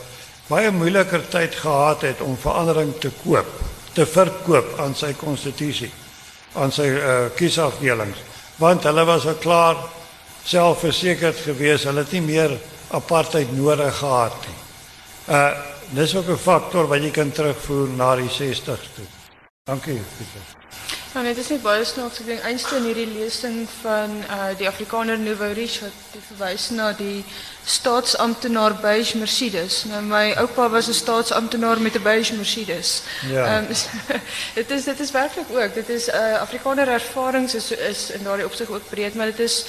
baie 0.48 0.70
moeiliker 0.74 1.22
tyd 1.30 1.54
gehad 1.54 2.02
het 2.02 2.20
om 2.20 2.34
verandering 2.36 2.90
te 3.00 3.12
koop, 3.22 3.46
te 3.94 4.06
verkoop 4.06 4.74
aan 4.82 4.94
sy 4.98 5.12
konstitusie, 5.16 5.90
aan 6.58 6.74
sy 6.74 6.88
uh, 6.90 7.12
kiesafdelings, 7.38 8.18
want 8.58 8.84
hulle 8.88 9.04
was 9.08 9.26
al 9.30 9.38
klaar 9.40 9.78
selfversekerd 10.44 11.44
geweest. 11.46 11.86
Hulle 11.86 12.02
het 12.02 12.12
nie 12.18 12.24
meer 12.26 12.56
apartheid 12.90 13.54
nodig 13.56 13.94
gehad 14.02 14.48
nie. 14.48 14.58
Uh 15.30 15.52
dis 15.92 16.14
ook 16.16 16.28
'n 16.28 16.40
faktor 16.40 16.88
wat 16.88 17.02
jy 17.02 17.10
kan 17.10 17.30
terugvoer 17.30 17.88
na 17.88 18.16
die 18.16 18.28
60s 18.28 18.88
toe. 18.96 19.04
Dankie, 19.64 20.00
Pieter. 20.16 21.01
Nou 21.12 21.24
net 21.26 21.36
is 21.36 21.50
net 21.52 21.60
baie 21.60 21.82
snaaks 21.84 22.22
ek 22.22 22.28
dink 22.30 22.44
einste 22.48 22.78
in 22.78 22.86
hierdie 22.88 23.10
lesing 23.10 23.66
van 23.82 24.14
uh 24.32 24.52
die 24.56 24.64
Afrikaner 24.68 25.18
Nouveau 25.20 25.52
Riche 25.52 25.84
wat 25.84 25.96
die 26.14 26.22
verwys 26.24 26.70
na 26.72 26.86
die 26.96 27.18
staatsamptenaar 27.68 28.78
beige 28.80 29.18
Mercedes. 29.20 29.82
Nou 29.90 30.00
my 30.06 30.22
oupa 30.40 30.70
was 30.72 30.88
'n 30.88 30.96
staatsamptenaar 30.96 31.80
met 31.84 31.98
'n 31.98 32.02
beige 32.02 32.32
Mercedes. 32.34 33.02
Ja. 33.28 33.58
Um, 33.58 33.66
dit 34.58 34.70
is 34.70 34.84
dit 34.84 35.00
is 35.00 35.10
werklik 35.10 35.50
ook. 35.50 35.74
Dit 35.74 35.88
is 35.88 36.08
uh 36.08 36.40
Afrikaner 36.40 36.88
ervarings 36.88 37.54
is 37.54 37.70
is 37.70 38.10
in 38.10 38.24
daardie 38.24 38.46
opsig 38.46 38.68
ook 38.68 38.88
breed, 38.88 39.14
maar 39.14 39.26
dit 39.26 39.38
is 39.38 39.64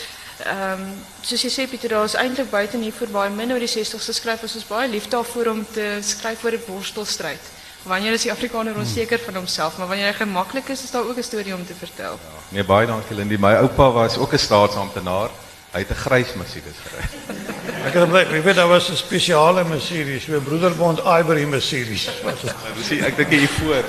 ehm 0.46 0.80
um, 0.80 1.04
soos 1.22 1.42
jy 1.42 1.52
sê 1.52 1.68
Pieter, 1.70 1.90
daar 1.90 2.06
is 2.06 2.16
eintlik 2.16 2.50
buite 2.50 2.78
hier 2.78 2.96
vir 2.96 3.12
baie 3.12 3.30
min 3.30 3.52
oor 3.52 3.60
die 3.60 3.74
60s 3.84 4.06
geskryf. 4.06 4.42
Ons 4.42 4.56
is 4.56 4.68
baie 4.68 4.90
lief 4.90 5.08
daarvoor 5.08 5.48
om 5.48 5.66
te 5.74 6.00
skryf 6.02 6.44
oor 6.44 6.56
'n 6.56 6.64
worstelstryd. 6.68 7.52
Wanneer 7.84 8.14
is 8.16 8.24
die 8.24 8.32
Afrikaner 8.32 8.78
onzeker 8.80 9.20
van 9.20 9.36
homself, 9.36 9.78
maar 9.78 9.88
wanneer 9.88 10.08
hy 10.08 10.14
gemaklik 10.22 10.70
is, 10.72 10.84
is 10.84 10.92
daar 10.92 11.04
ook 11.04 11.18
'n 11.18 11.24
storie 11.24 11.54
om 11.54 11.66
te 11.66 11.76
vertel. 11.76 12.12
Ja, 12.12 12.40
nee, 12.50 12.64
baie 12.64 12.88
dankie 12.88 13.16
Lindy. 13.16 13.36
My 13.40 13.54
oupa 13.54 13.92
was 13.92 14.18
ook 14.18 14.34
'n 14.34 14.38
staatsamptenaar. 14.38 15.30
Hy 15.72 15.80
het 15.80 15.90
'n 15.90 15.96
grys 15.96 16.34
Mercedes 16.34 16.78
gery. 16.84 17.04
Ek 17.88 17.94
het 17.94 18.10
bly, 18.10 18.20
ek 18.20 18.44
weet 18.44 18.56
daar 18.56 18.68
was 18.68 18.90
'n 18.90 18.96
spesiale 18.96 19.64
Mercedes, 19.64 20.24
so 20.24 20.40
Broederbond 20.40 21.00
Ivory 21.00 21.44
Mercedes. 21.44 22.10
Dis 22.78 23.00
ek 23.00 23.18
dink 23.18 23.30
hier 23.30 23.50
voor. 23.50 23.84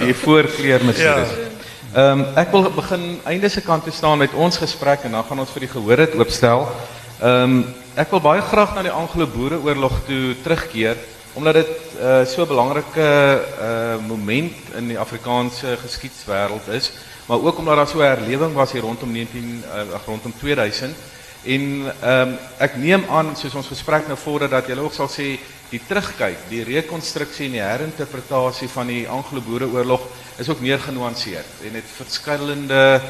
Hier 0.00 0.14
voor 0.14 0.42
kleur 0.42 0.84
Mercedes. 0.84 1.28
Ja. 1.28 1.48
Ehm 1.92 2.20
um, 2.20 2.26
ek 2.34 2.50
wil 2.50 2.70
begin 2.70 3.20
einde 3.24 3.48
se 3.48 3.60
kant 3.60 3.82
toe 3.82 3.92
staan 3.92 4.18
met 4.18 4.32
ons 4.34 4.56
gesprek 4.56 5.02
en 5.02 5.10
dan 5.10 5.24
gaan 5.24 5.38
ons 5.38 5.50
vir 5.50 5.60
die 5.60 5.68
gehoor 5.68 5.96
dit 5.96 6.14
oopstel. 6.14 6.68
Ehm 7.20 7.42
um, 7.42 7.74
ek 7.94 8.10
wil 8.10 8.20
baie 8.20 8.42
graag 8.42 8.74
na 8.74 8.82
die 8.82 8.90
Anglo-Boereoorlog 8.90 10.00
toe 10.06 10.36
terugkeer 10.42 10.96
omdat 11.32 11.54
dit 11.54 11.68
uh, 12.00 12.24
so 12.26 12.42
'n 12.42 12.48
belangrike 12.48 13.42
uh, 13.60 14.06
moment 14.06 14.52
in 14.74 14.88
die 14.88 14.98
Afrikaanse 14.98 15.76
geskiedswêreld 15.82 16.68
is, 16.68 16.92
maar 17.26 17.42
ook 17.42 17.58
omdat 17.58 17.76
daar 17.76 17.88
so 17.88 18.02
'n 18.02 18.52
was 18.52 18.72
hier 18.72 18.82
rondom 18.82 19.12
19 19.12 19.64
uh, 19.66 19.80
eh, 19.80 19.86
rondom 20.06 20.32
2000 20.38 20.96
en 21.44 21.92
um, 22.04 22.38
ek 22.58 22.76
neem 22.76 23.04
aan 23.08 23.36
soos 23.36 23.54
ons 23.54 23.66
gesprek 23.66 24.06
nou 24.06 24.18
vorder 24.18 24.48
dat 24.48 24.66
julle 24.66 24.84
ook 24.84 24.92
sal 24.92 25.08
sê 25.08 25.38
die 25.70 25.80
terugkyk, 25.86 26.36
die 26.50 26.64
rekonstruksie 26.66 27.46
en 27.46 27.52
die 27.52 27.62
herinterpretasie 27.62 28.68
van 28.68 28.86
die 28.86 29.08
Anglo-Boereoorlog 29.08 30.00
is 30.36 30.48
ook 30.48 30.60
meer 30.60 30.78
genuanceerd. 30.78 31.62
En 31.64 31.74
het 31.74 31.84
verskillende 31.96 33.00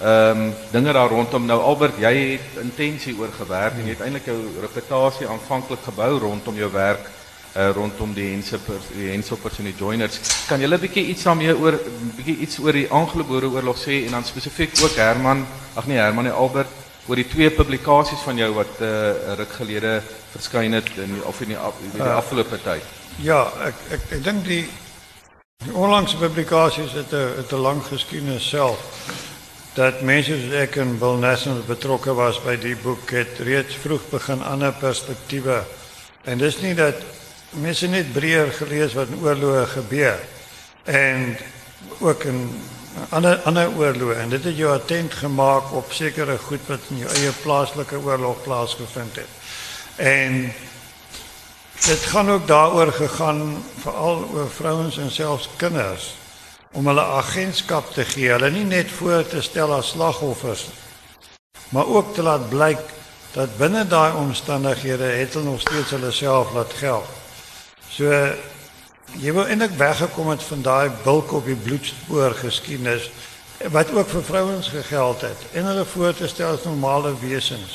ehm 0.00 0.50
daar 0.92 1.08
rondom. 1.08 1.46
Nou 1.46 1.60
Albert 1.60 1.98
jy 1.98 2.14
het 2.32 2.62
intensie 2.62 3.16
oor 3.18 3.32
gewerk 3.32 3.72
en 3.72 3.84
jy 3.84 3.96
het 3.96 4.00
eintlik 4.00 4.26
jou 4.26 4.38
reputasie 4.60 5.28
aanvanklik 5.28 5.82
gebou 5.84 6.18
rondom 6.18 6.56
jou 6.56 6.70
werk 6.72 7.19
uh, 7.56 7.70
rondom 7.74 8.14
die 8.14 8.30
Hense 8.30 8.58
die 8.94 9.10
Hensoppers 9.10 9.58
en 9.58 9.64
die 9.64 9.74
Joiners. 9.78 10.20
Kan 10.48 10.60
julle 10.60 10.78
bietjie 10.78 11.06
iets 11.12 11.22
daarmee 11.26 11.56
oor 11.56 11.78
bietjie 12.16 12.36
iets 12.46 12.58
oor 12.58 12.72
die 12.72 12.88
Anglo-Boere 12.90 13.50
oorlog 13.50 13.78
sê 13.78 14.04
en 14.06 14.18
dan 14.18 14.24
spesifiek 14.24 14.76
ook 14.82 14.98
Herman, 15.00 15.46
ag 15.74 15.86
nee 15.86 15.98
Herman 15.98 16.30
en 16.30 16.38
Albert 16.38 16.78
oor 17.08 17.18
die 17.18 17.28
twee 17.28 17.50
publikasies 17.50 18.22
van 18.22 18.36
jou 18.36 18.52
wat 18.54 18.78
'n 18.80 18.84
uh, 18.84 19.34
ruk 19.40 19.52
gelede 19.58 20.02
verskyn 20.30 20.72
het 20.72 20.90
in 20.96 21.22
of 21.24 21.40
in 21.40 21.48
die, 21.48 21.56
die, 21.56 21.90
die 21.92 22.02
uh, 22.02 22.16
afgelope 22.16 22.58
tyd. 22.62 22.84
Ja, 23.18 23.50
ek 23.66 23.74
ek 23.90 24.00
ek 24.10 24.24
dink 24.24 24.44
die 24.44 24.64
die 25.64 25.74
onlangse 25.74 26.16
publikasies 26.16 26.92
het 26.92 27.12
'n 27.12 27.44
'n 27.50 27.60
lang 27.60 27.82
geskiedenis 27.82 28.48
self 28.48 28.78
dat 29.74 30.02
mense 30.02 30.34
soos 30.34 30.52
ek 30.52 30.76
en 30.76 30.98
Bill 30.98 31.18
National 31.18 31.62
betrokke 31.66 32.14
was 32.14 32.40
by 32.42 32.56
die 32.56 32.76
boek 32.76 33.10
het 33.10 33.38
reeds 33.38 33.74
vroeg 33.74 34.08
begin 34.10 34.42
ander 34.42 34.72
perspektiewe 34.72 35.64
en 36.24 36.38
dis 36.38 36.60
nie 36.60 36.74
dat 36.74 36.96
mense 37.50 37.86
net 37.86 38.12
breër 38.12 38.52
gelees 38.52 38.94
wat 38.94 39.08
in 39.10 39.22
oorloë 39.22 39.66
gebeur 39.66 40.20
en 40.84 41.36
ook 41.98 42.24
in 42.24 42.40
ander 43.10 43.40
ander 43.48 43.70
oorloë 43.78 44.16
en 44.22 44.32
dit 44.34 44.44
het 44.44 44.56
jou 44.56 44.72
attent 44.74 45.14
gemaak 45.14 45.72
op 45.74 45.92
sekere 45.92 46.38
goed 46.38 46.66
wat 46.68 46.90
in 46.90 47.02
jou 47.04 47.12
eie 47.18 47.32
plaaslike 47.42 47.98
oorlog 47.98 48.42
plaasgevind 48.42 49.16
het. 49.16 49.32
En 49.96 50.52
dit 51.80 52.06
gaan 52.12 52.30
ook 52.30 52.46
daaroor 52.46 52.92
gegaan 52.92 53.64
veral 53.80 54.28
oor 54.32 54.50
vrouens 54.50 54.98
en 54.98 55.10
selfs 55.10 55.48
kinders 55.56 56.14
om 56.72 56.86
hulle 56.86 57.02
agentskap 57.02 57.92
te 57.92 58.04
gee, 58.04 58.30
hulle 58.30 58.50
nie 58.50 58.64
net 58.64 58.90
voor 58.90 59.26
te 59.26 59.42
stel 59.42 59.74
as 59.74 59.90
slagoffers 59.96 60.68
maar 61.70 61.86
ook 61.86 62.14
te 62.14 62.22
laat 62.22 62.48
blyk 62.48 62.82
dat 63.32 63.56
binne 63.56 63.86
daai 63.86 64.12
omstandighede 64.14 65.04
het 65.04 65.34
hulle 65.34 65.50
nog 65.50 65.60
steeds 65.60 65.90
hulle 65.90 66.10
self 66.10 66.52
laat 66.52 66.72
geld. 66.72 67.19
So 68.00 68.08
jy 69.20 69.32
wou 69.36 69.42
eintlik 69.44 69.74
weggekom 69.76 70.30
het 70.32 70.44
van 70.46 70.62
daai 70.64 70.92
bulk 71.04 71.34
op 71.36 71.44
die 71.44 71.56
bloedspoor 71.66 72.32
geskiedenis 72.38 73.10
wat 73.74 73.92
ook 73.92 74.08
vir 74.08 74.24
vrouens 74.24 74.70
gegeld 74.72 75.26
het 75.26 75.42
en 75.52 75.68
hulle 75.68 75.84
voor 75.84 76.14
te 76.16 76.30
stel 76.32 76.54
as 76.56 76.64
normale 76.64 77.12
wesens 77.20 77.74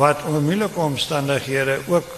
wat 0.00 0.24
onder 0.24 0.40
moeilike 0.46 0.80
omstandighede 0.80 1.76
ook 1.92 2.08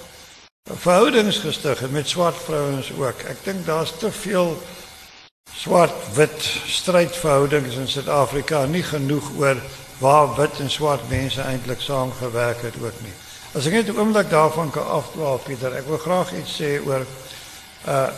verhoudings 0.87 1.43
gestig 1.43 1.83
het 1.83 1.91
met 1.91 2.09
swart 2.09 2.39
vrouens 2.47 2.93
ook. 2.95 3.27
Ek 3.27 3.43
dink 3.43 3.67
daar's 3.67 3.97
te 3.99 4.13
veel 4.13 4.55
swart-wit 5.51 6.51
strydverhoudings 6.79 7.75
in 7.75 7.91
Suid-Afrika, 7.91 8.65
nie 8.71 8.87
genoeg 8.87 9.35
oor 9.39 9.59
waar 9.99 10.35
wit 10.39 10.63
en 10.63 10.71
swart 10.71 11.11
mense 11.11 11.43
eintlik 11.43 11.83
saamgewerk 11.83 12.63
het 12.71 12.79
ook 12.83 13.03
nie. 13.03 13.19
As 13.57 13.65
ek 13.65 13.73
net 13.73 13.89
'n 13.89 13.97
oomblik 13.97 14.29
daarvan 14.29 14.71
kan 14.71 14.85
afdwaal 14.85 15.39
Pieter, 15.41 15.73
ek 15.73 15.87
wil 15.89 15.97
graag 15.99 16.33
iets 16.37 16.61
sê 16.61 16.77
oor 16.85 17.07
uh 17.89 18.11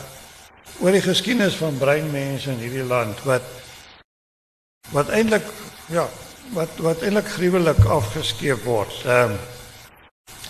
oor 0.83 0.91
die 0.95 1.03
geskiedenis 1.03 1.55
van 1.59 1.79
breinmense 1.79 2.51
in 2.51 2.59
hierdie 2.59 2.87
land 2.87 3.23
wat 3.27 3.43
wat 4.91 5.09
eintlik 5.15 5.47
ja, 5.95 6.09
wat 6.55 6.75
wat 6.83 7.03
eintlik 7.03 7.31
gruwelik 7.37 7.85
afgeskeep 7.85 8.65
word. 8.65 8.95
Ehm 9.05 9.31
um, 9.31 9.39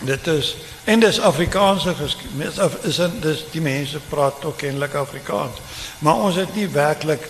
dit 0.09 0.27
is 0.27 0.55
en 0.85 0.99
dis 0.99 1.21
Afrikaanse 1.21 1.93
geskiedenis 1.95 2.57
is 2.81 2.99
in 2.99 3.19
dis 3.21 3.45
die 3.51 3.61
mense 3.61 3.99
praat 4.09 4.45
ook 4.45 4.61
eintlik 4.61 4.93
Afrikaans. 4.93 5.61
Maar 5.99 6.15
ons 6.15 6.35
het 6.35 6.55
nie 6.55 6.67
werklik 6.67 7.29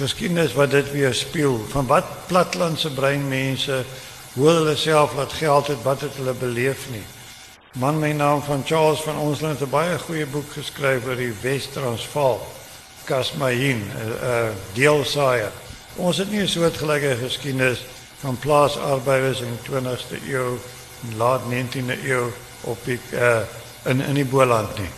geskiedenis 0.00 0.56
wat 0.56 0.70
dit 0.70 0.92
weer 0.92 1.14
speel 1.14 1.60
van 1.68 1.86
wat 1.86 2.04
platlandse 2.26 2.90
breinmense 2.90 3.84
hoe 4.36 4.48
hulle 4.48 4.76
self 4.76 5.14
laat 5.16 5.32
geld 5.32 5.66
het 5.66 5.82
wat 5.82 6.00
het 6.00 6.16
hulle 6.20 6.34
beleef 6.36 6.88
nie. 6.92 7.04
Man 7.80 7.98
my 8.00 8.12
naam 8.12 8.42
van 8.42 8.62
Charles 8.64 9.00
van 9.00 9.16
ons 9.18 9.40
het 9.40 9.60
'n 9.60 9.70
baie 9.70 9.98
goeie 9.98 10.26
boek 10.26 10.52
geskryf 10.52 11.06
oor 11.06 11.16
die 11.16 11.32
Wes-Transvaal. 11.40 12.40
Kasmahin, 13.04 13.80
'n 13.80 13.90
uh, 13.96 14.28
uh, 14.28 14.48
deelsaaier. 14.72 15.52
Ons 15.96 16.16
het 16.16 16.30
nie 16.30 16.40
'n 16.40 16.48
soortgelyke 16.48 17.16
geskiedenis 17.16 17.84
van 18.20 18.38
plaasarbeiders 18.38 19.40
in 19.40 19.58
die 19.58 19.70
20ste 19.70 20.16
eeu 20.28 20.58
en 21.02 21.16
laat 21.16 21.40
19de 21.50 22.04
eeu 22.04 22.32
op 22.60 22.78
die 22.84 23.00
uh, 23.12 23.40
in 23.84 24.00
in 24.00 24.14
die 24.14 24.24
Boland 24.24 24.78
nie. 24.78 24.90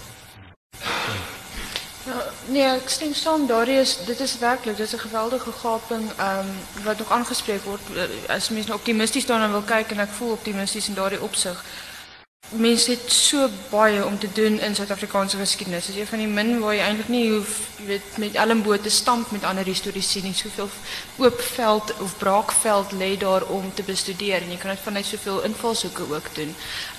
Nee, 2.49 2.77
ik 2.77 2.89
stem 2.89 3.15
saam. 3.15 3.47
Daar 3.47 3.69
is, 3.69 3.99
dit 4.07 4.21
is 4.21 4.39
werkelijk, 4.39 4.77
dit 4.77 4.87
is 4.87 4.93
een 4.93 4.99
geweldige 4.99 5.53
gaping 5.53 6.11
um, 6.11 6.85
wat 6.85 6.99
nog 6.99 7.11
aangesproken 7.11 7.65
wordt. 7.65 7.83
Als 8.29 8.49
mensen 8.49 8.75
optimistisch 8.75 9.27
dan 9.27 9.51
wil 9.51 9.61
kijken, 9.61 9.99
en 9.99 10.05
ik 10.05 10.13
voel 10.13 10.31
optimistisch 10.31 10.89
in 10.89 10.95
daar 10.95 11.21
opzicht. 11.21 11.65
Mense 12.49 12.91
het 12.91 13.13
so 13.13 13.45
baie 13.69 14.01
om 14.07 14.19
te 14.19 14.29
doen 14.33 14.61
in 14.61 14.75
Suid-Afrikaanse 14.75 15.37
geskiedenis. 15.37 15.87
Dis 15.87 15.97
een 15.97 16.07
van 16.07 16.19
die 16.19 16.29
min 16.29 16.55
waar 16.63 16.73
jy 16.73 16.81
eintlik 16.81 17.11
nie 17.13 17.43
weet 17.85 18.17
met 18.17 18.83
te 18.83 18.91
stamp 18.91 19.31
met 19.31 19.45
ander 19.45 19.65
historiese 19.69 20.23
nie. 20.25 20.33
Soveel 20.33 20.71
oop 21.17 21.41
veld 21.41 21.93
of 22.01 22.17
braakveld 22.17 22.93
lê 22.93 23.19
daar 23.19 23.45
om 23.53 23.69
te 23.75 23.83
bestudeer 23.83 24.41
en 24.43 24.51
jy 24.51 24.57
kan 24.57 24.71
dit 24.71 24.81
vanuit 24.81 25.05
soveel 25.05 25.43
invalshoeke 25.43 26.03
ook 26.09 26.35
doen. 26.35 26.55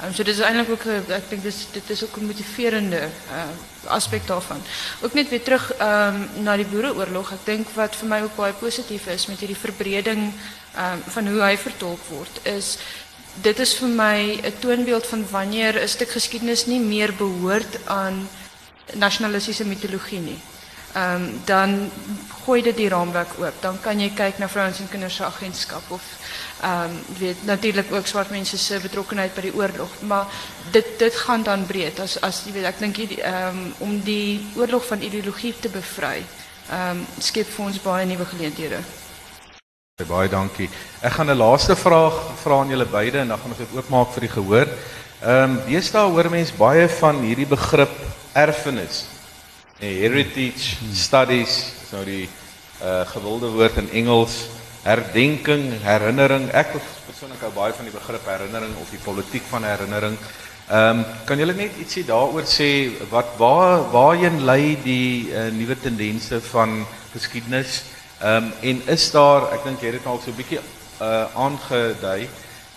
Um, 0.05 0.13
so 0.13 0.23
is 0.23 0.39
eintlik 0.39 0.69
ook 0.69 0.85
ek 1.17 1.29
dink 1.29 1.43
dis 1.43 1.65
dit 1.73 1.89
is 1.89 2.03
ook 2.03 2.17
'n 2.17 2.29
motiverende 2.29 3.09
uh, 3.33 3.49
aspek 3.87 4.27
daarvan. 4.27 4.61
Ook 5.01 5.13
net 5.13 5.29
weer 5.29 5.43
terug 5.43 5.73
um, 5.81 6.29
na 6.43 6.55
die 6.55 6.65
boereoorlog. 6.65 7.31
Ek 7.31 7.45
dink 7.45 7.69
wat 7.73 7.95
vir 7.95 8.07
my 8.07 8.21
ook 8.21 8.35
baie 8.35 8.53
positief 8.53 9.07
is 9.07 9.25
met 9.27 9.39
hierdie 9.39 9.57
verbreding 9.65 10.33
um, 10.77 11.01
van 11.07 11.27
hoe 11.27 11.41
hy 11.41 11.57
vertolk 11.57 12.05
word 12.09 12.39
is 12.43 12.77
dit 13.41 13.59
is 13.59 13.73
vir 13.73 13.87
my 13.87 14.39
'n 14.43 14.59
toonbeeld 14.59 15.07
van 15.07 15.25
wanneer 15.29 15.81
'n 15.81 15.87
stuk 15.87 16.09
geskiedenis 16.09 16.65
nie 16.65 16.79
meer 16.79 17.13
behoort 17.13 17.79
aan 17.85 18.29
nasionalistiese 18.93 19.65
mitologie 19.65 20.19
nie. 20.19 20.39
Ehm 20.93 21.21
dan 21.45 21.91
gooi 22.43 22.61
dit 22.61 22.75
die 22.75 22.89
raamwerk 22.89 23.29
oop. 23.37 23.53
Dan 23.61 23.81
kan 23.81 23.99
jy 23.99 24.09
kyk 24.15 24.37
na 24.37 24.49
vrouens 24.49 24.79
en 24.79 24.89
kinders 24.89 25.15
se 25.15 25.23
of 25.87 26.01
ehm 26.61 26.89
weet 27.17 27.37
ook 27.91 28.07
swart 28.07 28.29
mense 28.29 28.57
se 28.57 28.79
betrokkeheid 28.79 29.33
by 29.33 29.41
die 29.41 29.55
oorlog, 29.55 29.89
maar 30.01 30.25
dit 30.71 30.85
dit 30.97 31.15
gaan 31.15 31.43
dan 31.43 31.65
breed 31.65 31.99
as 31.99 32.21
as 32.21 32.41
jy 32.45 32.51
weet 32.51 32.65
ek 32.65 32.79
ehm 33.17 33.57
om 33.77 34.01
die 34.01 34.47
oorlog 34.55 34.85
van 34.85 35.01
ideologie 35.01 35.53
te 35.59 35.69
bevry. 35.69 36.25
Ehm 36.71 36.89
um, 36.89 37.05
skep 37.19 37.47
vir 37.47 37.65
ons 37.65 37.81
baie 37.81 38.05
nuwe. 38.05 38.81
Baie 40.07 40.29
dankie. 40.31 40.69
Ek 41.03 41.11
gaan 41.11 41.27
'n 41.27 41.35
laaste 41.35 41.75
vraag 41.75 42.15
vra 42.39 42.59
aan 42.61 42.69
julle 42.69 42.85
beide 42.85 43.19
en 43.19 43.27
dan 43.27 43.37
gaan 43.37 43.51
ons 43.51 43.57
dit 43.57 43.75
oopmaak 43.75 44.13
vir 44.13 44.21
die 44.21 44.31
gehoor. 44.31 44.67
Ehm 45.21 45.43
um, 45.43 45.59
deesdae 45.67 46.07
hoor 46.07 46.29
mense 46.29 46.53
baie 46.55 46.87
van 46.87 47.19
hierdie 47.19 47.45
begrip 47.45 47.91
erfenis. 48.33 49.07
Nee, 49.81 49.99
heritage 49.99 50.77
studies, 50.93 51.73
is 51.83 51.91
nou 51.91 52.05
die 52.05 52.29
uh 52.81 53.03
gewilde 53.11 53.51
woord 53.51 53.77
in 53.77 53.91
Engels, 53.91 54.47
herdenking, 54.83 55.81
herinnering. 55.83 56.47
Ek 56.53 56.71
persoonlik 57.05 57.41
hou 57.41 57.51
baie 57.51 57.73
van 57.73 57.85
die 57.85 57.97
begrip 57.99 58.25
herinnering 58.25 58.71
of 58.79 58.89
die 58.89 59.03
politiek 59.03 59.43
van 59.51 59.63
herinnering. 59.63 60.17
Ehm 60.69 60.99
um, 60.99 61.05
kan 61.25 61.37
julle 61.37 61.53
net 61.53 61.75
ietsie 61.75 62.05
daaroor 62.07 62.47
sê 62.47 62.95
wat 63.11 63.35
waar 63.37 63.91
waarheen 63.91 64.45
lei 64.45 64.77
die 64.83 65.27
uh, 65.27 65.51
nuwe 65.51 65.75
tendense 65.75 66.39
van 66.41 66.85
geskiedenis? 67.11 67.83
Ehm 68.19 68.51
en 68.61 68.81
is 68.85 69.11
daar, 69.11 69.51
ek 69.55 69.63
dink 69.63 69.81
jy 69.81 69.93
het 69.93 70.01
dit 70.01 70.07
al 70.11 70.19
so 70.19 70.33
uh 70.99 71.25
aangedui, 71.35 72.27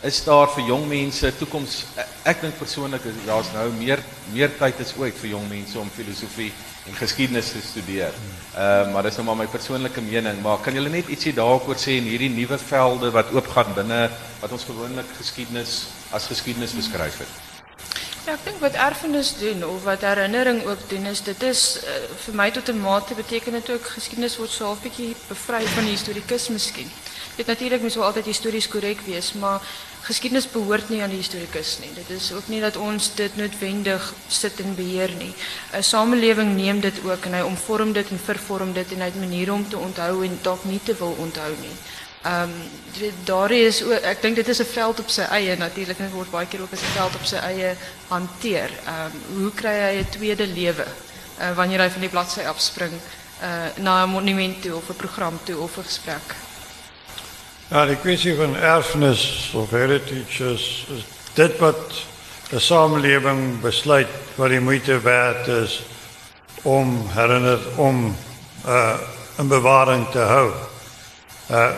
is 0.03 0.25
daar 0.25 0.51
vir 0.55 0.65
jong 0.67 0.85
mense 0.87 1.31
toekoms 1.39 1.85
ek 2.27 2.41
dink 2.43 2.59
persoonlik 2.59 3.05
is 3.11 3.19
daar's 3.27 3.51
nou 3.55 3.69
meer 3.75 4.03
meer 4.35 4.51
tyd 4.59 4.79
is 4.83 4.95
ooit 4.99 5.15
vir 5.19 5.33
jong 5.35 5.49
mense 5.51 5.79
om 5.79 5.91
filosofie 5.91 6.53
en 6.87 6.95
geskiedenis 6.99 7.53
te 7.55 7.63
studeer. 7.63 8.15
Ehm 8.55 8.89
uh, 8.89 8.93
maar 8.95 9.07
dis 9.07 9.19
nou 9.19 9.27
maar 9.27 9.41
my 9.43 9.47
persoonlike 9.51 10.03
mening, 10.03 10.43
maar 10.43 10.63
kan 10.63 10.75
julle 10.75 10.91
net 10.91 11.11
ietsie 11.11 11.35
daaroor 11.35 11.79
sê 11.79 11.99
in 11.99 12.11
hierdie 12.11 12.31
nuwe 12.31 12.59
velde 12.59 13.11
wat 13.15 13.35
oopgaan 13.35 13.75
binne 13.79 14.03
wat 14.41 14.53
ons 14.53 14.67
gewoonlik 14.71 15.11
geskiedenis 15.19 15.81
as 16.11 16.31
geskiedenis 16.31 16.79
beskryf 16.79 17.19
het? 17.27 17.52
Ja, 18.23 18.37
ek 18.37 18.45
dink 18.47 18.61
wat 18.63 18.77
erfenis 18.79 19.33
doen 19.35 19.65
of 19.67 19.83
wat 19.83 20.05
herinnering 20.07 20.61
ook 20.71 20.83
doen 20.93 21.09
is 21.11 21.25
dit 21.27 21.41
is 21.43 21.63
uh, 21.83 21.95
vir 22.25 22.37
my 22.39 22.45
tot 22.55 22.69
'n 22.71 22.79
mate 22.79 23.17
beteken 23.19 23.57
dit 23.59 23.71
ook 23.75 23.89
geskiedenis 23.95 24.37
word 24.39 24.51
so 24.51 24.71
'n 24.71 24.79
bietjie 24.83 25.17
bevry 25.29 25.67
van 25.67 25.85
die 25.85 25.97
historikus 25.97 26.47
miskien. 26.49 26.91
Dit 27.37 27.47
natuurlik 27.47 27.83
moet 27.83 27.95
wel 27.95 28.05
altyd 28.05 28.25
histories 28.25 28.69
korrek 28.69 29.01
wees, 29.07 29.33
maar 29.33 29.59
geskiedenis 30.03 30.51
behoort 30.51 30.89
nie 30.89 31.03
aan 31.03 31.11
die 31.11 31.19
historikus 31.19 31.79
nie. 31.81 31.91
Dit 31.95 32.11
is 32.11 32.33
ook 32.33 32.47
nie 32.47 32.61
dat 32.61 32.77
ons 32.77 33.15
dit 33.15 33.37
noodwendig 33.37 34.15
sit 34.29 34.61
en 34.61 34.75
beheer 34.75 35.11
nie. 35.19 35.35
'n 35.73 35.83
Samelewing 35.83 36.55
neem 36.55 36.81
dit 36.81 37.03
ook 37.05 37.25
en 37.25 37.33
hy 37.33 37.43
omvorm 37.43 37.93
dit 37.93 38.11
en 38.11 38.21
vervorm 38.25 38.73
dit 38.73 38.93
en 38.93 39.01
hy 39.01 39.11
het 39.11 39.51
om 39.51 39.69
te 39.69 39.79
onthou 39.79 40.25
en 40.25 40.39
dalk 40.43 40.65
nie 40.65 40.81
te 40.85 40.95
wil 40.95 41.17
onthou 41.19 41.51
nie. 41.61 41.77
Ehm 42.23 42.43
um, 42.43 42.51
daar 43.25 43.51
is 43.51 43.83
ook, 43.83 44.05
ek 44.05 44.23
dink 44.23 44.37
dit 44.37 44.49
is 44.49 44.61
'n 44.61 44.73
veld 44.73 45.01
op 45.01 45.09
sy 45.09 45.23
eie 45.23 45.57
natuurlik 45.57 45.99
en 45.99 46.05
dit 46.05 46.15
word 46.15 46.31
baie 46.31 46.47
keer 46.47 46.61
ook 46.61 46.73
as 46.73 46.81
'n 46.81 46.97
veld 46.97 47.15
op 47.15 47.25
sy 47.25 47.37
eie 47.37 47.75
hanteer. 48.09 48.71
Ehm 48.87 49.11
um, 49.15 49.41
hoe 49.43 49.53
kry 49.55 49.77
hy 49.79 49.99
'n 49.99 50.11
tweede 50.11 50.47
lewe 50.47 50.87
uh, 51.41 51.57
wanneer 51.57 51.81
hy 51.81 51.91
van 51.91 52.01
die 52.01 52.11
bladsy 52.11 52.41
afspring 52.41 52.93
uh, 52.93 53.49
na 53.77 54.05
'n 54.05 54.11
monument 54.11 54.63
toe 54.63 54.77
of 54.77 54.89
'n 54.89 54.97
program 54.97 55.41
toe 55.45 55.59
of 55.59 55.77
'n 55.77 55.85
gesprek? 55.85 56.35
Ja, 57.69 57.87
die 57.87 57.97
kwestie 57.97 58.37
van 58.37 58.57
erfenis 58.57 59.51
of 59.55 59.71
heritage 59.71 60.45
is, 60.45 60.87
is 60.95 61.05
dit 61.35 61.59
wat 61.59 61.93
'n 62.53 62.61
samelewing 62.61 63.61
besluit 63.61 64.09
wat 64.35 64.49
die 64.49 64.61
moeite 64.61 65.01
werd 65.01 65.47
is 65.47 65.83
om 66.63 67.09
herinner 67.09 67.59
om 67.77 68.17
uh, 68.67 68.95
'n 69.39 69.49
bewaring 69.49 70.11
te 70.11 70.19
hou. 70.19 70.53
Uh, 71.51 71.71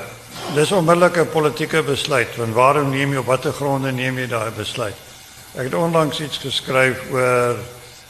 Dis 0.53 0.73
onmiddellik 0.73 1.17
'n 1.17 1.29
politieke 1.29 1.83
besluit, 1.83 2.37
want 2.37 2.55
waarom 2.55 2.91
neem 2.91 3.13
jy 3.13 3.19
op 3.19 3.27
watter 3.27 3.53
gronde 3.53 3.93
neem 3.93 4.19
jy 4.19 4.27
daai 4.27 4.51
besluit? 4.51 4.97
Ek 5.55 5.65
het 5.65 5.75
onlangs 5.75 6.21
iets 6.21 6.39
geskryf 6.39 6.99
oor 7.11 7.57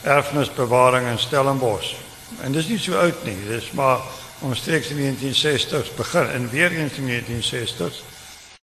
erfenisbewaring 0.02 1.06
in 1.06 1.18
Stellenbosch. 1.18 1.94
En 2.42 2.52
dis 2.52 2.68
nie 2.68 2.78
so 2.78 2.96
oud 2.96 3.24
nie, 3.24 3.36
dis 3.48 3.70
maar 3.72 4.00
omstreeks 4.40 4.88
in 4.88 4.96
die 4.96 5.32
1960s 5.32 5.94
begin 5.96 6.28
en 6.30 6.50
weer 6.50 6.72
eens 6.72 6.98
in 6.98 7.06
die 7.06 7.22
1960s 7.22 8.02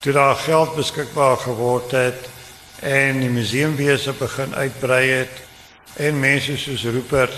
toe 0.01 0.13
daar 0.13 0.35
geld 0.35 0.75
beskikbaar 0.75 1.37
geword 1.37 1.91
het 1.91 2.29
en 2.81 3.21
die 3.21 3.29
museumwese 3.29 4.13
begin 4.17 4.55
uitbrei 4.55 5.03
het 5.09 5.43
en 6.01 6.21
mense 6.21 6.57
soos 6.57 6.87
Rupert 6.89 7.35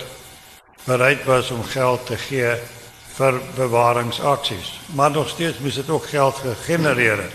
bereid 0.84 1.24
was 1.24 1.50
om 1.50 1.64
geld 1.64 2.06
te 2.06 2.16
gee 2.16 2.54
vir 3.16 3.40
bewaringsaksies. 3.56 4.80
Maar 4.94 5.10
nog 5.10 5.28
steeds 5.28 5.58
moes 5.58 5.74
dit 5.74 5.90
ook 5.90 6.06
geld 6.06 6.34
gegenereer 6.34 7.16
het. 7.16 7.32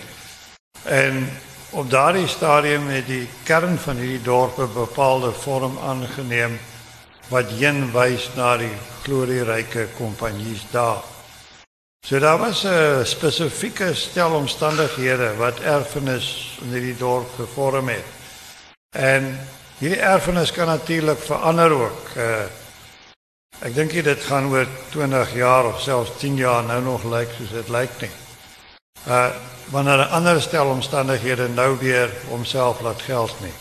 En 0.84 1.30
op 1.70 1.90
daardie 1.90 2.28
stadium 2.28 2.88
het 2.88 3.06
die 3.08 3.28
kern 3.44 3.78
van 3.78 3.96
hierdie 3.96 4.22
dorp 4.22 4.58
'n 4.58 4.74
bepaalde 4.74 5.32
vorm 5.32 5.78
aangeneem 5.84 6.60
wat 7.28 7.50
heen 7.50 7.92
wys 7.92 8.30
na 8.36 8.58
die 8.58 8.76
glorieryke 9.04 9.88
kompanjies 9.98 10.66
daar. 10.72 11.04
So 12.06 12.20
daar 12.20 12.38
was 12.38 12.64
'n 12.64 13.06
spesifieke 13.06 13.94
stel 13.94 14.32
omstandighede 14.32 15.36
wat 15.36 15.60
erfenis 15.60 16.58
in 16.62 16.70
hierdie 16.72 16.98
dorp 16.98 17.30
gevorm 17.36 17.88
het. 17.88 18.06
En 18.96 19.40
hierdie 19.78 20.00
erfenis 20.00 20.52
kan 20.52 20.66
natuurlik 20.66 21.20
verander 21.20 21.72
ook. 21.72 22.10
Uh, 22.18 22.24
Ek 23.58 23.74
dink 23.74 23.90
dit 23.90 24.24
gaan 24.30 24.52
oor 24.54 24.68
20 24.94 25.32
jaar 25.34 25.66
of 25.66 25.80
selfs 25.82 26.12
10 26.22 26.36
jaar 26.38 26.64
nou 26.64 26.82
nog 26.86 27.06
lyk 27.10 27.32
soos 27.34 27.50
dit 27.50 27.70
lyk 27.74 28.02
nie. 28.02 28.12
Uh 29.10 29.30
wanneer 29.74 29.98
'n 29.98 30.14
ander 30.16 30.42
stel 30.42 30.70
omstandighede 30.70 31.48
nou 31.50 31.78
weer 31.78 32.10
homself 32.30 32.82
laat 32.82 33.02
geld 33.02 33.34
nie. 33.42 33.54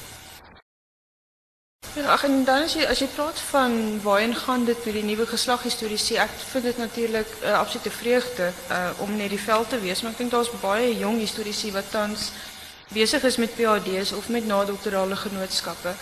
Ja, 1.94 2.12
ag 2.12 2.24
en 2.24 2.44
dan 2.44 2.62
as 2.62 2.74
jy 2.74 2.84
as 2.84 2.98
jy 2.98 3.08
praat 3.14 3.40
van 3.40 4.00
waarheen 4.02 4.34
gaan 4.34 4.64
dit 4.64 4.84
met 4.84 4.94
die 4.94 5.04
nuwe 5.04 5.26
geslag 5.26 5.62
histories 5.62 6.04
sê 6.10 6.14
ek 6.20 6.30
vind 6.52 6.64
dit 6.64 6.78
natuurlik 6.78 7.26
'n 7.40 7.46
uh, 7.46 7.58
absolute 7.58 7.90
vreugde 7.90 8.52
uh 8.70 8.90
om 8.98 9.16
net 9.16 9.30
die 9.30 9.40
veld 9.40 9.68
te 9.68 9.80
wees, 9.80 10.02
maar 10.02 10.12
ek 10.12 10.18
dink 10.18 10.30
daar's 10.30 10.60
baie 10.60 10.98
jong 10.98 11.18
historiese 11.18 11.72
wat 11.72 11.90
tans 11.90 12.32
besig 12.88 13.22
is 13.22 13.36
met 13.36 13.54
PhD's 13.54 14.12
of 14.12 14.28
met 14.28 14.46
nadoktorale 14.46 15.16
genootskappe. 15.16 15.94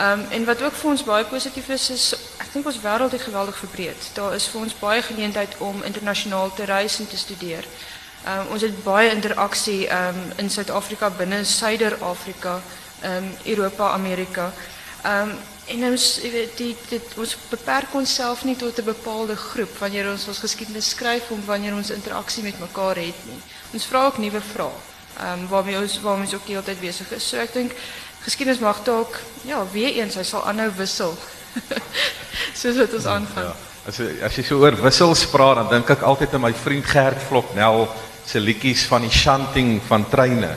Um, 0.00 0.26
en 0.30 0.44
wat 0.44 0.62
ook 0.62 0.72
voor 0.72 0.90
ons 0.90 1.04
baie 1.04 1.24
positief 1.24 1.68
is, 1.68 1.90
is 1.90 2.12
ik 2.12 2.52
denk 2.52 2.66
ons 2.66 2.80
wereld 2.80 3.12
is 3.12 3.22
geweldig 3.22 3.56
verbreed. 3.56 4.10
Daar 4.12 4.34
is 4.34 4.48
voor 4.48 4.60
ons 4.60 4.78
baie 4.78 5.02
geleentheid 5.02 5.54
om 5.58 5.82
internationaal 5.82 6.54
te 6.54 6.64
reizen 6.64 7.04
en 7.04 7.10
te 7.10 7.16
studeren. 7.16 7.64
Um, 8.26 8.46
ons 8.50 8.62
het 8.62 8.82
baie 8.84 9.10
interactie 9.10 9.94
um, 9.94 10.32
in 10.36 10.50
Zuid-Afrika, 10.50 11.10
binnen 11.10 11.46
Zuider-Afrika, 11.46 12.60
um, 13.04 13.34
Europa, 13.44 13.90
Amerika. 13.90 14.52
Um, 15.06 15.34
en 15.66 15.84
ons, 15.84 16.20
die, 16.56 16.76
dit, 16.88 17.02
ons 17.16 17.36
beperk 17.48 17.86
niet 18.42 18.58
tot 18.58 18.78
een 18.78 18.84
bepaalde 18.84 19.36
groep 19.36 19.78
wanneer 19.78 20.10
ons 20.10 20.28
ons 20.28 20.38
geschiedenis 20.38 20.88
schrijft 20.88 21.30
of 21.30 21.38
wanneer 21.46 21.74
ons 21.74 21.90
interactie 21.90 22.42
met 22.42 22.54
elkaar 22.60 22.96
heeft. 22.96 23.18
Ons 23.72 23.86
vraagt 23.86 24.06
ook 24.06 24.18
nieuwe 24.18 24.40
vragen. 24.40 24.91
Um, 25.20 25.48
waarmee, 25.48 25.76
ons, 25.78 26.00
waarmee 26.00 26.24
ons 26.24 26.34
ook 26.34 26.46
de 26.46 26.52
hele 26.52 26.64
tijd 26.64 26.80
bezig 26.80 27.12
is. 27.12 27.28
So 27.28 27.36
ik 27.36 27.52
denk, 27.52 27.72
geskiedenis 28.20 28.60
mag 28.60 28.82
dalk 28.82 29.20
ja, 29.42 29.66
weer 29.72 29.92
eens 29.94 30.14
hy 30.14 30.22
sal 30.22 30.46
aanhou 30.46 30.70
wissel. 30.76 31.14
Soos 32.60 32.76
wat 32.76 32.94
ons 32.94 33.06
aangaan. 33.06 33.44
Ja. 33.52 33.54
As 33.82 33.98
as 33.98 34.36
jy 34.38 34.44
so 34.46 34.62
oor 34.62 34.76
wissels 34.78 35.24
praat, 35.26 35.58
dan 35.58 35.68
dink 35.68 35.88
ek 35.90 36.04
altyd 36.06 36.34
aan 36.36 36.44
my 36.44 36.52
vriend 36.54 36.86
Gert 36.86 37.22
Vloknel 37.26 37.88
se 38.24 38.40
liedjies 38.40 38.84
van 38.86 39.02
die 39.02 39.10
chanting 39.10 39.80
van 39.88 40.06
treine. 40.08 40.52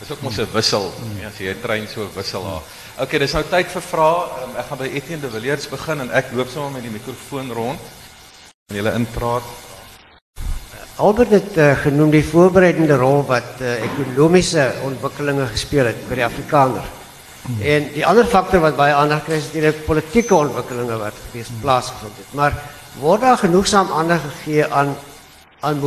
Dis 0.00 0.10
ook 0.12 0.20
mos 0.22 0.36
'n 0.38 0.48
wissel. 0.52 0.92
Ja, 1.20 1.28
as 1.28 1.38
jy 1.38 1.54
'n 1.54 1.60
trein 1.62 1.88
so 1.88 2.08
wissel. 2.14 2.42
Oké, 2.42 3.02
okay, 3.02 3.18
dis 3.18 3.32
nou 3.32 3.44
tyd 3.48 3.66
vir 3.66 3.82
vrae. 3.82 4.44
Um, 4.44 4.56
ek 4.56 4.66
gaan 4.68 4.78
by 4.78 4.90
Etienne 4.92 5.20
de 5.20 5.30
Villiers 5.30 5.68
begin 5.68 6.00
en 6.00 6.10
ek 6.10 6.32
loop 6.32 6.48
sommer 6.48 6.70
met 6.72 6.82
die 6.82 6.90
mikrofoon 6.90 7.52
rond. 7.52 7.80
En 8.68 8.76
julle 8.76 8.92
inpraat. 8.92 9.42
Albert 10.96 11.30
het 11.30 11.56
uh, 11.60 11.74
genoem 11.76 12.10
die 12.10 12.24
voorbereidende 12.24 12.96
rol 12.96 13.18
wat 13.28 13.58
uh, 13.60 13.74
ekonomiese 13.84 14.62
ontwikkelinge 14.86 15.44
gespeel 15.50 15.90
het 15.90 15.98
vir 16.08 16.22
die 16.22 16.24
Afrikaner. 16.24 16.86
En 17.60 17.90
die 17.92 18.04
ander 18.08 18.24
faktor 18.26 18.62
wat 18.64 18.78
baie 18.78 18.94
aandag 18.96 19.26
kry 19.26 19.36
is 19.36 19.50
natuurlik 19.50 19.82
politieke 19.84 20.34
ontwikkelinge 20.34 20.96
wat 21.02 21.18
gewees 21.26 21.52
plaasgevind 21.60 22.16
het. 22.22 22.32
Maar 22.38 22.56
word 23.02 23.26
daar 23.26 23.42
genoegsaam 23.44 23.92
aandag 23.92 24.24
gegee 24.24 24.64
aan 24.64 24.96
aan 25.60 25.84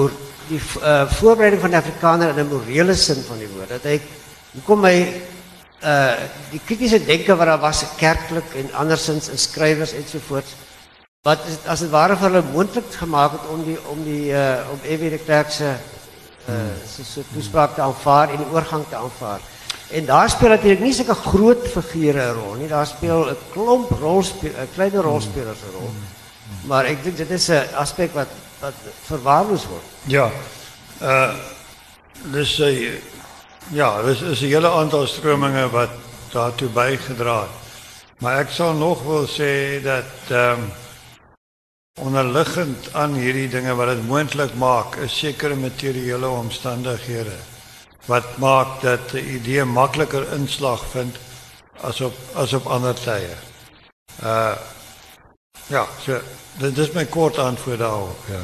die 0.49 0.61
uh, 0.61 1.09
voorbereiding 1.17 1.61
van 1.61 1.73
die 1.73 1.79
Afrikaner 1.79 2.29
in 2.29 2.45
'n 2.45 2.53
morele 2.53 2.95
sin 2.95 3.25
van 3.25 3.37
die 3.37 3.49
woord. 3.49 3.69
Dat 3.69 3.83
hy 3.89 3.99
hoekom 4.53 4.85
hy 4.85 4.97
uh 5.79 6.13
die 6.51 6.61
kritiese 6.65 7.05
denke 7.05 7.35
wat 7.35 7.47
daar 7.47 7.59
was 7.59 7.83
kerklik 7.97 8.55
en 8.55 8.73
andersins 8.73 9.29
in 9.29 9.37
skrywers 9.37 9.93
ensovoorts 9.93 10.53
wat 11.27 11.39
is, 11.47 11.79
dit 11.79 11.89
ware 11.91 12.15
vir 12.15 12.29
hulle 12.29 12.41
moontlik 12.53 12.93
gemaak 12.95 13.33
het 13.35 13.47
om 13.51 13.63
die 13.67 13.77
om 13.91 14.03
die 14.05 14.31
uh 14.31 14.71
om 14.71 14.79
Evie 14.87 15.09
de 15.11 15.75
so 17.03 17.21
toespraak 17.33 17.75
te 17.75 17.81
aanvaar 17.81 18.29
en 18.29 18.37
die 18.37 18.51
oorgang 18.53 18.85
te 18.89 18.95
aanvaar. 18.95 19.39
En 19.91 20.05
daar 20.05 20.29
speel 20.29 20.49
natuurlijk 20.49 20.81
niet 20.81 20.95
zulke 20.95 21.13
groot 21.13 21.67
figuren 21.67 22.27
een 22.27 22.33
rol. 22.33 22.53
Nie. 22.53 22.67
Daar 22.67 22.87
speel 22.87 23.29
een 23.29 23.37
klomp 23.51 23.89
rolspelers, 23.89 24.69
kleine 24.73 25.01
rolspelers 25.01 25.61
een 25.61 25.79
rol. 25.79 25.91
Maar 26.61 26.85
ik 26.85 27.03
denk 27.03 27.17
dat 27.17 27.29
is 27.29 27.47
een 27.47 27.75
aspect 27.75 28.13
wat, 28.13 28.27
wat 28.59 28.73
verwaarloosd 29.03 29.65
wordt. 29.65 29.85
Ja, 30.03 30.31
uh, 31.01 31.33
dus 32.31 32.61
ja, 33.67 33.97
er 33.97 34.09
is, 34.09 34.41
een 34.41 34.47
hele 34.47 34.71
aantal 34.71 35.07
stromingen 35.07 35.71
wat 35.71 35.89
daartoe 36.31 36.69
bijgedragen. 36.69 37.49
Maar 38.19 38.39
ik 38.39 38.49
zou 38.49 38.77
nog 38.77 39.03
wel 39.03 39.27
zeggen 39.27 39.83
dat 39.83 40.05
um, 40.31 40.71
onderliggend 41.99 42.93
aan 42.93 43.13
hierdie 43.13 43.49
dinge 43.49 43.75
wat 43.75 43.93
dit 43.93 44.07
moontlik 44.07 44.53
maak 44.59 44.95
is 45.05 45.17
sekere 45.19 45.55
materiële 45.55 46.27
omstandighede 46.27 47.37
wat 48.09 48.37
maak 48.37 48.81
dat 48.81 49.13
'n 49.13 49.27
idee 49.35 49.63
makliker 49.63 50.33
inslag 50.33 50.85
vind 50.91 51.15
as 51.81 52.01
op 52.01 52.15
as 52.33 52.53
op 52.53 52.65
ander 52.65 52.95
tye. 52.95 53.35
Uh 54.23 54.55
ja, 55.67 55.87
so 56.01 56.21
dit 56.57 56.77
is 56.77 56.91
my 56.91 57.05
kort 57.05 57.37
antwoord 57.37 57.79
daarop, 57.79 58.25
ja. 58.27 58.43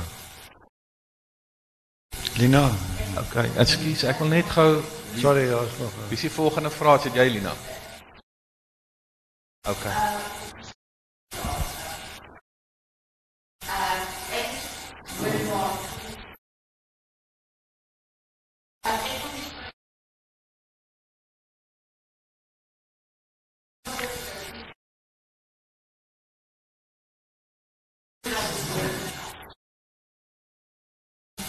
Lina, 2.38 2.70
okay, 3.18 3.49
ekskuus, 3.58 4.03
ek 4.03 4.20
wil 4.20 4.28
net 4.28 4.49
gou 4.49 4.82
sorry, 5.18 5.47
daar's 5.47 5.78
nog. 5.80 5.91
Wie 6.08 6.16
is 6.16 6.22
die 6.22 6.32
volgende 6.32 6.70
vraag? 6.70 7.03
Het 7.03 7.14
jy 7.14 7.30
Lina? 7.30 7.53
Okay. 9.70 9.93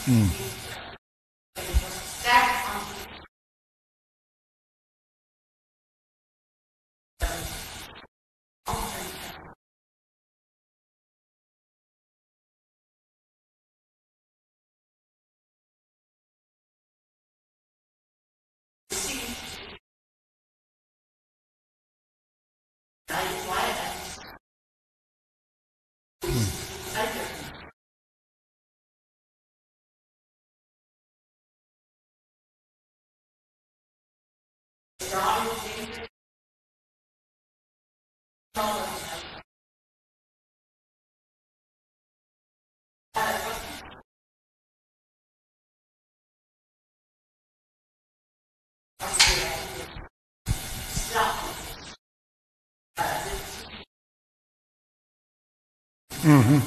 Mm. 0.06 0.45
Mhm. 56.26 56.60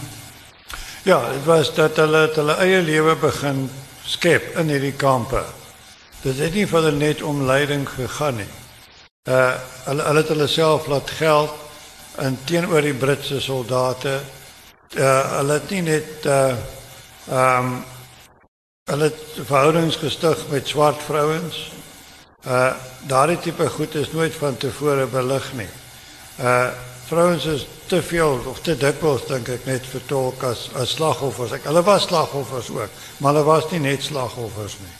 Ja, 1.04 1.30
dit 1.32 1.44
was 1.46 1.74
dat 1.74 1.96
hulle 1.96 2.30
hulle 2.34 2.54
eie 2.64 2.82
lewe 2.82 3.16
begin 3.20 3.66
skep 4.08 4.56
in 4.56 4.70
hierdie 4.72 4.96
kampe. 4.96 5.42
Dit 6.24 6.38
het 6.40 6.54
nie 6.56 6.64
vir 6.68 6.80
hulle 6.80 6.92
net 6.96 7.22
om 7.22 7.42
leiding 7.44 7.84
gegaan 7.90 8.38
nie. 8.40 8.48
Uh 9.28 9.58
hulle 9.84 10.06
hulle 10.08 10.22
het 10.24 10.32
hulle 10.32 10.48
self 10.48 10.88
laat 10.88 11.12
geld 11.18 11.52
in 12.24 12.38
teenoor 12.48 12.88
die 12.88 12.96
Britse 12.96 13.42
soldate. 13.44 14.22
Uh 14.96 15.18
hulle 15.34 15.58
het 15.60 15.74
nie 15.76 15.82
net 15.90 16.26
uh 16.26 16.56
ehm 17.28 17.66
um, 17.66 17.74
hulle 18.90 19.10
het 19.12 19.42
verhoudings 19.50 20.00
gestig 20.00 20.46
met 20.54 20.72
swart 20.72 21.04
vrouens. 21.04 21.60
Uh 22.48 22.72
daardie 23.12 23.40
tipe 23.40 23.68
goed 23.76 23.96
is 23.96 24.12
nooit 24.16 24.40
van 24.40 24.58
tevore 24.58 25.06
belig 25.12 25.52
nie. 25.54 25.70
Uh 26.40 26.72
vrouens 27.12 27.46
is 27.46 27.68
te 27.90 28.02
veel 28.06 28.40
of 28.46 28.62
te 28.62 28.76
dikwels 28.78 29.26
dink 29.28 29.50
ek 29.50 29.66
net 29.66 29.86
vertolk 29.90 30.44
as 30.46 30.68
as 30.78 30.94
slagoffers. 30.98 31.56
Ek 31.58 31.66
hulle 31.70 31.84
was 31.88 32.06
slagoffers 32.10 32.70
ook, 32.76 32.98
maar 33.18 33.34
hulle 33.34 33.48
was 33.48 33.70
nie 33.74 33.82
net 33.90 34.06
slagoffers 34.06 34.78
nie. 34.84 34.96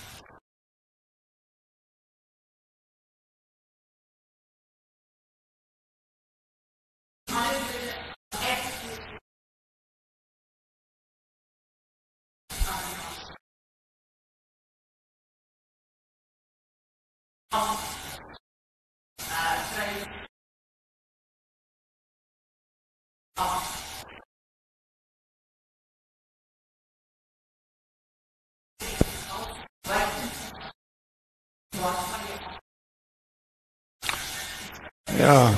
Ja. 35.30 35.54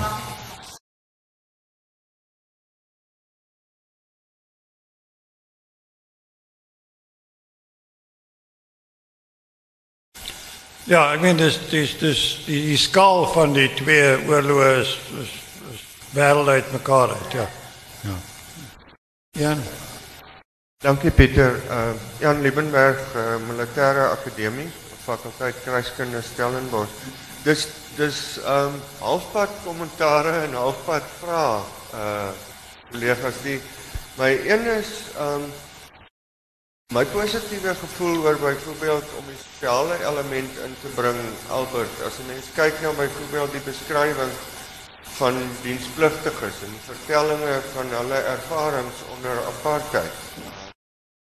Ja, 10.83 11.13
ek 11.13 11.21
meen 11.23 11.37
dis 11.39 11.55
dis 11.69 11.93
dis 12.01 12.21
die, 12.43 12.57
die 12.73 12.79
skaal 12.79 13.23
van 13.31 13.53
die 13.55 13.69
twee 13.79 14.17
oorloë 14.27 14.71
is, 14.81 14.91
is, 15.21 15.35
is 15.71 15.85
wêreld 16.17 16.51
uit 16.51 16.73
mekaar 16.75 17.13
uit, 17.15 17.37
ja. 17.39 17.47
Ja. 18.03 18.17
Jan. 19.39 19.61
Dankie 20.83 21.13
Pieter. 21.15 21.61
Uh, 21.69 21.93
Jan 22.19 22.41
Liebenberg, 22.43 22.99
uh, 23.15 23.37
Militêre 23.47 24.09
Akademie, 24.17 24.67
fakulteit 25.05 25.63
Kruiskunde 25.63 26.19
Stellenbosch. 26.25 27.05
Dis 27.45 27.69
dis 27.95 28.37
ehm 28.43 28.75
um, 28.75 28.81
halfpad 28.99 29.49
kommentare 29.63 30.31
en 30.45 30.53
halfpad 30.53 31.03
vrae 31.19 31.59
uh 31.93 32.29
kollegas 32.91 33.41
die 33.43 33.59
my 34.19 34.31
een 34.47 34.65
is 34.77 34.91
ehm 35.17 35.43
um, 35.43 35.51
my 36.93 37.05
positiewe 37.05 37.75
gevoel 37.75 38.23
oor 38.23 38.39
byvoorbeeld 38.39 39.11
om 39.19 39.27
die 39.27 39.37
sosiale 39.43 39.99
element 40.03 40.57
in 40.65 40.73
te 40.81 40.89
bring 40.95 41.19
Albert 41.49 42.01
as 42.07 42.19
'n 42.19 42.27
mens 42.31 42.51
kyk 42.55 42.81
nou 42.81 42.95
byvoorbeeld 42.95 43.51
die 43.51 43.67
beskrywing 43.67 44.33
van 45.21 45.35
dienspligtiges 45.61 46.63
en 46.65 46.75
vertellinge 46.85 47.61
van 47.73 47.87
hulle 47.97 48.19
ervarings 48.33 49.03
onder 49.15 49.45
apartheid. 49.45 50.13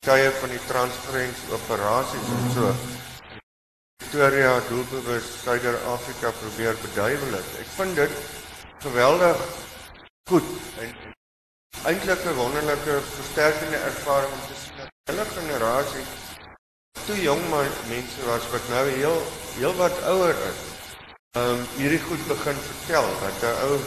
Tye 0.07 0.31
van 0.41 0.49
die 0.49 0.65
transferensie 0.67 1.53
operasies 1.53 2.29
en 2.37 2.51
so. 2.55 2.75
Victoria 4.03 4.61
doelbewus 4.69 5.27
Suider-Afrika 5.43 6.31
probeer 6.41 6.77
beduiwel 6.83 7.37
het. 7.39 7.51
Ek 7.63 7.69
vind 7.77 7.97
dit 7.97 8.17
geweldig 8.83 9.45
goed 10.31 10.49
en 10.83 10.91
eintlik 11.91 12.25
'n 12.27 12.35
wonderlike 12.35 12.97
versterkende 13.15 13.79
ervaring 13.91 14.33
om 14.33 14.43
te 14.49 14.57
sien 14.63 14.77
dat 14.81 14.91
hulle 15.11 15.27
generasie 15.37 16.05
toe 17.07 17.19
jong 17.23 17.45
mense 17.89 18.27
was 18.27 18.51
wat 18.55 18.69
nou 18.75 18.85
heel 18.89 19.23
heel 19.59 19.75
wat 19.83 20.03
ouer 20.15 20.35
is. 20.51 20.61
Ehm 21.39 21.55
um, 21.55 21.63
hierdie 21.77 22.03
goed 22.09 22.27
begin 22.27 22.59
vertel 22.71 23.07
dat 23.23 23.39
'n 23.43 23.55
ou 23.67 23.79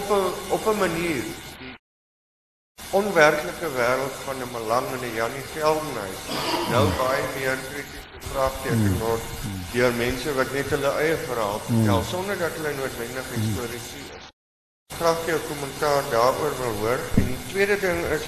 op 0.00 0.10
'n 0.18 0.26
op 0.56 0.66
'n 0.66 0.78
manier 0.78 1.24
onwerklike 2.90 3.68
wêreld 3.78 4.20
van 4.26 4.36
'n 4.42 4.52
Malang 4.52 4.86
en 4.92 5.02
'n 5.06 5.14
Janie 5.14 5.46
Geldenhuys 5.54 6.22
nou 6.70 6.84
baie 6.98 7.24
meer 7.38 7.58
krities 7.70 8.07
vraagteken 8.32 8.86
hmm. 8.86 8.98
word 8.98 9.22
deur 9.72 9.94
mense 10.00 10.34
wat 10.38 10.52
net 10.56 10.72
hulle 10.74 10.92
eie 11.04 11.16
verhaal 11.26 11.60
hmm. 11.60 11.68
vertel 11.76 12.04
sonder 12.10 12.38
dat 12.42 12.58
hulle 12.58 12.74
noodwendig 12.80 13.30
historiese 13.34 14.02
is. 14.18 14.28
Graag 14.98 15.24
jou 15.30 15.38
kommentaar 15.46 16.02
daaroor 16.10 16.54
wil 16.58 16.76
hoor. 16.82 17.02
En 17.20 17.26
die 17.30 17.40
tweede 17.50 17.78
ding 17.80 18.00
is 18.16 18.24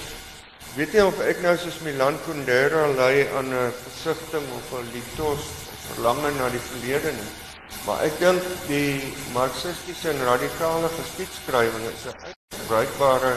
weet 0.75 0.93
jy 0.95 1.03
of 1.03 1.19
ek 1.27 1.41
nou 1.43 1.55
soos 1.59 1.81
Milan 1.83 2.19
Kundera 2.25 2.85
lei 2.95 3.27
aan 3.35 3.51
'n 3.51 3.73
versigtiging 3.83 4.47
of 4.55 4.73
'n 4.79 4.91
litos 4.93 5.49
verlange 5.89 6.31
na 6.37 6.49
die 6.49 6.63
verlede 6.71 7.11
nie. 7.11 7.31
Maar 7.85 8.03
ek 8.07 8.19
dink 8.19 8.43
die 8.67 9.13
marxistiese 9.33 10.09
en 10.13 10.23
radikale 10.27 10.89
geskiedskrywing 10.99 11.85
is 11.91 12.05
'n 12.07 12.15
uitbreekbare 12.27 13.33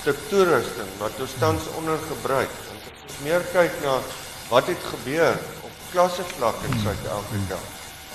struktuurrusting 0.00 0.90
wat 0.98 1.20
ons 1.20 1.34
tans 1.38 1.68
onder 1.78 1.98
gebruik. 2.10 2.52
As 2.72 2.90
ons 3.06 3.20
meer 3.24 3.42
kyk 3.52 3.72
na 3.82 4.00
wat 4.48 4.66
het 4.66 4.82
gebeur 4.92 5.36
klasse 5.92 6.24
vlak 6.36 6.54
in 6.68 6.78
Suid-Afrika. 6.82 7.58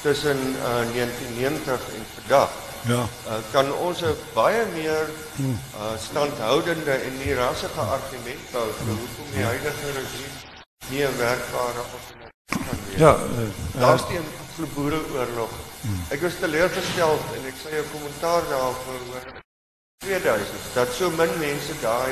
tussen 0.03 0.37
uh, 0.37 0.83
1990 0.93 1.71
en 1.97 2.05
vandag. 2.15 2.49
Ja. 2.87 3.07
Uh, 3.27 3.33
kan 3.51 3.73
ons 3.73 4.01
'n 4.01 4.15
baie 4.33 4.65
meer 4.73 5.07
uh, 5.39 5.95
standhoudende 6.07 6.91
en 6.91 7.13
nie 7.17 7.35
rassige 7.35 7.79
argument 7.79 8.43
bou 8.51 8.67
vir 8.79 8.91
hoekom 8.99 9.29
die 9.35 9.43
huidige 9.43 9.87
regime 9.99 10.35
nie 10.89 11.03
'n 11.07 11.17
werkbare 11.17 11.81
alternatief 11.95 12.59
kan 12.67 12.79
wees. 12.85 12.99
Ja, 12.99 13.13
uh, 13.15 13.79
Daar's 13.79 14.05
die 14.11 14.67
boereoorlog. 14.75 15.53
Ek 16.09 16.21
was 16.21 16.35
teleurgestel 16.39 17.15
en 17.35 17.47
ek 17.51 17.57
sê 17.63 17.71
'n 17.79 17.91
kommentaar 17.95 18.43
daarvoor 18.49 19.01
hoor 19.07 19.25
2000 20.03 20.73
dat 20.73 20.89
so 20.97 21.09
min 21.09 21.31
mense 21.39 21.73
daai 21.81 22.11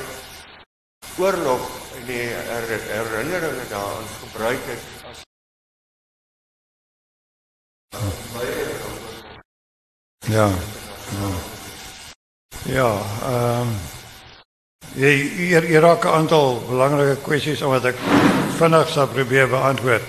oorlog 1.17 1.63
en 1.97 2.05
die 2.05 2.23
her 2.51 2.65
herinneringe 2.95 3.65
daaraan 3.69 4.09
gebruik 4.23 4.63
het 4.71 5.00
Ja. 10.27 10.47
Ja. 11.19 11.29
Ja, 12.63 12.91
ehm 13.25 13.67
jy 14.93 15.11
hier 15.37 15.63
hier 15.63 15.81
raak 15.81 16.03
'n 16.05 16.13
aantal 16.13 16.61
belangrike 16.69 17.21
kwessies 17.21 17.59
wat 17.59 17.85
ek 17.85 17.95
vinnig 18.57 18.89
sal 18.89 19.07
probeer 19.07 19.47
beantwoord. 19.49 20.03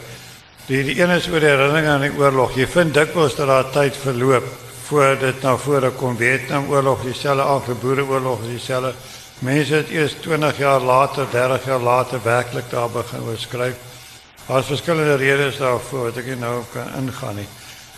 Die 0.66 0.84
die 0.84 1.00
een 1.00 1.10
is 1.10 1.28
oor 1.28 1.40
die 1.40 1.48
herinnering 1.48 1.86
aan 1.86 2.00
die 2.00 2.18
oorlog. 2.18 2.54
Jy 2.54 2.66
vind 2.66 2.94
dikwels 2.94 3.34
dat 3.36 3.46
daar 3.46 3.70
tyd 3.70 3.96
verloop 3.96 4.44
voor 4.86 5.16
dit 5.18 5.42
na 5.42 5.56
vore 5.56 5.90
kom. 5.90 6.16
Vietnam 6.16 6.70
oorlog, 6.70 7.02
dieselfde 7.02 7.42
Anglo-Boereoorlog, 7.42 8.40
dieselfde. 8.46 8.94
Mense 9.38 9.74
het 9.74 9.90
eers 9.90 10.14
20 10.20 10.58
jaar 10.58 10.80
later, 10.80 11.26
30 11.30 11.64
jaar 11.64 11.80
later 11.80 12.20
werklik 12.22 12.70
daar 12.70 12.90
begin 12.90 13.22
oor 13.22 13.38
skryf. 13.38 13.74
Daar's 14.46 14.66
verskillende 14.66 15.14
redes 15.14 15.56
daarvoor 15.56 16.04
wat 16.04 16.16
ek 16.16 16.26
nie 16.26 16.36
nou 16.36 16.62
kan 16.72 16.94
ingaan 16.98 17.34
nie. 17.34 17.48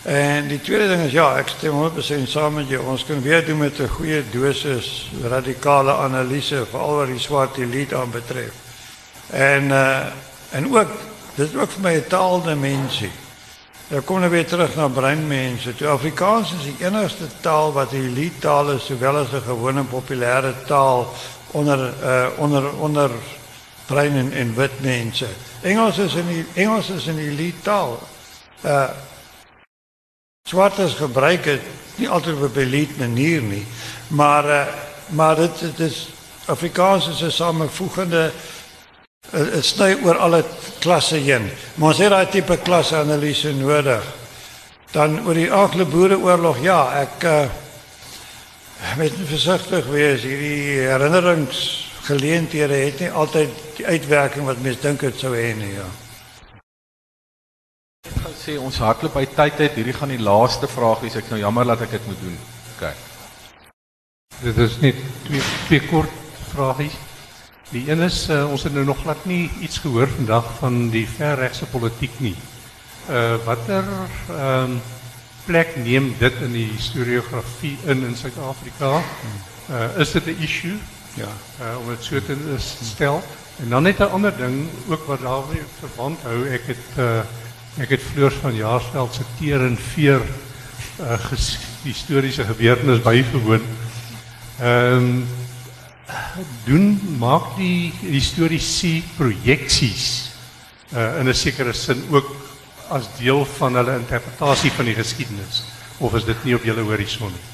En 0.05 0.49
die 0.49 0.61
tweede 0.61 0.89
ding 0.89 1.03
is 1.03 1.15
ja, 1.17 1.31
ek 1.41 1.49
stem 1.49 1.79
100% 1.81 2.29
saam 2.29 2.59
met 2.61 2.69
jou. 2.69 2.83
Ons 2.93 3.07
kan 3.09 3.23
weer 3.25 3.45
doen 3.45 3.59
met 3.59 3.79
'n 3.81 3.89
goeie 3.89 4.21
dosis 4.31 5.11
radikale 5.23 5.93
analise 5.93 6.67
veral 6.71 6.97
wat 6.97 7.07
die 7.07 7.19
swart 7.19 7.57
elite 7.57 7.97
aanbetref. 7.97 8.53
En 9.31 9.65
uh 9.65 10.07
en 10.51 10.77
ook 10.77 10.91
dit 11.35 11.49
is 11.49 11.57
ook 11.57 11.71
vir 11.71 11.81
my 11.81 11.95
'n 11.97 12.09
taaldimensie. 12.09 13.11
Ek 13.89 14.05
kom 14.05 14.21
nou 14.21 14.31
weer 14.31 14.47
terug 14.47 14.77
na 14.77 14.89
breinmense. 14.89 15.75
Toe 15.75 15.89
Afrikaans 15.89 16.53
is 16.53 16.63
die 16.63 16.87
enigste 16.87 17.25
taal 17.41 17.73
wat 17.73 17.93
'n 17.93 17.97
elite 17.97 18.39
taal 18.39 18.71
is 18.71 18.85
sowel 18.85 19.17
as 19.17 19.33
'n 19.33 19.43
gewone 19.47 19.85
populêre 19.85 20.55
taal 20.67 21.15
onder 21.51 21.93
uh 22.03 22.27
onder 22.37 22.75
onder 22.79 23.11
brein 23.87 24.33
en, 24.33 24.55
wit 24.55 24.81
mense. 24.81 25.27
Engels 25.63 25.99
is 25.99 26.15
'n 26.15 26.47
Engels 26.55 26.91
is 26.91 27.07
'n 27.07 27.19
elite 27.19 27.63
taal. 27.63 27.99
Swartes 30.45 30.93
gebruik 31.01 31.47
dit 31.49 31.61
nie 31.97 32.09
altyd 32.09 32.37
op 32.37 32.57
'n 32.57 32.61
elite 32.61 32.99
manier 32.99 33.41
nie, 33.43 33.67
maar 34.09 34.45
uh, 34.45 34.67
maar 35.09 35.37
dit 35.37 35.61
dit 35.61 35.79
is 35.79 36.09
Afrikaans 36.45 37.09
is 37.09 37.23
'n 37.23 37.31
samevoegende 37.31 38.31
dit 39.31 39.65
sny 39.65 39.97
oor 40.03 40.17
alle 40.17 40.45
klasse 40.79 41.17
heen. 41.17 41.49
Maar 41.75 41.89
ons 41.89 41.99
het 41.99 42.11
daai 42.11 42.29
tipe 42.29 42.57
klasse 42.57 42.97
analise 42.97 43.55
nodig. 43.55 44.05
Dan 44.93 45.27
oor 45.27 45.35
die 45.35 45.53
Anglo-Boereoorlog, 45.53 46.61
ja, 46.61 46.93
ek 47.01 47.25
uh 47.25 47.49
met 48.97 49.13
versigtig 49.25 49.87
wees 49.87 50.23
hierdie 50.23 50.79
herinneringsgeleenthede 50.93 52.75
het 52.75 53.01
nie 53.01 53.11
altyd 53.11 53.49
die 53.77 53.87
uitwerking 53.87 54.45
wat 54.45 54.61
mense 54.61 54.81
dink 54.81 55.01
dit 55.01 55.19
sou 55.19 55.33
hê 55.33 55.55
nie, 55.57 55.73
ja. 55.73 56.04
Sê 58.45 58.59
ons 58.61 58.77
hardloop 58.77 59.15
by 59.17 59.25
tyd 59.33 59.57
uit. 59.57 59.77
Hierdie 59.79 59.95
gaan 59.97 60.11
die 60.13 60.21
laaste 60.21 60.69
vraag 60.69 61.01
wees. 61.01 61.15
Ek 61.17 61.31
nou 61.33 61.39
jammer 61.41 61.65
dat 61.71 61.87
ek 61.87 61.95
dit 61.95 62.09
moet 62.11 62.19
doen. 62.21 62.35
OK. 62.75 62.83
Dit 64.43 64.59
is 64.61 64.75
net 64.83 64.99
twee 65.25 65.45
twee 65.65 65.85
kort 65.89 66.19
vragies. 66.51 66.99
Die 67.71 67.87
een 67.89 68.05
is 68.05 68.19
uh, 68.29 68.43
ons 68.53 68.67
het 68.69 68.75
nou 68.77 68.85
nog 68.85 69.01
glad 69.01 69.23
nie 69.25 69.47
iets 69.65 69.79
gehoor 69.81 70.13
vandag 70.13 70.51
van 70.59 70.77
die 70.93 71.07
verregse 71.09 71.65
politiek 71.73 72.19
nie. 72.21 72.35
Uh 73.09 73.39
watter 73.47 73.89
ehm 74.35 74.75
um, 74.75 74.77
plek 75.47 75.73
neem 75.77 76.11
dit 76.21 76.37
in 76.45 76.53
die 76.57 76.67
historiografie 76.73 77.79
in 77.89 78.05
in 78.11 78.17
Suid-Afrika? 78.17 78.99
Uh 79.71 79.89
is 80.05 80.13
dit 80.13 80.29
'n 80.35 80.45
issue? 80.45 80.77
Ja. 81.17 81.33
Uh 81.63 81.79
om 81.81 81.89
dit 81.95 82.05
so 82.05 82.21
te 82.21 82.37
stel. 82.61 83.23
En 83.65 83.69
dan 83.73 83.83
net 83.89 84.05
'n 84.05 84.13
ander 84.13 84.37
ding 84.37 84.69
ook 84.89 85.07
wat 85.07 85.25
daarmee 85.25 85.65
verband 85.81 86.21
hou. 86.29 86.45
Ek 86.49 86.69
het 86.69 87.01
uh 87.01 87.25
ek 87.83 87.97
het 87.97 88.03
Fleurs 88.03 88.37
van 88.43 88.55
Jaarsveld 88.55 89.15
se 89.15 89.25
teer 89.39 89.63
en 89.67 89.77
veer 89.95 90.23
uh 91.03 91.17
ges, 91.27 91.57
historiese 91.83 92.45
gebeurtenis 92.47 93.03
bygewoon. 93.03 93.65
Ehm 94.61 95.09
um, 95.09 95.27
doen 96.65 97.01
maak 97.19 97.57
die 97.57 97.93
historiese 98.01 99.03
projeksies 99.17 100.31
uh 100.95 101.19
in 101.21 101.29
'n 101.29 101.35
sekere 101.35 101.73
sin 101.73 102.05
ook 102.11 102.31
as 102.89 103.09
deel 103.19 103.45
van 103.45 103.75
hulle 103.75 103.99
interpretasie 103.99 104.71
van 104.71 104.85
die 104.85 104.95
geskiedenis 104.95 105.65
of 105.99 106.15
is 106.15 106.25
dit 106.25 106.45
nie 106.45 106.55
op 106.55 106.65
julle 106.65 106.83
horison 106.83 107.33
nie? 107.33 107.47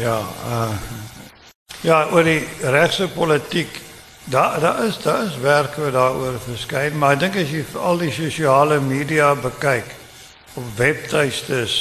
Ja, 0.00 0.18
uh 0.48 0.76
ja, 1.82 2.06
oor 2.12 2.24
die 2.24 2.44
regse 2.60 3.08
politiek 3.08 3.80
daar 4.24 4.60
daar 4.60 4.84
is 4.86 4.98
daar 5.02 5.24
is 5.24 5.36
werk 5.38 5.76
wat 5.76 5.92
daaroor 5.92 6.38
verskyn, 6.44 6.98
maar 6.98 7.16
ek 7.16 7.20
dink 7.20 7.36
as 7.42 7.50
jy 7.50 7.64
al 7.74 7.98
die 7.98 8.12
sosiale 8.14 8.80
media 8.80 9.34
bekyk 9.34 9.88
op 10.54 10.64
webtuistes 10.76 11.74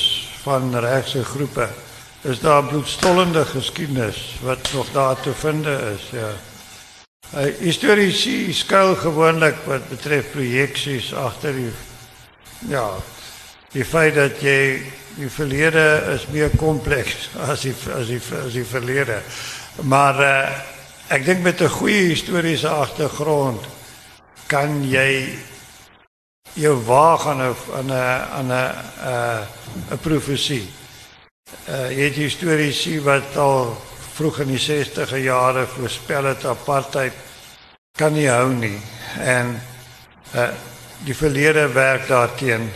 van 0.43 0.73
regse 0.79 1.23
groepe 1.23 1.67
is 2.21 2.39
daar 2.39 2.63
bloedstollende 2.63 3.45
geskiedenis 3.45 4.39
wat 4.41 4.71
nog 4.73 4.87
daar 4.93 5.21
te 5.21 5.33
vind 5.33 5.65
is, 5.65 6.09
ja. 6.11 6.31
Uh, 7.31 7.47
historiese 7.59 8.53
skuil 8.53 8.95
gewoonlik 8.95 9.55
wat 9.65 9.87
betref 9.89 10.33
projeksies 10.33 11.13
agter 11.15 11.55
die 11.55 11.71
ja, 12.67 12.89
die 13.71 13.85
feit 13.87 14.17
dat 14.17 14.41
jy 14.43 14.81
die 15.15 15.29
verlede 15.31 15.85
is 16.11 16.27
meer 16.33 16.51
kompleks 16.59 17.29
as 17.51 17.63
die 17.63 17.73
as 17.95 18.11
die 18.11 18.19
as 18.19 18.51
die 18.57 18.65
verlede. 18.67 19.21
Maar 19.87 20.19
uh, 20.19 20.33
ek 21.11 21.25
dink 21.25 21.41
met 21.43 21.61
'n 21.61 21.67
goeie 21.67 22.03
historiese 22.15 22.69
agtergrond 22.69 23.59
kan 24.47 24.83
jy 24.89 25.35
jou 26.53 26.75
waag 26.85 27.27
aan 27.27 27.41
'n 27.41 27.55
aan 27.75 27.85
'n 27.85 27.91
aan 28.37 28.51
'n 28.51 28.71
'n 29.03 29.47
'n 29.91 29.99
profesie. 29.99 30.69
Uh 31.67 31.91
jy 31.91 32.03
het 32.03 32.15
historiese 32.15 33.01
wat 33.03 33.37
al 33.37 33.81
vroeg 34.13 34.39
in 34.39 34.47
die 34.47 34.59
60e 34.59 35.17
jare 35.17 35.67
voorspel 35.67 36.23
het 36.23 36.45
apartheid 36.45 37.13
kan 37.97 38.13
nie 38.13 38.29
hou 38.29 38.53
nie 38.53 38.79
en 39.19 39.61
uh 40.35 40.49
die 41.03 41.15
verlede 41.15 41.67
werk 41.73 42.07
daarteen 42.07 42.71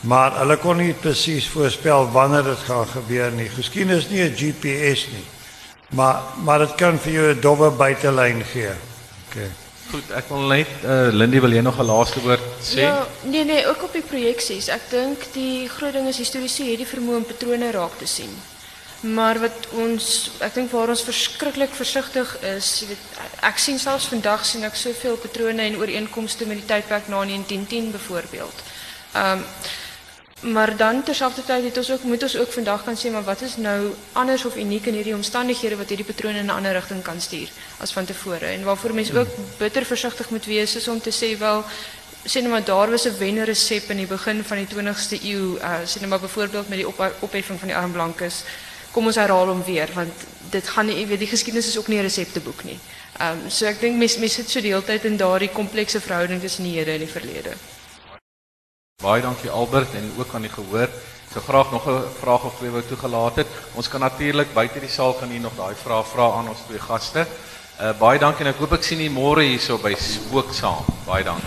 maar 0.00 0.38
hulle 0.38 0.56
kon 0.56 0.76
nie 0.76 0.94
presies 0.94 1.48
voorspel 1.48 2.10
wanneer 2.10 2.42
dit 2.42 2.58
gaan 2.58 2.86
gebeur 2.86 3.30
nie. 3.30 3.48
Geskiedenis 3.48 4.04
is 4.04 4.10
nie 4.10 4.22
'n 4.22 4.36
GPS 4.36 5.08
nie. 5.10 5.37
Maar 5.88 6.22
maar 6.44 6.58
dit 6.58 6.74
kan 6.74 6.98
vir 6.98 7.12
jou 7.12 7.34
'n 7.34 7.40
dowwe 7.40 7.70
buitelyn 7.70 8.44
gee. 8.44 8.70
Okay. 9.28 9.50
Goed, 9.90 10.10
ek 10.10 10.28
wil 10.28 10.44
net 10.52 10.68
uh 10.84 11.08
Lindy 11.12 11.40
wil 11.40 11.52
jy 11.52 11.60
nog 11.60 11.78
'n 11.78 11.84
laaste 11.84 12.20
woord 12.20 12.44
sê? 12.60 12.80
Ja, 12.80 13.06
nee 13.22 13.44
nee, 13.44 13.66
ook 13.66 13.82
op 13.82 13.92
die 13.92 14.02
projeksies. 14.02 14.68
Ek 14.68 14.90
dink 14.90 15.32
die 15.32 15.68
groot 15.68 15.92
ding 15.92 16.08
is 16.08 16.18
historiese 16.18 16.64
het 16.64 16.76
die 16.76 16.86
vermoë 16.86 17.16
om 17.16 17.24
patrone 17.24 17.70
raak 17.70 17.98
te 17.98 18.06
sien. 18.06 18.36
Maar 19.00 19.38
wat 19.38 19.68
ons 19.70 20.30
ek 20.38 20.54
dink 20.54 20.70
waar 20.70 20.88
ons 20.88 21.02
verskriklik 21.02 21.70
versigtig 21.70 22.36
is, 22.42 22.80
jy 22.80 22.86
weet 22.86 23.04
ek 23.40 23.58
sien 23.58 23.78
selfs 23.78 24.10
vandag 24.12 24.44
sien 24.44 24.64
ek 24.64 24.74
soveel 24.76 25.16
patrone 25.16 25.62
en 25.62 25.78
ooreenkomste 25.78 26.46
met 26.46 26.56
die 26.60 26.66
tydperk 26.66 27.08
na 27.08 27.24
1910 27.24 27.90
byvoorbeeld. 27.90 28.64
Ehm 29.12 29.38
um, 29.38 29.44
maar 30.40 30.76
dan 30.76 31.02
terselfdertyd 31.02 31.64
het 31.64 31.90
ook 31.90 32.02
moet 32.02 32.22
ons 32.22 32.36
ook 32.36 32.52
vandag 32.52 32.84
kan 32.84 32.96
sê 32.96 33.10
maar 33.10 33.24
wat 33.24 33.40
is 33.40 33.56
nou 33.56 33.94
anders 34.12 34.44
of 34.44 34.56
uniek 34.56 34.86
in 34.86 34.94
hierdie 34.94 35.14
omstandighede 35.14 35.76
wat 35.76 35.88
hierdie 35.88 36.06
patrone 36.06 36.38
in 36.38 36.46
'n 36.46 36.56
ander 36.58 36.72
rigting 36.72 37.02
kan 37.02 37.20
stuur 37.20 37.48
as 37.78 37.92
van 37.92 38.04
tevore 38.04 38.46
en 38.46 38.64
waarvoor 38.64 38.94
mense 38.94 39.18
ook 39.18 39.28
bitter 39.58 39.84
versigtig 39.84 40.30
moet 40.30 40.44
wees 40.44 40.76
is 40.76 40.88
om 40.88 41.00
te 41.00 41.10
sê 41.10 41.38
wel 41.38 41.64
maar 42.48 42.64
daar 42.64 42.90
was 42.90 43.04
'n 43.04 43.18
wenresep 43.18 43.90
in 43.90 43.96
die 43.96 44.06
begin 44.06 44.44
van 44.44 44.56
die 44.56 44.66
20ste 44.66 45.24
eeu 45.24 45.56
uh, 45.56 45.78
net 46.00 46.08
maar 46.08 46.20
met 46.68 46.78
die 46.78 46.88
op, 46.88 47.12
opheffing 47.20 47.58
van 47.58 47.68
die 47.68 47.76
armblankes 47.76 48.42
kom 48.90 49.06
ons 49.06 49.16
herhaal 49.16 49.46
hom 49.46 49.64
weer 49.64 49.88
want 49.94 50.12
dit 50.50 50.68
gaan 50.68 50.86
nie 50.86 51.06
weet 51.06 51.18
die 51.18 51.32
geskiedenis 51.32 51.68
is 51.68 51.78
ook 51.78 51.88
nie 51.88 51.98
'n 51.98 52.02
resepteboek 52.02 52.64
nie. 52.64 52.78
Ehm 53.18 53.38
um, 53.44 53.50
so 53.50 53.66
ek 53.66 53.80
dink 53.80 53.96
mense 53.96 54.18
mense 54.18 54.34
sit 54.34 54.50
so 54.50 54.60
die 54.60 54.72
hele 54.72 54.84
tyd 54.84 55.04
in 55.04 55.16
daardie 55.16 55.52
komplekse 55.52 56.00
verhouding 56.00 56.40
tussen 56.40 56.64
die 56.64 56.76
hede 56.78 56.90
en 56.90 56.98
die 56.98 57.14
verlede. 57.18 57.52
Baie 58.98 59.22
dankie 59.22 59.50
Albert 59.50 59.92
en 59.94 60.08
ook 60.18 60.32
aan 60.34 60.42
die 60.42 60.50
gehoor. 60.50 60.88
Ek 60.90 61.30
sou 61.30 61.42
graag 61.44 61.68
nog 61.70 61.84
'n 61.86 62.08
vraag 62.20 62.44
of 62.48 62.56
twee 62.58 62.70
wou 62.70 62.82
toegelaat 62.82 63.36
het. 63.36 63.46
Ons 63.74 63.88
kan 63.88 64.00
natuurlik 64.00 64.52
buite 64.54 64.80
die 64.80 64.88
saal 64.88 65.12
gaan 65.12 65.30
hier 65.30 65.40
nog 65.40 65.54
daai 65.56 65.74
vrae 65.74 66.02
vra 66.02 66.26
aan 66.38 66.48
ons 66.48 66.66
twee 66.66 66.80
gaste. 66.80 67.26
Uh 67.80 67.92
baie 67.98 68.18
dankie 68.18 68.44
en 68.44 68.50
ek 68.50 68.58
hoop 68.58 68.72
ek 68.72 68.82
sien 68.82 69.00
u 69.00 69.08
môre 69.10 69.42
hierso 69.42 69.78
by 69.78 69.94
Spook 69.94 70.52
saam. 70.52 70.84
Baie 71.06 71.24
dankie. 71.24 71.46